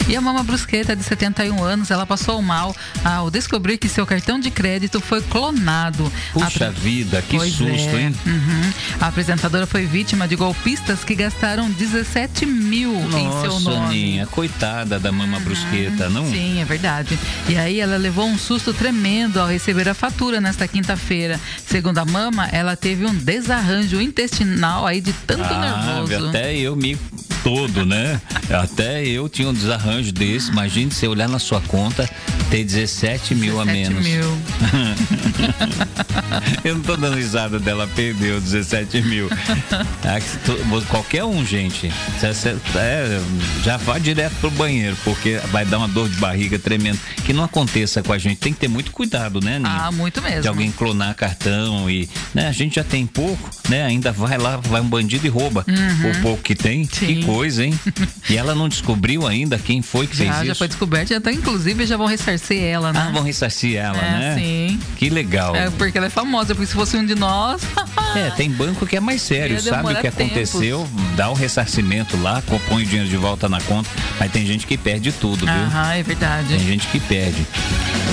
E 0.09 0.17
a 0.17 0.21
Mama 0.21 0.43
Brusqueta, 0.43 0.97
de 0.97 1.03
71 1.03 1.63
anos, 1.63 1.91
ela 1.91 2.05
passou 2.05 2.43
mal 2.43 2.75
ao 3.05 3.31
descobrir 3.31 3.79
que 3.79 3.89
seu 3.89 4.05
cartão 4.05 4.39
de 4.39 4.51
crédito 4.51 5.01
foi 5.01 5.23
clonado. 5.23 6.11
Puxa 6.33 6.71
vida, 6.71 7.23
que 7.23 7.37
pois 7.37 7.53
susto, 7.53 7.97
é. 7.97 8.03
hein? 8.03 8.15
Uhum. 8.27 8.73
A 9.01 9.07
apresentadora 9.07 9.67
foi 9.67 9.87
vítima 9.87 10.27
de 10.27 10.35
golpistas 10.37 11.05
que 11.05 11.15
gastaram 11.15 11.71
17 11.71 12.45
mil 12.45 12.93
Nossa, 12.93 13.19
em 13.19 13.41
seu 13.41 13.61
nome. 13.61 13.87
Aninha, 13.87 14.27
coitada 14.27 14.99
da 14.99 15.13
Mama 15.13 15.39
uhum. 15.39 15.45
Brusqueta, 15.45 16.11
não? 16.11 16.29
Sim, 16.29 16.61
é 16.61 16.65
verdade. 16.65 17.19
E 17.49 17.57
aí 17.57 17.81
ela 17.81 17.97
levou 17.97 18.27
um 18.27 18.37
susto 18.37 18.75
tremendo 18.75 19.41
ao 19.41 19.47
receber 19.47 19.89
a 19.89 19.95
fatura 19.95 20.41
nesta 20.41 20.67
quinta-feira. 20.67 21.41
Segundo 21.65 21.99
a 21.99 22.05
Mama, 22.05 22.49
ela 22.49 22.77
teve 22.77 23.07
um 23.07 23.15
desarranjo 23.15 24.01
intestinal 24.01 24.87
aí 24.87 25.01
de 25.01 25.13
tanto 25.13 25.45
ah, 25.45 26.03
nervoso. 26.05 26.29
Até 26.29 26.57
eu 26.57 26.75
me 26.75 26.99
todo, 27.43 27.85
né? 27.85 28.21
Até 28.51 29.05
eu 29.05 29.29
tinha 29.29 29.49
um 29.49 29.53
desarranjo 29.53 29.92
desse. 30.01 30.51
Imagine 30.51 30.91
você 30.91 31.07
olhar 31.07 31.29
na 31.29 31.39
sua 31.39 31.61
conta, 31.61 32.09
ter 32.51 32.65
17 32.65 33.35
mil 33.35 33.57
17 33.57 33.71
a 33.71 33.73
menos. 33.73 34.05
mil. 34.05 34.39
eu 36.65 36.77
não 36.77 36.83
tô 36.83 36.97
dando 36.97 37.17
risada 37.17 37.59
dela, 37.59 37.89
perdeu 37.95 38.41
17 38.41 39.03
mil. 39.03 39.29
Qualquer 40.89 41.25
um, 41.25 41.45
gente. 41.45 41.93
É, 42.77 43.21
já 43.63 43.77
vá 43.77 43.99
direto 43.99 44.35
pro 44.41 44.51
banheiro, 44.51 44.97
porque 45.05 45.39
vai 45.51 45.65
dar 45.65 45.79
uma 45.79 45.89
dor 45.89 46.09
de 46.09 46.17
barriga 46.17 46.59
tremenda. 46.59 46.99
Que 47.25 47.33
não 47.33 47.45
aconteça 47.45 48.03
com 48.03 48.13
a 48.13 48.19
gente. 48.19 48.39
Tem 48.39 48.53
que 48.53 48.61
ter 48.61 48.69
muito 48.69 48.91
cuidado, 48.93 49.41
né, 49.41 49.57
Aninha? 49.57 49.71
Ah, 49.71 49.93
muito 49.93 50.23
mesmo. 50.23 50.43
De 50.43 50.49
alguém 50.49 50.71
clonar 50.71 51.15
cartão 51.15 51.91
e. 51.91 52.09
Né, 52.35 52.49
a 52.49 52.53
gente 52.53 52.77
já 52.77 52.85
tem 52.85 53.07
pouco, 53.07 53.51
né? 53.69 53.85
Ainda 53.85 54.13
vai 54.13 54.39
lá, 54.39 54.57
vai 54.57 54.81
um 54.81 54.89
bandido 54.89 55.27
e 55.27 55.31
rouba 55.31 55.65
uhum. 55.69 56.11
o 56.11 56.23
pouco 56.23 56.43
que 56.43 56.55
tem. 56.55 56.85
Sim. 56.85 57.07
Que 57.07 57.25
coisa, 57.25 57.65
hein? 57.65 57.79
e 58.31 58.37
ela 58.37 58.55
não 58.55 58.69
descobriu 58.69 59.27
ainda 59.27 59.59
quem 59.59 59.82
foi 59.83 60.07
que 60.07 60.17
já, 60.17 60.25
fez 60.25 60.37
isso? 60.37 60.45
Já 60.47 60.55
foi 60.55 60.69
descoberto, 60.69 61.09
já 61.09 61.21
tá, 61.21 61.33
inclusive 61.33 61.87
já 61.87 61.97
vão 61.97 62.07
ressarcir 62.07 62.63
ela, 62.63 62.93
né? 62.93 63.07
Ah, 63.09 63.11
vão 63.13 63.23
ressarcir 63.23 63.77
ela, 63.77 63.99
é, 63.99 64.11
né? 64.11 64.37
Sim. 64.39 64.81
Que 64.97 65.11
legal. 65.11 65.55
É, 65.55 65.71
porque 65.71 65.99
ela 65.99 66.07
é 66.07 66.11
famosa, 66.11 66.55
porque 66.55 66.67
se 66.67 66.75
fosse 66.75 66.97
um 66.97 67.05
de 67.05 67.15
nós. 67.15 67.63
é, 68.17 68.31
tem 68.31 68.51
banco 68.51 68.87
que 68.87 68.97
é 68.97 69.01
mais 69.01 69.23
sério, 69.23 69.61
sabe 69.61 69.93
o 69.93 70.01
que 70.01 70.07
aconteceu, 70.07 70.87
tempos. 70.87 71.17
dá 71.17 71.31
o 71.31 71.35
ressarcimento 71.35 72.17
lá, 72.21 72.43
compõe 72.43 72.83
o 72.83 72.87
dinheiro 72.87 73.09
de 73.09 73.17
volta 73.17 73.49
na 73.49 73.61
conta, 73.63 73.89
mas 74.19 74.31
tem 74.31 74.47
gente 74.47 74.67
que 74.67 74.77
perde 74.77 75.13
tudo, 75.13 75.47
viu? 75.47 75.55
Aham, 75.55 75.95
é 75.95 76.03
verdade. 76.03 76.49
Tem 76.49 76.67
gente 76.67 76.87
que 76.89 77.01
perde. 77.01 77.47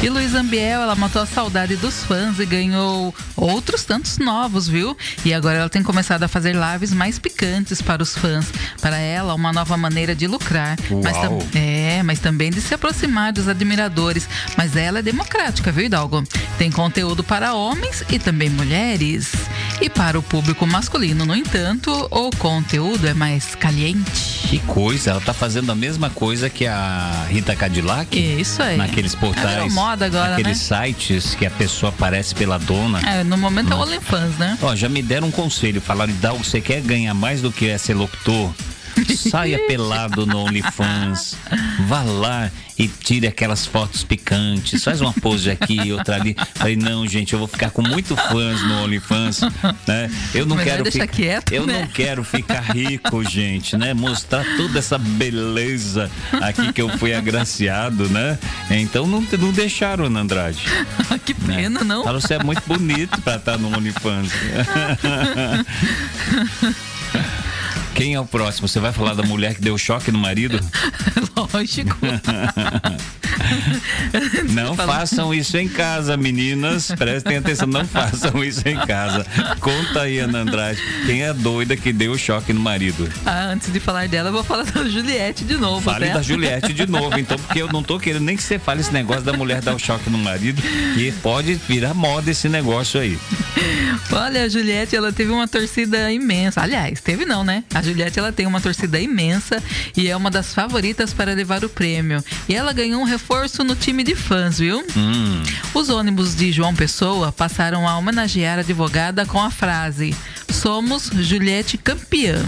E 0.02 0.10
Luiz 0.10 0.34
Ambiel, 0.34 0.82
ela 0.82 0.96
matou 0.96 1.22
a 1.22 1.26
saudade 1.26 1.76
dos 1.76 2.06
fãs 2.06 2.40
e 2.40 2.46
ganhou 2.46 3.14
outros 3.36 3.84
tantos 3.84 4.18
novos, 4.18 4.66
viu? 4.66 4.98
E 5.26 5.34
agora 5.34 5.58
ela 5.60 5.70
tem 5.70 5.84
começado 5.84 6.24
a 6.24 6.28
fazer 6.28 6.56
lives 6.56 6.94
mais 6.94 7.20
picantes 7.20 7.82
para 7.82 8.02
os 8.02 8.16
fãs. 8.16 8.46
Para 8.82 8.98
ela, 8.98 9.36
uma 9.36 9.52
nova 9.52 9.76
maneira 9.76 10.16
de 10.16 10.26
lucrar. 10.26 10.78
Uau. 10.90 11.02
Mas 11.04 11.56
é, 11.56 12.02
mas 12.04 12.20
também 12.20 12.50
de 12.50 12.62
se 12.62 12.74
aproximar 12.74 13.34
dos 13.34 13.50
admiradores. 13.50 14.28
Mas 14.56 14.76
ela 14.78 15.00
é 15.00 15.02
democrática, 15.02 15.70
viu, 15.70 15.86
Hidalgo? 15.86 16.24
Tem 16.58 16.72
conteúdo 16.72 17.22
para 17.22 17.54
homens 17.54 18.04
e 18.10 18.18
também 18.18 18.50
mulheres. 18.50 19.34
E 19.82 19.90
para 19.90 20.18
o 20.18 20.24
público 20.24 20.66
masculino, 20.66 21.26
no 21.26 21.36
entanto, 21.36 21.92
o 22.10 22.30
conteúdo 22.38 23.06
é 23.06 23.14
mais 23.14 23.56
caliente. 23.56 24.48
Que 24.50 24.60
coisa, 24.60 25.12
ela 25.12 25.22
tá 25.22 25.34
fazendo 25.34 25.72
a 25.72 25.76
mesma 25.76 26.10
coisa 26.10 26.50
que 26.50 26.66
a 26.66 27.26
Rita 27.30 27.56
Cadillac. 27.56 28.18
Isso 28.18 28.62
aí. 28.64 28.78
Naqueles 28.78 29.14
portais. 29.14 29.69
Moda 29.70 30.06
agora, 30.06 30.32
naqueles 30.32 30.70
né? 30.70 30.86
sites 30.86 31.36
que 31.36 31.46
a 31.46 31.52
pessoa 31.52 31.92
aparece 31.92 32.36
pela 32.36 32.58
dona. 32.58 33.00
É, 33.02 33.24
no 33.24 33.38
momento 33.38 33.72
é 33.72 33.76
o 33.76 33.80
OnlyFans, 33.80 34.38
né? 34.38 34.58
Ó, 34.62 34.76
já 34.76 34.90
me 34.90 35.02
deram 35.02 35.28
um 35.28 35.32
conselho, 35.32 35.82
falaram, 35.82 36.14
Dalgo, 36.22 36.44
você 36.44 36.62
quer 36.62 36.82
ganhar 36.82 37.14
mais 37.14 37.42
do 37.42 37.52
que 37.52 37.70
é 37.70 37.78
ser 37.78 37.94
locutor? 37.94 38.54
Saia 39.16 39.60
pelado 39.68 40.26
no 40.26 40.46
OnlyFans. 40.46 41.38
Vá 41.88 42.02
lá 42.02 42.52
e 42.80 42.88
tire 42.88 43.28
aquelas 43.28 43.66
fotos 43.66 44.06
picantes. 44.06 44.84
Faz 44.84 45.02
uma 45.02 45.12
pose 45.12 45.52
aqui 45.52 45.82
e 45.82 45.92
outra 45.92 46.16
ali. 46.16 46.36
Falei, 46.56 46.78
não, 46.78 47.06
gente, 47.06 47.34
eu 47.34 47.40
vou 47.40 47.48
ficar 47.48 47.72
com 47.72 47.82
muito 47.82 48.16
fãs 48.16 48.64
no 48.64 48.84
OnlyFans. 48.84 49.42
Né? 49.86 50.10
Eu 50.34 50.46
não 50.46 50.56
Melhor 50.56 50.78
quero 50.78 50.92
ficar. 50.92 51.08
Quieto, 51.08 51.52
eu 51.52 51.66
né? 51.66 51.82
não 51.82 51.88
quero 51.88 52.24
ficar 52.24 52.62
rico, 52.62 53.24
gente, 53.24 53.76
né? 53.76 53.94
Mostrar 53.94 54.46
toda 54.56 54.80
essa 54.80 54.98
beleza 54.98 56.10
aqui 56.42 56.72
que 56.72 56.82
eu 56.82 56.88
fui 56.98 57.14
agraciado, 57.14 58.08
né? 58.10 58.40
Então 58.70 59.06
não, 59.06 59.22
não 59.22 59.52
deixaram, 59.52 60.06
Ana 60.06 60.22
Andrade. 60.22 60.64
que 61.26 61.34
pena, 61.34 61.80
né? 61.80 61.86
não? 61.86 62.04
Falaram, 62.04 62.22
você 62.22 62.36
é 62.36 62.44
muito 62.44 62.62
bonito 62.66 63.20
pra 63.22 63.36
estar 63.36 63.58
no 63.58 63.76
OnlyFans. 63.76 64.32
Quem 67.96 68.14
é 68.14 68.20
o 68.20 68.26
próximo? 68.26 68.68
Você 68.68 68.80
vai 68.80 68.92
falar 68.92 69.14
da 69.14 69.24
mulher 69.24 69.56
que 69.56 69.62
deu 69.62 69.78
choque 69.78 70.12
no 70.12 70.20
marido? 70.20 70.60
Lógico. 71.54 71.98
Não 74.54 74.76
façam 74.76 75.34
isso 75.34 75.58
em 75.58 75.68
casa, 75.68 76.18
meninas. 76.18 76.92
Prestem 76.92 77.38
atenção, 77.38 77.68
não 77.68 77.86
façam 77.86 78.44
isso 78.44 78.68
em 78.68 78.78
casa. 78.78 79.26
Conta 79.60 80.02
aí, 80.02 80.20
Ana 80.20 80.40
Andrade, 80.40 80.82
quem 81.06 81.24
é 81.24 81.30
a 81.30 81.34
doida 81.34 81.76
que 81.76 81.94
deu 81.94 82.18
choque 82.18 82.54
no 82.54 82.60
marido? 82.60 83.10
Ah, 83.26 83.46
antes 83.46 83.72
de 83.72 83.80
falar 83.80 84.08
dela, 84.08 84.30
eu 84.30 84.34
vou 84.34 84.44
falar 84.44 84.64
da 84.64 84.88
Juliette 84.88 85.44
de 85.44 85.56
novo. 85.56 85.82
Fale 85.82 86.08
né? 86.08 86.14
da 86.14 86.22
Juliette 86.22 86.74
de 86.74 86.86
novo, 86.86 87.18
então, 87.18 87.38
porque 87.38 87.62
eu 87.62 87.68
não 87.68 87.84
tô 87.84 88.00
querendo 88.00 88.24
nem 88.24 88.36
que 88.36 88.44
você 88.44 88.60
fale 88.60 88.82
esse 88.82 88.92
negócio 88.92 89.24
da 89.24 89.34
mulher 89.34 89.62
dar 89.62 89.74
o 89.74 89.80
choque 89.80 90.10
no 90.10 90.18
marido, 90.18 90.62
que 90.94 91.12
pode 91.22 91.56
virar 91.56 91.94
moda 91.94 92.30
esse 92.30 92.50
negócio 92.50 93.00
aí. 93.00 93.18
Olha, 94.12 94.44
a 94.44 94.50
Juliette, 94.50 94.96
ela 94.96 95.12
teve 95.12 95.32
uma 95.32 95.48
torcida 95.48 96.12
imensa. 96.12 96.62
Aliás, 96.62 97.00
teve 97.00 97.26
não, 97.26 97.44
né? 97.44 97.64
A 97.74 97.82
Juliette, 97.82 98.20
ela 98.20 98.32
tem 98.32 98.48
uma 98.48 98.60
torcida 98.60 99.00
imensa 99.00 99.62
e 99.96 100.08
é 100.08 100.16
uma 100.16 100.32
das 100.32 100.54
favoritas 100.54 101.14
para 101.14 101.34
levar 101.34 101.64
o 101.64 101.70
prêmio. 101.70 102.24
E 102.48 102.56
ela 102.56 102.74
ganhou 102.74 103.02
um 103.02 103.06
reforço 103.06 103.64
no 103.64 103.76
time 103.76 104.04
de 104.04 104.16
fãs, 104.16 104.58
viu? 104.58 104.84
Hum. 104.98 105.44
Os 105.74 105.90
ônibus 105.90 106.36
de 106.36 106.52
João 106.52 106.74
Pessoa 106.74 107.32
passaram 107.32 107.88
a 107.88 107.98
homenagear 107.98 108.58
a 108.58 108.62
advogada 108.62 109.26
com 109.26 109.40
a 109.40 109.52
frase: 109.52 110.16
Somos 110.50 111.10
Juliette 111.14 111.78
campeã. 111.78 112.44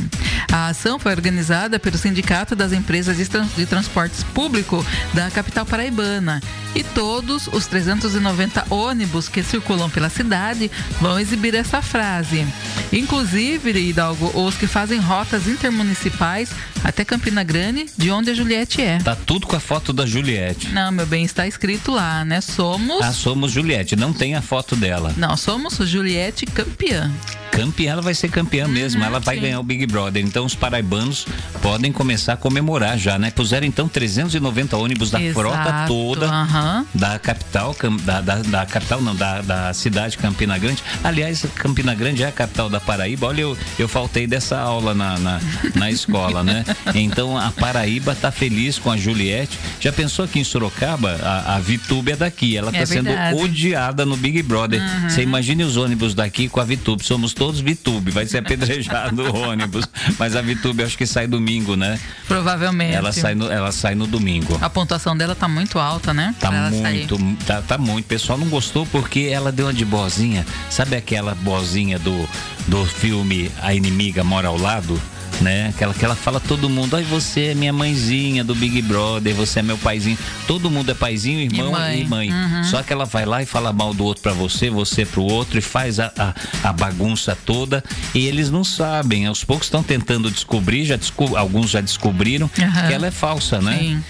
A 0.52 0.68
ação 0.68 0.98
foi 0.98 1.12
organizada 1.12 1.80
pelo 1.80 1.98
Sindicato 1.98 2.56
das 2.56 2.72
Empresas 2.72 3.18
de, 3.18 3.26
Trans 3.26 3.56
de 3.56 3.66
Transportes 3.66 4.24
Público 4.24 4.86
da 5.14 5.30
capital 5.30 5.66
paraibana. 5.66 6.42
E 6.74 6.84
todos 6.84 7.48
os 7.48 7.68
390 7.68 8.66
ônibus 8.70 9.28
que 9.28 9.44
circulam 9.44 9.90
pela 9.90 10.10
cidade 10.10 10.72
vão 11.02 11.20
exibir 11.20 11.54
essa 11.54 11.82
frase. 11.82 12.48
Inclusive, 12.94 13.72
Hidalgo, 13.72 14.32
os 14.34 14.56
que 14.56 14.68
fazem 14.68 15.00
rotas 15.00 15.48
intermunicipais 15.48 16.50
até 16.84 17.04
Campina 17.04 17.44
Grande, 17.44 17.86
de 17.98 18.10
onde 18.10 18.32
a 18.32 18.34
Juliette 18.34 18.82
é. 18.82 18.98
Tá 19.00 19.16
tudo 19.16 19.48
com 19.48 19.56
a 19.56 19.60
foto 19.60 19.92
da 19.92 20.06
Juliette. 20.06 20.70
Não, 20.70 20.92
meu 20.92 21.06
bem, 21.06 21.24
está 21.24 21.46
escrito 21.46 21.92
lá, 21.92 22.24
né? 22.26 22.42
Somos. 22.42 23.02
Ah, 23.02 23.12
somos 23.12 23.52
Juliette, 23.52 23.96
não 23.96 24.14
tem 24.14 24.36
a 24.36 24.42
foto 24.42 24.76
dela. 24.76 25.14
Não, 25.18 25.36
somos 25.36 25.78
Juliette 25.88 26.46
campeã. 26.46 27.12
Campeã, 27.52 27.92
ela 27.92 28.02
vai 28.02 28.14
ser 28.14 28.30
campeã 28.30 28.66
uhum, 28.66 28.72
mesmo, 28.72 29.04
ela 29.04 29.20
vai 29.20 29.36
sim. 29.36 29.42
ganhar 29.42 29.60
o 29.60 29.64
Big 29.64 29.86
Brother. 29.86 30.24
Então 30.24 30.46
os 30.46 30.56
paraibanos 30.56 31.28
podem 31.62 31.92
começar 31.92 32.34
a 32.34 32.38
comemorar 32.38 32.98
já, 32.98 33.20
né? 33.20 33.30
Puseram 33.30 33.68
então 33.68 33.88
390 33.88 34.78
ônibus 34.78 35.12
da 35.12 35.22
Exato, 35.22 35.40
frota 35.40 35.86
toda 35.88 36.28
uhum. 36.28 36.86
da 36.96 37.20
capital, 37.20 37.76
da, 38.04 38.22
da, 38.22 38.36
da, 38.38 38.66
capital 38.66 39.02
não, 39.02 39.14
da, 39.14 39.42
da 39.42 39.74
cidade 39.74 40.18
Campina 40.18 40.58
Grande. 40.58 40.82
Aliás, 41.04 41.46
Campina 41.56 41.94
Grande 41.94 42.24
é 42.24 42.28
a 42.28 42.32
capital 42.32 42.70
da 42.70 42.80
Paraíba. 42.80 43.28
Olha, 43.28 43.42
eu, 43.42 43.58
eu 43.78 43.88
faltei 43.88 44.26
dessa 44.26 44.58
aula 44.58 44.94
na, 44.94 45.20
na, 45.20 45.42
na 45.76 45.92
escola, 45.92 46.44
né? 46.44 46.64
Então 46.94 47.38
a 47.38 47.52
Paraíba 47.52 48.16
tá 48.16 48.32
feliz 48.32 48.78
com 48.78 48.92
a 48.92 48.98
Juliette. 48.98 49.58
Já 49.80 49.92
pensou 49.92 50.26
aqui 50.26 50.40
em 50.40 50.44
Sorocaba? 50.44 51.20
A, 51.24 51.56
a 51.56 51.60
Vitube 51.60 52.12
é 52.12 52.16
daqui, 52.16 52.56
ela 52.56 52.72
tá 52.72 52.80
é 52.80 52.86
sendo 52.86 53.10
odiada 53.42 54.06
no 54.06 54.16
Big 54.16 54.42
Brother. 54.44 54.82
Uhum. 54.82 55.10
Você 55.10 55.22
imagine 55.24 55.64
os 55.64 55.78
ônibus 55.78 56.14
daqui 56.14 56.48
com 56.48 56.60
a 56.60 56.64
Vitube. 56.64 57.04
Somos 57.04 57.34
todos 57.42 57.60
Vitube, 57.60 58.12
vai 58.12 58.28
ser 58.28 58.38
apedrejado 58.38 59.24
o 59.24 59.36
ônibus. 59.50 59.90
Mas 60.20 60.36
a 60.36 60.44
Vitube 60.44 60.84
acho 60.84 60.96
que 60.96 61.08
sai 61.08 61.26
domingo, 61.26 61.76
né? 61.76 62.00
Provavelmente. 62.28 62.94
Ela 62.94 63.12
sai 63.12 63.34
no, 63.34 63.52
ela 63.52 63.72
sai 63.72 63.96
no 63.96 64.06
domingo. 64.06 64.60
A 64.62 64.70
pontuação 64.70 65.18
dela 65.18 65.34
tá 65.34 65.48
muito 65.48 65.80
alta, 65.80 66.14
né? 66.14 66.36
Tá 66.40 66.52
muito, 66.52 67.18
tá, 67.44 67.64
tá, 67.64 67.80
muito. 67.80 68.06
O 68.06 68.08
pessoal 68.08 68.38
não 68.38 68.48
gostou 68.48 68.86
porque 68.86 69.22
ela 69.22 69.52
deu 69.52 69.66
uma 69.66 69.74
de 69.74 69.84
bozinha. 69.84 70.46
Sabe 70.70 70.96
aquela 70.96 71.34
bozinha 71.34 71.98
do, 71.98 72.30
do 72.68 72.86
filme 72.86 73.52
A 73.60 73.74
Inimiga 73.74 74.24
Mora 74.24 74.48
ao 74.48 74.58
Lado? 74.58 75.02
Né? 75.40 75.70
Aquela 75.70 75.94
que 75.94 76.04
ela 76.04 76.16
fala 76.16 76.40
todo 76.40 76.70
mundo, 76.70 76.96
ai 76.96 77.04
você 77.04 77.48
é 77.48 77.56
minha 77.56 77.74
mãezinha 77.74 78.44
do 78.44 78.54
Big 78.56 78.82
Brother, 78.82 79.34
você 79.34 79.60
é 79.60 79.64
meu 79.64 79.78
paizinho. 79.78 80.18
Todo 80.48 80.70
mundo 80.70 80.92
é 80.92 80.94
paizinho, 80.94 81.40
irmão 81.40 81.70
e 81.70 81.72
mãe. 81.72 82.02
E 82.02 82.08
mãe. 82.08 82.32
Uhum. 82.32 82.64
Só 82.64 82.84
que 82.84 82.92
ela 82.92 83.06
vai 83.06 83.26
lá 83.26 83.42
e 83.42 83.46
fala 83.46 83.72
mal 83.72 83.94
do 83.94 84.04
outro 84.04 84.22
para 84.22 84.34
você, 84.34 84.70
você 84.70 85.06
pro 85.06 85.24
outro 85.24 85.58
e 85.58 85.62
faz 85.62 86.00
a, 86.00 86.12
a, 86.18 86.34
a, 86.70 86.74
bagunça 86.74 87.38
toda 87.46 87.84
e 88.14 88.28
eles 88.28 88.50
não 88.50 88.64
sabem. 88.64 89.26
Aos 89.26 89.44
poucos 89.44 89.68
estão 89.68 89.84
tentando 89.84 90.30
descobrir, 90.30 90.86
já 90.86 90.96
desco 90.96 91.36
alguns 91.36 91.70
já 91.70 91.82
descobriram 91.82 92.50
uhum. 92.58 92.88
que 92.88 92.94
ela 92.94 93.08
é 93.08 93.12
falsa, 93.12 93.62
né? 93.62 94.02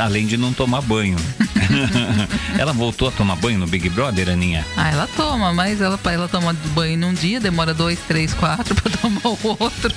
além 0.00 0.26
de 0.26 0.36
não 0.36 0.52
tomar 0.52 0.80
banho. 0.80 1.16
ela 2.58 2.72
voltou 2.72 3.08
a 3.08 3.10
tomar 3.10 3.36
banho 3.36 3.58
no 3.58 3.66
Big 3.66 3.88
Brother, 3.88 4.28
Aninha? 4.28 4.66
Ah, 4.76 4.90
ela 4.90 5.08
toma, 5.16 5.52
mas 5.52 5.80
ela, 5.80 5.98
ela 6.04 6.28
toma 6.28 6.54
banho 6.74 6.98
num 6.98 7.14
dia, 7.14 7.40
demora 7.40 7.72
dois, 7.72 7.98
três, 8.06 8.34
quatro 8.34 8.74
pra 8.76 8.90
tomar 8.90 9.20
o 9.24 9.38
outro. 9.42 9.94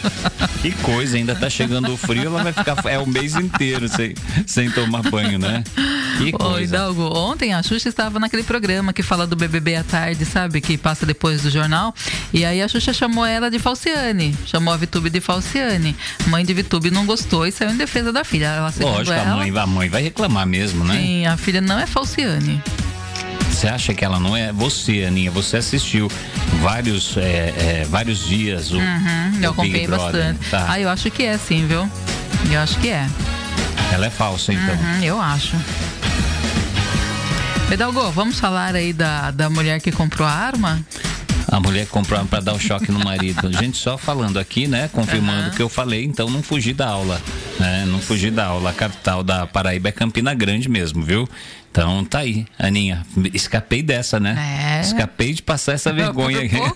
Que 0.61 0.71
coisa, 0.71 1.17
ainda 1.17 1.35
tá 1.35 1.49
chegando 1.49 1.93
o 1.93 1.97
frio, 1.97 2.27
ela 2.27 2.43
vai 2.43 2.53
ficar 2.53 2.75
é 2.85 2.97
o 2.99 3.07
mês 3.07 3.35
inteiro 3.35 3.87
sem, 3.87 4.13
sem 4.45 4.69
tomar 4.71 5.03
banho, 5.03 5.39
né? 5.39 5.63
Que 6.17 6.31
coisa. 6.31 6.53
Ô, 6.53 6.59
Hidalgo, 6.59 7.17
ontem 7.17 7.53
a 7.53 7.63
Xuxa 7.63 7.89
estava 7.89 8.19
naquele 8.19 8.43
programa 8.43 8.93
que 8.93 9.01
fala 9.01 9.25
do 9.25 9.35
BBB 9.35 9.75
à 9.75 9.83
tarde, 9.83 10.25
sabe? 10.25 10.61
Que 10.61 10.77
passa 10.77 11.05
depois 11.05 11.41
do 11.41 11.49
jornal. 11.49 11.93
E 12.33 12.45
aí 12.45 12.61
a 12.61 12.67
Xuxa 12.67 12.93
chamou 12.93 13.25
ela 13.25 13.49
de 13.49 13.59
Falciane. 13.59 14.35
Chamou 14.45 14.73
a 14.73 14.77
Vitube 14.77 15.09
de 15.09 15.19
Falciane. 15.19 15.95
Mãe 16.27 16.45
de 16.45 16.53
Vitube 16.53 16.91
não 16.91 17.05
gostou 17.05 17.47
e 17.47 17.51
saiu 17.51 17.71
em 17.71 17.77
defesa 17.77 18.11
da 18.11 18.23
filha. 18.23 18.47
Ela, 18.47 18.73
Lógico, 18.79 19.11
ela, 19.11 19.31
a, 19.31 19.35
mãe, 19.37 19.57
a 19.57 19.67
mãe 19.67 19.89
vai 19.89 20.03
reclamar 20.03 20.45
mesmo, 20.45 20.83
né? 20.83 20.99
Sim, 20.99 21.25
a 21.25 21.37
filha 21.37 21.61
não 21.63 21.79
é 21.79 21.85
Falciane. 21.85 22.61
Você 23.49 23.67
acha 23.67 23.93
que 23.93 24.03
ela 24.03 24.19
não 24.19 24.35
é 24.35 24.51
você, 24.51 25.05
Aninha? 25.05 25.31
Você 25.31 25.57
assistiu 25.57 26.09
vários, 26.61 27.15
é, 27.17 27.53
é, 27.57 27.87
vários 27.89 28.25
dias 28.25 28.71
o, 28.71 28.77
uhum, 28.77 29.39
o 29.39 29.43
eu 29.43 29.51
acompanhei 29.51 29.87
Brother. 29.87 30.11
bastante. 30.11 30.49
Tá. 30.49 30.65
Ah, 30.69 30.79
eu 30.79 30.89
acho 30.89 31.09
que 31.11 31.23
é 31.23 31.37
sim, 31.37 31.65
viu? 31.67 31.89
Eu 32.51 32.59
acho 32.59 32.77
que 32.79 32.89
é. 32.89 33.07
Ela 33.93 34.07
é 34.07 34.09
falsa, 34.09 34.51
então. 34.51 34.75
Uhum, 34.75 35.03
eu 35.03 35.21
acho. 35.21 35.55
Pedalgo, 37.69 38.11
vamos 38.11 38.39
falar 38.39 38.75
aí 38.75 38.91
da, 38.91 39.31
da 39.31 39.49
mulher 39.49 39.79
que 39.79 39.91
comprou 39.91 40.27
a 40.27 40.31
arma? 40.31 40.83
A 41.47 41.59
mulher 41.59 41.85
comprou 41.87 42.23
para 42.25 42.39
dar 42.39 42.53
o 42.53 42.55
um 42.55 42.59
choque 42.59 42.91
no 42.91 42.99
marido. 42.99 43.51
Gente, 43.53 43.77
só 43.77 43.97
falando 43.97 44.39
aqui, 44.39 44.67
né? 44.67 44.89
Confirmando 44.91 45.41
o 45.41 45.45
uhum. 45.45 45.51
que 45.51 45.61
eu 45.61 45.69
falei, 45.69 46.03
então 46.03 46.29
não 46.29 46.41
fugi 46.41 46.73
da 46.73 46.87
aula. 46.87 47.21
Né? 47.59 47.85
Não 47.87 47.99
fugi 47.99 48.31
da 48.31 48.45
aula. 48.45 48.71
A 48.71 48.73
capital 48.73 49.23
da 49.23 49.45
Paraíba 49.45 49.89
é 49.89 49.91
Campina 49.91 50.33
Grande 50.33 50.69
mesmo, 50.69 51.03
viu? 51.03 51.27
Então 51.73 52.05
tá 52.05 52.19
aí, 52.19 52.45
Aninha. 52.59 53.03
Escapei 53.33 53.81
dessa, 53.81 54.19
né? 54.19 54.77
É. 54.77 54.81
Escapei 54.81 55.33
de 55.33 55.41
passar 55.41 55.73
essa 55.73 55.91
vergonha. 55.91 56.47
Pouco, 56.47 56.75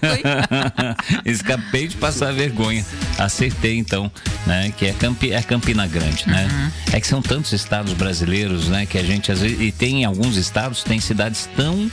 Escapei 1.24 1.88
de 1.88 1.96
passar 1.98 2.30
a 2.30 2.32
vergonha. 2.32 2.84
Acertei 3.16 3.78
então, 3.78 4.12
né? 4.48 4.74
Que 4.76 4.88
é, 4.88 4.94
Campi, 4.94 5.32
é 5.32 5.42
Campina 5.44 5.86
Grande, 5.86 6.28
né? 6.28 6.50
Uhum. 6.52 6.72
É 6.94 7.00
que 7.00 7.06
são 7.06 7.22
tantos 7.22 7.54
estados 7.54 7.94
brasileiros, 7.94 8.70
né? 8.70 8.88
Que 8.88 8.98
a 8.98 9.04
gente 9.04 9.32
às 9.32 9.40
vezes. 9.40 9.62
E 9.62 9.72
tem 9.72 10.04
alguns 10.04 10.36
estados, 10.36 10.84
tem 10.84 11.00
cidades 11.00 11.48
tão 11.56 11.92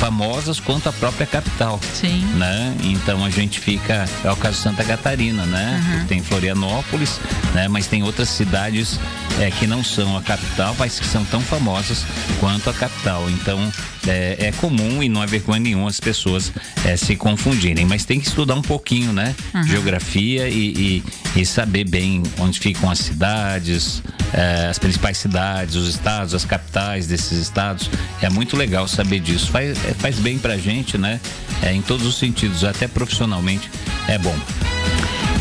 famosas 0.00 0.58
quanto 0.58 0.88
a 0.88 0.92
própria 0.94 1.26
capital. 1.26 1.78
Sim. 1.92 2.24
Né? 2.36 2.74
Então 2.82 3.22
a 3.22 3.28
gente 3.28 3.60
fica. 3.60 4.08
É 4.24 4.32
o 4.32 4.36
caso 4.36 4.56
de 4.56 4.62
Santa 4.62 4.82
Catarina, 4.82 5.44
né? 5.44 5.98
Uhum. 6.00 6.06
Tem 6.06 6.22
Florianópolis, 6.22 7.20
né? 7.54 7.68
Mas 7.68 7.86
tem 7.86 8.02
outras 8.02 8.30
cidades 8.30 8.98
é, 9.38 9.50
que 9.50 9.66
não 9.66 9.84
são 9.84 10.16
a 10.16 10.22
capital, 10.22 10.74
mas 10.78 10.98
que 10.98 11.06
são 11.06 11.22
tão 11.26 11.42
famosas 11.42 12.04
quanto 12.40 12.70
a 12.70 12.72
capital. 12.72 13.28
Então 13.28 13.70
é, 14.06 14.46
é 14.46 14.52
comum 14.52 15.02
e 15.02 15.08
não 15.08 15.22
é 15.22 15.26
vergonha 15.26 15.60
nenhuma 15.60 15.88
as 15.88 16.00
pessoas 16.00 16.52
é, 16.84 16.96
se 16.96 17.16
confundirem. 17.16 17.84
Mas 17.84 18.04
tem 18.04 18.18
que 18.18 18.26
estudar 18.26 18.54
um 18.54 18.62
pouquinho, 18.62 19.12
né? 19.12 19.34
Uhum. 19.54 19.64
Geografia 19.64 20.48
e, 20.48 21.02
e, 21.34 21.40
e, 21.40 21.46
saber 21.46 21.84
bem 21.84 22.22
onde 22.38 22.58
ficam 22.58 22.90
as 22.90 22.98
cidades, 22.98 24.02
é, 24.32 24.68
as 24.68 24.78
principais 24.78 25.18
cidades, 25.18 25.74
os 25.74 25.88
estados, 25.88 26.34
as 26.34 26.44
capitais 26.44 27.06
desses 27.06 27.38
estados. 27.38 27.90
É 28.22 28.30
muito 28.30 28.56
legal 28.56 28.88
saber 28.88 29.20
disso. 29.20 29.50
Faz, 29.50 29.78
faz 29.94 30.18
bem 30.18 30.38
pra 30.38 30.56
gente, 30.56 30.96
né? 30.98 31.20
É, 31.62 31.72
em 31.72 31.82
todos 31.82 32.06
os 32.06 32.18
sentidos, 32.18 32.64
até 32.64 32.88
profissionalmente 32.88 33.70
é 34.08 34.18
bom. 34.18 34.36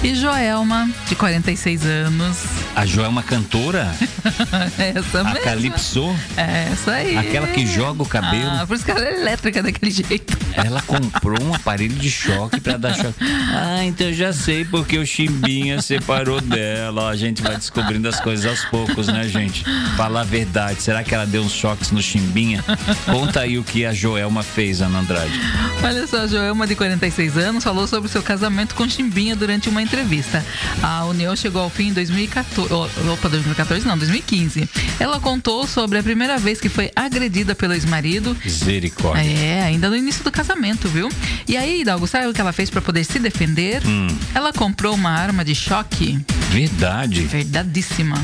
E 0.03 0.15
Joelma, 0.15 0.89
de 1.07 1.15
46 1.15 1.85
anos. 1.85 2.37
A 2.79 2.85
Joelma 2.85 3.21
cantora? 3.21 3.93
essa 4.79 5.21
mesmo. 5.21 5.37
A 5.37 5.41
Calypso? 5.43 6.15
É, 6.37 6.69
essa 6.71 6.93
aí. 6.93 7.17
Aquela 7.17 7.47
que 7.47 7.67
joga 7.67 8.03
o 8.03 8.05
cabelo. 8.05 8.49
Ah, 8.49 8.65
por 8.65 8.73
isso 8.73 8.85
que 8.85 8.91
ela 8.91 9.05
é 9.05 9.19
elétrica 9.19 9.61
daquele 9.61 9.91
jeito. 9.91 10.37
Ela 10.53 10.81
comprou 10.83 11.43
um 11.43 11.53
aparelho 11.53 11.95
de 11.95 12.09
choque 12.09 12.61
para 12.61 12.77
dar 12.77 12.93
choque. 12.93 13.15
Ah, 13.53 13.83
então 13.83 14.07
eu 14.07 14.13
já 14.13 14.31
sei 14.31 14.63
porque 14.63 14.97
o 14.97 15.05
Chimbinha 15.05 15.81
separou 15.81 16.39
dela. 16.39 17.09
A 17.09 17.17
gente 17.17 17.41
vai 17.41 17.57
descobrindo 17.57 18.07
as 18.07 18.17
coisas 18.21 18.45
aos 18.45 18.63
poucos, 18.69 19.07
né, 19.07 19.27
gente? 19.27 19.65
Falar 19.97 20.21
a 20.21 20.23
verdade. 20.23 20.81
Será 20.81 21.03
que 21.03 21.13
ela 21.13 21.25
deu 21.25 21.41
uns 21.41 21.51
choques 21.51 21.91
no 21.91 22.01
Chimbinha? 22.01 22.63
Conta 23.05 23.41
aí 23.41 23.57
o 23.57 23.63
que 23.63 23.85
a 23.85 23.91
Joelma 23.91 24.41
fez, 24.41 24.81
Ana 24.81 24.99
Andrade. 24.99 25.37
Olha 25.83 26.07
só, 26.07 26.21
a 26.21 26.27
Joelma, 26.27 26.65
de 26.65 26.77
46 26.77 27.37
anos, 27.37 27.61
falou 27.61 27.85
sobre 27.87 28.07
seu 28.07 28.23
casamento 28.23 28.73
com 28.73 28.87
Chimbinha 28.87 29.35
durante 29.35 29.67
uma 29.67 29.81
entrevista. 29.81 30.45
A 30.81 31.03
união 31.03 31.35
chegou 31.35 31.61
ao 31.61 31.69
fim 31.69 31.89
em 31.89 31.93
2014. 31.93 32.68
Opa, 32.69 33.29
2014 33.29 33.85
não, 33.87 33.97
2015. 33.97 34.69
Ela 34.99 35.19
contou 35.19 35.65
sobre 35.65 35.97
a 35.97 36.03
primeira 36.03 36.37
vez 36.37 36.61
que 36.61 36.69
foi 36.69 36.91
agredida 36.95 37.55
pelo 37.55 37.73
ex-marido. 37.73 38.37
Misericórdia. 38.43 39.21
É, 39.21 39.63
ainda 39.63 39.89
no 39.89 39.95
início 39.95 40.23
do 40.23 40.31
casamento, 40.31 40.87
viu? 40.87 41.09
E 41.47 41.57
aí, 41.57 41.81
Hidalgo, 41.81 42.05
sabe 42.07 42.27
o 42.27 42.33
que 42.33 42.41
ela 42.41 42.53
fez 42.53 42.69
para 42.69 42.81
poder 42.81 43.03
se 43.03 43.19
defender? 43.19 43.81
Hum. 43.85 44.07
Ela 44.35 44.53
comprou 44.53 44.93
uma 44.93 45.09
arma 45.09 45.43
de 45.43 45.55
choque. 45.55 46.19
Verdade. 46.51 47.21
Verdadíssima. 47.21 48.15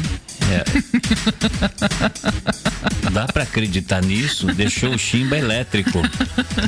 É. 0.51 0.63
Dá 3.11 3.25
para 3.27 3.43
acreditar 3.43 4.01
nisso? 4.03 4.47
Deixou 4.47 4.93
o 4.93 4.99
chimba 4.99 5.37
elétrico. 5.37 6.01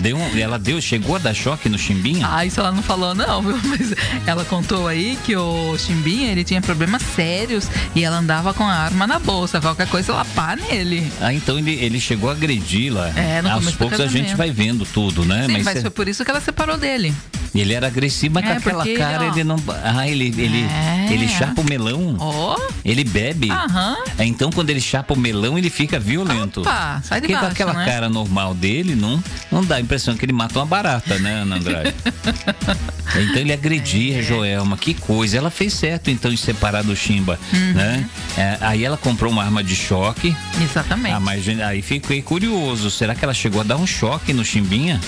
Deu 0.02 0.18
um, 0.18 0.38
ela 0.38 0.58
deu, 0.58 0.82
chegou 0.82 1.16
a 1.16 1.20
dar 1.20 1.34
choque 1.34 1.68
no 1.70 1.78
chimbinha? 1.78 2.28
Ah, 2.30 2.46
isso 2.46 2.60
ela 2.60 2.72
não 2.72 2.82
falou 2.82 3.14
não, 3.14 3.42
viu? 3.42 3.60
Mas 3.68 3.94
ela 4.26 4.46
contou 4.46 4.88
aí 4.88 5.18
que 5.26 5.36
o 5.36 5.78
chimbinha, 5.78 6.32
ele 6.32 6.44
tinha 6.44 6.62
problemas 6.62 7.02
sérios 7.02 7.68
e 7.96 8.04
ela 8.04 8.18
andava 8.18 8.54
com 8.54 8.64
a 8.64 8.74
arma 8.74 9.06
na 9.06 9.20
bolsa. 9.20 9.60
Qualquer 9.60 9.88
coisa 9.88 10.12
ela 10.12 10.26
pá 10.26 10.56
nele. 10.56 11.12
Ah, 11.20 11.34
então 11.34 11.58
ele, 11.60 11.74
ele 11.74 12.00
chegou 12.00 12.30
a 12.30 12.34
agredi-la. 12.34 13.10
É, 13.10 13.40
Aos 13.50 13.72
poucos 13.72 14.00
a 14.00 14.08
gente 14.08 14.36
vai 14.36 14.52
vendo 14.52 14.86
tudo, 14.86 15.26
né? 15.26 15.46
Sim, 15.48 15.54
mas, 15.54 15.64
mas 15.66 15.82
foi 15.82 15.90
por 15.92 16.08
isso 16.08 16.24
que 16.24 16.32
ela 16.32 16.42
separou 16.42 16.78
dele. 16.78 17.14
Ele 17.60 17.74
era 17.74 17.88
agressivo, 17.88 18.36
mas 18.36 18.46
é, 18.46 18.48
com 18.48 18.58
aquela 18.58 18.86
cara 18.98 19.24
ele, 19.26 19.32
ó, 19.32 19.34
ele 19.34 19.44
não. 19.44 19.58
Ah, 19.84 20.08
ele, 20.08 20.28
ele, 20.38 20.64
é. 20.64 21.08
ele 21.12 21.28
chapa 21.28 21.62
o 21.62 21.64
melão. 21.64 22.16
Oh. 22.20 22.56
Ele 22.84 23.04
bebe. 23.04 23.50
Aham. 23.52 23.98
Então 24.20 24.52
quando 24.52 24.70
ele 24.70 24.82
chapa 24.82 25.14
o 25.14 25.18
melão, 25.18 25.58
ele 25.58 25.70
fica 25.70 26.00
violento. 26.00 26.62
Opa, 26.62 27.02
sai 27.04 27.22
de 27.22 27.28
Porque 27.28 27.34
baixo, 27.34 27.48
com 27.48 27.52
aquela 27.52 27.74
né? 27.74 27.86
cara 27.86 28.10
normal 28.10 28.54
dele, 28.54 28.96
não, 28.96 29.22
não 29.52 29.64
dá 29.64 29.76
a 29.76 29.82
impressão 29.82 30.16
que 30.16 30.26
ele 30.26 30.34
mata 30.34 30.60
uma 30.60 30.66
barata, 30.66 31.18
né, 31.20 31.42
Ana 31.42 31.56
Andrade? 31.56 31.94
então 33.16 33.42
ele 33.42 33.54
agredia 33.54 34.16
é. 34.16 34.20
a 34.20 34.22
Joelma. 34.22 34.78
Que 34.78 34.94
coisa. 34.94 35.38
Ela 35.38 35.50
fez 35.50 35.74
certo, 35.74 36.10
então, 36.10 36.32
em 36.32 36.38
separar 36.38 36.84
do 36.84 36.96
Chimba, 36.96 37.40
uhum. 37.54 37.74
né? 37.74 38.10
É, 38.38 38.58
aí 38.62 38.84
ela 38.84 38.98
comprou 38.98 39.32
uma 39.32 39.44
arma 39.44 39.64
de 39.64 39.76
choque. 39.76 40.36
Exatamente. 40.62 41.16
Ah, 41.16 41.20
mas 41.20 41.48
aí 41.48 41.82
fiquei 41.82 42.22
curioso. 42.22 42.92
Será 42.92 43.16
que 43.16 43.24
ela 43.24 43.34
chegou 43.34 43.62
a 43.62 43.64
dar 43.64 43.78
um 43.78 43.88
choque 43.88 44.34
no 44.34 44.46
Chimbinha? 44.46 45.00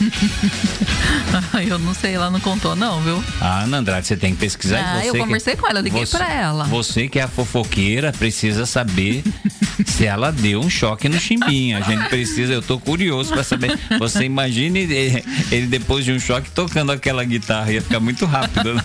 eu 1.68 1.78
não 1.78 1.94
sei, 1.94 2.14
ela 2.14 2.30
não 2.30 2.40
contou, 2.40 2.74
não, 2.76 3.00
viu? 3.00 3.22
Ah, 3.40 3.62
Ana 3.62 3.78
Andrade, 3.78 4.06
você 4.06 4.16
tem 4.16 4.32
que 4.32 4.40
pesquisar. 4.40 4.96
Ah, 4.96 5.06
eu 5.06 5.16
conversei 5.16 5.54
que, 5.54 5.60
com 5.60 5.68
ela, 5.68 5.80
liguei 5.80 6.04
você, 6.06 6.16
pra 6.16 6.32
ela. 6.32 6.64
Você 6.64 7.08
que 7.08 7.18
é 7.18 7.22
a 7.22 7.28
fofoqueira 7.28 8.12
precisa 8.12 8.66
saber 8.66 9.22
se 9.86 10.06
ela 10.06 10.30
deu 10.30 10.60
um 10.60 10.70
choque 10.70 11.08
no 11.08 11.18
chimbinha. 11.18 11.78
A 11.78 11.80
gente 11.82 12.08
precisa, 12.08 12.52
eu 12.52 12.62
tô 12.62 12.78
curioso 12.78 13.32
pra 13.32 13.44
saber. 13.44 13.78
Você 13.98 14.24
imagine 14.24 14.80
ele, 14.80 15.24
ele 15.50 15.66
depois 15.66 16.04
de 16.04 16.12
um 16.12 16.18
choque 16.18 16.50
tocando 16.50 16.92
aquela 16.92 17.24
guitarra, 17.24 17.72
ia 17.72 17.82
ficar 17.82 18.00
muito 18.00 18.26
rápido. 18.26 18.74
Né? 18.74 18.82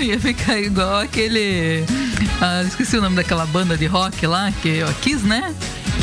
ia 0.02 0.20
ficar 0.20 0.58
igual 0.58 1.00
aquele. 1.00 1.84
Ah, 2.40 2.62
esqueci 2.62 2.96
o 2.96 3.02
nome 3.02 3.16
daquela 3.16 3.46
banda 3.46 3.76
de 3.76 3.86
rock 3.86 4.26
lá, 4.26 4.52
que 4.62 4.82
o 4.82 4.94
Kiss, 4.94 5.24
né? 5.24 5.54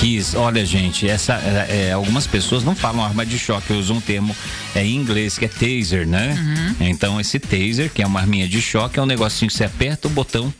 Kiss, 0.02 0.36
olha 0.36 0.66
gente, 0.66 1.08
essa, 1.08 1.36
é, 1.36 1.90
é, 1.90 1.92
algumas 1.92 2.26
pessoas 2.26 2.64
não 2.64 2.76
falam 2.76 3.06
arma 3.06 3.24
de 3.24 3.38
choque, 3.38 3.72
usam 3.72 3.98
um 3.98 4.02
termo 4.02 4.36
é, 4.74 4.84
em 4.84 4.96
inglês 4.96 5.38
que 5.38 5.46
é 5.46 5.48
taser, 5.48 6.08
né? 6.08 6.36
Uhum. 6.80 6.88
Então 6.88 7.22
esse 7.22 7.38
taser, 7.38 7.92
que 7.94 8.02
é 8.02 8.08
uma 8.08 8.20
arminha 8.20 8.48
de 8.48 8.60
choque, 8.60 8.98
é 8.98 9.02
um 9.04 9.06
negocinho 9.06 9.52
que 9.52 9.56
você 9.56 9.64
aperta 9.64 10.08
o 10.08 10.10
botão 10.10 10.52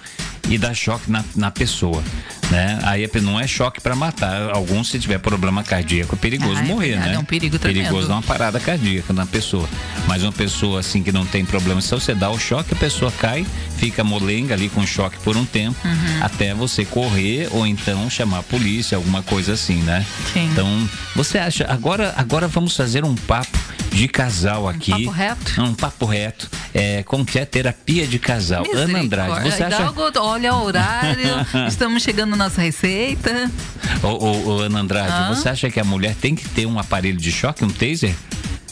e 0.48 0.60
dá 0.60 0.76
choque 0.76 1.10
na, 1.10 1.26
na 1.36 1.50
pessoa 1.50 2.04
né? 2.52 2.78
Aí 2.84 3.10
não 3.22 3.40
é 3.40 3.48
choque 3.48 3.80
para 3.80 3.96
matar. 3.96 4.52
Alguns, 4.52 4.90
se 4.90 5.00
tiver 5.00 5.18
problema 5.18 5.64
cardíaco, 5.64 6.16
é 6.16 6.18
perigoso 6.18 6.58
ah, 6.58 6.64
é 6.64 6.68
morrer, 6.68 6.88
verdade, 6.90 7.10
né? 7.10 7.16
É 7.16 7.20
um 7.20 7.24
perigo 7.24 7.58
tremendo. 7.58 7.84
Perigoso 7.84 8.08
dar 8.08 8.16
uma 8.16 8.22
parada 8.22 8.60
cardíaca 8.60 9.14
na 9.14 9.26
pessoa. 9.26 9.68
Mas 10.08 10.22
uma 10.22 10.32
pessoa 10.32 10.82
assim 10.82 11.02
que 11.02 11.12
não 11.12 11.26
tem 11.26 11.46
problema, 11.46 11.82
se 11.82 11.90
você 11.90 12.14
dá 12.14 12.30
o 12.30 12.38
choque, 12.38 12.74
a 12.74 12.78
pessoa 12.78 13.12
cai, 13.12 13.46
fica 13.78 14.04
molenga 14.04 14.54
ali 14.54 14.68
com 14.70 14.86
choque 14.86 15.18
por 15.20 15.38
um 15.38 15.46
tempo, 15.46 15.78
uhum. 15.86 16.20
até 16.22 16.54
você 16.54 16.84
correr 16.84 17.48
ou 17.52 17.66
então 17.66 18.10
chamar 18.10 18.40
a 18.40 18.44
polícia, 18.44 18.98
alguma 18.98 19.24
coisa 19.24 19.54
assim, 19.54 19.82
né? 19.82 20.06
Sim. 20.34 20.50
Então, 20.52 20.90
você 21.16 21.38
acha, 21.38 21.66
agora, 21.70 22.14
agora 22.18 22.48
vamos 22.48 22.76
fazer 22.76 23.06
um 23.06 23.16
papo 23.16 23.58
de 23.92 24.08
casal 24.08 24.68
aqui. 24.68 24.94
Um 24.94 25.06
papo 25.06 25.12
reto? 25.12 25.62
Um 25.62 25.74
papo 25.74 26.06
reto. 26.06 26.50
É, 26.74 27.04
como 27.04 27.26
que 27.26 27.38
é 27.38 27.46
terapia 27.46 28.08
de 28.08 28.18
casal. 28.18 28.64
Ana 28.74 29.00
Andrade, 29.00 29.50
você 29.50 29.64
acha... 29.64 29.94
olha 30.22 30.54
o 30.56 30.64
horário, 30.64 31.46
estamos 31.68 32.02
chegando 32.02 32.36
na 32.36 32.41
nossa 32.42 32.62
receita. 32.62 33.52
Ô, 34.02 34.08
ô, 34.08 34.46
ô 34.48 34.60
Ana 34.62 34.80
Andrade, 34.80 35.12
ah. 35.12 35.34
você 35.34 35.48
acha 35.48 35.70
que 35.70 35.80
a 35.80 35.84
mulher 35.84 36.16
tem 36.16 36.34
que 36.34 36.50
ter 36.50 36.66
um 36.66 36.80
aparelho 36.80 37.18
de 37.18 37.32
choque, 37.32 37.64
um 37.64 37.70
taser? 37.70 38.16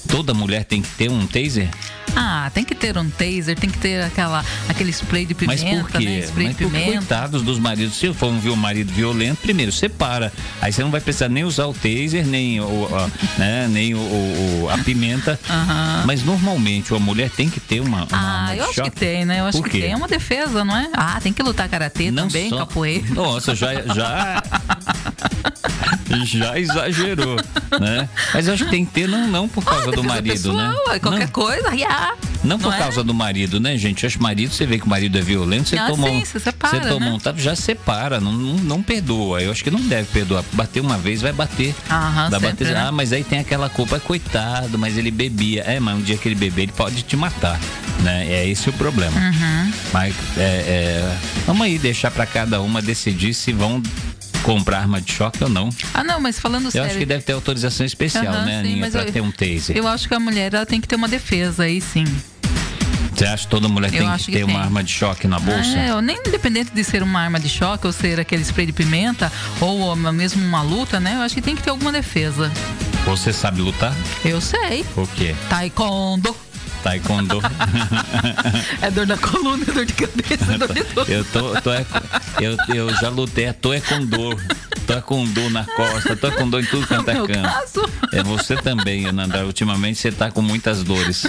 Toda 0.10 0.34
mulher 0.34 0.66
tem 0.66 0.82
que 0.82 0.90
ter 0.90 1.10
um 1.10 1.26
taser? 1.28 1.70
Ah, 2.16 2.50
tem 2.54 2.64
que 2.64 2.74
ter 2.74 2.98
um 2.98 3.10
taser, 3.10 3.58
tem 3.58 3.70
que 3.70 3.78
ter 3.78 4.02
aquela, 4.04 4.44
aquele 4.68 4.90
spray 4.92 5.26
de 5.26 5.34
pimenta, 5.34 5.64
Mas 5.64 5.82
por 5.82 5.92
quê? 5.92 6.06
né? 6.06 6.22
Spray 6.22 6.48
Mas 6.48 6.58
de 6.58 6.66
pimenta. 6.66 6.92
coitados 6.92 7.42
dos 7.44 7.60
maridos. 7.60 7.96
Se 7.96 8.12
for 8.14 8.30
um, 8.30 8.56
marido 8.56 8.92
violento, 8.92 9.38
primeiro 9.42 9.72
separa. 9.72 10.34
Aí 10.62 10.74
você 10.74 10.82
não 10.82 10.92
vai 10.92 11.00
precisar 11.00 11.30
nem 11.30 11.44
usar 11.44 11.68
o 11.68 11.74
taser, 11.74 12.26
nem, 12.26 12.60
o, 12.60 12.90
né, 13.38 13.68
nem 13.70 13.94
o, 13.94 14.00
o, 14.00 14.70
a 14.70 14.78
pimenta. 14.80 15.40
Uhum. 15.48 16.06
Mas 16.06 16.24
normalmente 16.24 16.94
a 16.94 17.00
mulher 17.00 17.30
tem 17.30 17.50
que 17.50 17.60
ter 17.60 17.80
uma. 17.80 18.06
uma 18.06 18.48
ah, 18.48 18.56
eu 18.56 18.66
acho 18.66 18.82
que 18.82 18.92
tem, 18.92 19.26
né? 19.26 19.40
Eu 19.40 19.46
acho 19.46 19.62
que 19.62 19.70
tem. 19.70 19.92
É 19.92 19.96
uma 19.96 20.08
defesa, 20.08 20.66
não 20.66 20.76
é? 20.76 20.90
Ah, 20.94 21.20
tem 21.22 21.32
que 21.32 21.44
lutar 21.44 21.70
karatê 21.70 22.10
não 22.10 22.28
também, 22.28 22.50
só... 22.50 22.58
capoeira. 22.58 23.06
Nossa, 23.14 23.56
já. 23.56 23.74
já... 23.94 24.44
já 26.26 26.60
exagerou, 26.60 27.36
né? 27.80 28.10
Mas 28.34 28.48
eu 28.48 28.54
acho 28.54 28.66
que 28.66 28.72
tem 28.72 28.86
que 28.86 28.92
ter, 28.92 29.08
não, 29.08 29.28
não 29.28 29.48
por 29.48 29.64
causa 29.64 29.90
ah, 29.90 29.92
do 29.92 30.04
marido, 30.04 30.32
pessoal, 30.32 30.56
né? 30.56 31.00
Qualquer 31.00 31.26
não. 31.26 31.28
coisa, 31.28 31.70
yeah. 31.74 32.16
Não, 32.44 32.58
não 32.58 32.60
por 32.60 32.74
é? 32.74 32.78
causa 32.78 33.04
do 33.04 33.14
marido, 33.14 33.60
né, 33.60 33.78
gente? 33.78 34.06
Acho 34.06 34.18
que 34.18 34.24
marido, 34.24 34.54
você 34.54 34.66
vê 34.66 34.80
que 34.80 34.86
o 34.86 34.90
marido 34.90 35.18
é 35.18 35.22
violento, 35.22 35.70
você 35.70 35.78
ah, 35.78 35.88
toma 35.88 36.08
sim, 36.08 36.26
você, 36.26 36.40
separa, 36.40 36.82
você 36.82 36.90
toma 36.90 37.06
né? 37.06 37.12
um 37.12 37.20
tapa, 37.20 37.40
já 37.40 37.56
separa, 37.56 38.20
não, 38.20 38.32
não, 38.32 38.54
não, 38.56 38.84
perdoa. 38.84 39.42
Eu 39.42 39.52
acho 39.52 39.64
que 39.64 39.72
não 39.72 39.82
deve 39.82 40.08
perdoar. 40.12 40.44
Bater 40.54 40.80
uma 40.80 40.98
vez, 40.98 41.22
vai 41.22 41.34
bater. 41.34 41.76
Aham, 41.90 42.30
vai 42.30 42.40
bater. 42.40 42.68
Né? 42.68 42.80
Ah, 42.80 42.92
mas 42.92 43.14
aí 43.14 43.24
tem 43.24 43.40
aquela 43.40 43.70
culpa, 43.70 44.00
coitado, 44.00 44.78
mas 44.78 44.98
ele 44.98 45.12
bebia. 45.12 45.64
É, 45.64 45.80
mas 45.80 45.98
um 45.98 46.02
dia 46.02 46.18
que 46.18 46.28
ele 46.28 46.36
beber, 46.36 46.64
ele 46.64 46.72
pode 46.72 47.04
te 47.04 47.16
matar. 47.16 47.60
Né? 48.02 48.28
É 48.32 48.48
esse 48.48 48.70
o 48.70 48.74
problema. 48.74 49.20
Uhum. 49.20 49.72
Mas 49.92 50.16
é, 50.38 50.42
é, 50.42 51.18
vamos 51.46 51.64
aí 51.64 51.78
deixar 51.78 52.12
para 52.12 52.26
cada 52.26 52.62
uma 52.62 52.82
decidir 52.82 53.34
se 53.34 53.52
vão 53.52 53.82
comprar 54.44 54.80
arma 54.80 55.02
de 55.02 55.12
choque 55.12 55.44
ou 55.44 55.50
não. 55.50 55.70
Ah, 55.94 56.04
não, 56.04 56.20
mas 56.20 56.40
falando 56.40 56.66
eu 56.66 56.72
sério. 56.72 56.86
Eu 56.86 56.90
acho 56.90 57.00
que 57.00 57.06
deve 57.06 57.24
ter 57.24 57.34
autorização 57.34 57.86
especial, 57.86 58.26
uhum, 58.26 58.46
né, 58.46 58.64
sim, 58.64 58.70
Aninha, 58.72 58.92
pra 58.92 59.04
eu, 59.04 59.12
ter 59.12 59.22
um 59.22 59.32
taser. 59.32 59.76
Eu 59.76 59.88
acho 59.88 60.08
que 60.08 60.14
a 60.14 60.20
mulher 60.20 60.54
ela 60.54 60.66
tem 60.66 60.80
que 60.80 60.88
ter 60.88 60.96
uma 60.96 61.08
defesa 61.08 61.64
aí, 61.64 61.82
sim. 61.82 62.06
Você 63.14 63.26
acha 63.26 63.44
que 63.44 63.50
toda 63.50 63.68
mulher 63.68 63.94
eu 63.94 64.00
tem 64.00 64.18
que, 64.18 64.26
que 64.26 64.32
ter 64.32 64.46
tem. 64.46 64.56
uma 64.56 64.62
arma 64.62 64.82
de 64.82 64.92
choque 64.92 65.28
na 65.28 65.40
bolsa? 65.40 65.78
É, 65.78 66.02
nem 66.02 66.18
independente 66.26 66.72
de 66.72 66.84
ser 66.86 67.04
uma 67.04 67.20
arma 67.20 67.38
de 67.38 67.50
choque 67.50 67.86
ou 67.86 67.92
ser 67.92 68.18
aquele 68.18 68.44
spray 68.46 68.66
de 68.66 68.72
pimenta 68.72 69.30
ou 69.60 69.94
mesmo 69.96 70.42
uma 70.46 70.62
luta, 70.62 71.02
né? 71.02 71.16
Eu 71.16 71.22
acho 71.22 71.36
que 71.36 71.42
tem 71.42 71.54
que 71.54 71.62
ter 71.62 71.70
alguma 71.70 71.92
defesa. 71.92 72.50
Você 73.06 73.34
sabe 73.34 73.62
lutar? 73.62 73.94
Eu 74.24 74.40
sei. 74.40 74.86
O 74.96 75.06
quê? 75.06 75.36
Taekwondo. 75.50 76.34
Taekwondo. 76.84 77.42
é 78.82 78.92
dor 78.92 79.08
na 79.08 79.18
coluna, 79.18 79.64
é 79.68 79.72
dor 79.72 79.86
de 79.86 79.94
cabeça, 79.94 80.54
é 80.54 80.58
dor 80.58 80.74
de 80.74 80.84
tudo. 80.84 81.12
Eu, 81.12 81.26
tô, 81.26 81.62
tô, 81.62 81.72
eu, 82.42 82.58
eu 82.74 82.96
já 82.96 83.10
lutei, 83.10 83.52
tô 83.54 83.74
é 83.74 83.82
com 83.82 84.06
dor. 84.06 84.40
Tô 84.90 85.00
com 85.04 85.24
dor 85.24 85.52
na 85.52 85.66
costa, 85.66 86.16
tô 86.16 86.32
com 86.32 86.50
dor 86.50 86.64
em 86.64 86.66
tudo 86.66 86.88
quanto 86.88 87.12
é 87.12 87.14
canto. 87.14 87.90
É 88.12 88.24
você 88.24 88.56
também, 88.56 89.06
Ananda. 89.06 89.46
Ultimamente 89.46 90.00
você 90.00 90.12
tá 90.12 90.32
com 90.32 90.42
muitas 90.42 90.84
dores. 90.84 91.28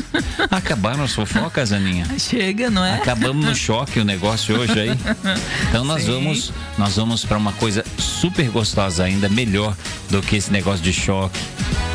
Acabaram 0.51 1.05
as 1.05 1.13
fofocas, 1.13 1.71
Aninha? 1.71 2.07
Chega, 2.19 2.71
não 2.71 2.83
é? 2.83 2.95
Acabamos 2.95 3.45
no 3.45 3.53
choque 3.55 4.01
o 4.01 4.05
negócio 4.05 4.59
hoje 4.59 4.81
aí. 4.81 4.99
Então 5.69 5.85
nós 5.85 6.05
Sim. 6.05 6.13
vamos, 6.13 6.53
nós 6.79 6.97
vamos 6.97 7.23
para 7.23 7.37
uma 7.37 7.53
coisa 7.53 7.85
super 7.99 8.49
gostosa 8.49 9.05
ainda, 9.05 9.29
melhor 9.29 9.77
do 10.09 10.23
que 10.23 10.37
esse 10.37 10.51
negócio 10.51 10.83
de 10.83 10.95
choque. 10.95 11.39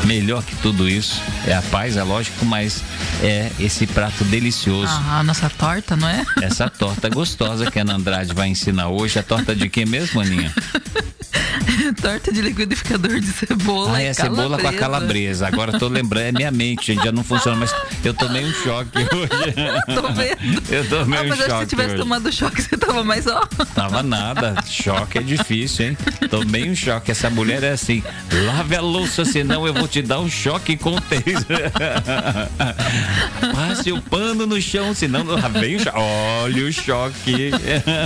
Melhor 0.06 0.42
que 0.44 0.54
tudo 0.56 0.88
isso. 0.88 1.20
É 1.46 1.54
a 1.54 1.62
paz, 1.62 1.96
é 1.96 2.02
lógico, 2.02 2.44
mas 2.44 2.82
é 3.22 3.50
esse 3.58 3.86
prato 3.86 4.22
delicioso. 4.24 4.92
Ah, 4.92 5.18
a 5.18 5.22
nossa 5.24 5.50
torta, 5.50 5.96
não 5.96 6.08
é? 6.08 6.24
Essa 6.40 6.70
torta 6.70 7.08
gostosa 7.08 7.70
que 7.70 7.78
a 7.78 7.82
Ana 7.82 7.94
Andrade 7.94 8.32
vai 8.32 8.48
ensinar 8.48 8.88
hoje. 8.88 9.18
A 9.18 9.22
torta 9.22 9.54
de 9.54 9.68
quem 9.68 9.84
mesmo, 9.84 10.20
Aninha? 10.20 10.52
torta 12.00 12.32
de 12.32 12.40
liquidificador 12.40 13.20
de 13.20 13.26
cebola. 13.26 13.96
Ah, 13.96 14.02
é 14.02 14.12
cebola 14.12 14.58
com 14.58 14.68
a 14.68 14.72
calabresa. 14.72 15.46
Agora 15.46 15.72
eu 15.72 15.78
tô 15.78 15.88
lembrando, 15.88 16.26
é 16.26 16.32
minha 16.32 16.50
mente, 16.50 16.92
gente, 16.92 17.04
já 17.04 17.12
não 17.12 17.24
funciona, 17.24 17.56
mas 17.56 17.74
eu 18.04 18.14
tomei 18.14 18.44
um 18.44 18.52
choque 18.52 18.98
hoje. 19.14 19.94
tô 19.94 20.12
vendo. 20.12 20.62
Eu 20.70 20.88
tomei 20.88 21.18
ah, 21.18 21.22
um 21.22 21.28
mas 21.28 21.38
choque. 21.38 21.50
se 21.50 21.56
você 21.58 21.66
tivesse 21.66 21.90
hoje. 21.90 21.98
tomado 21.98 22.32
choque, 22.32 22.62
você 22.62 22.76
tava 22.76 23.04
mais 23.04 23.26
ó. 23.26 23.40
Tava 23.74 24.02
nada. 24.02 24.54
Choque 24.66 25.18
é 25.18 25.22
difícil, 25.22 25.88
hein? 25.88 25.98
Tomei 26.30 26.70
um 26.70 26.74
choque. 26.74 27.10
Essa 27.10 27.30
mulher 27.30 27.62
é 27.62 27.72
assim: 27.72 28.02
lave 28.46 28.76
a 28.76 28.80
louça, 28.80 29.24
senão 29.24 29.66
eu 29.66 29.74
vou 29.74 29.88
te 29.88 29.95
dar 30.02 30.20
um 30.20 30.28
choque 30.28 30.76
com 30.76 30.96
taser. 30.96 31.72
Passe 33.54 33.92
o 33.92 34.00
pano 34.00 34.46
no 34.46 34.60
chão, 34.60 34.94
senão 34.94 35.24
vem 35.60 35.76
o 35.76 35.80
choque. 35.80 35.98
Olha 35.98 36.64
o 36.64 36.72
choque. 36.72 37.50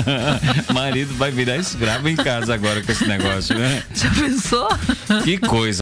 Marido 0.72 1.14
vai 1.14 1.30
virar 1.30 1.56
escravo 1.56 2.08
em 2.08 2.16
casa 2.16 2.54
agora 2.54 2.82
com 2.82 2.92
esse 2.92 3.06
negócio, 3.06 3.58
né? 3.58 3.82
Já 3.94 4.10
pensou? 4.10 4.68
Que 5.24 5.38
coisa. 5.38 5.78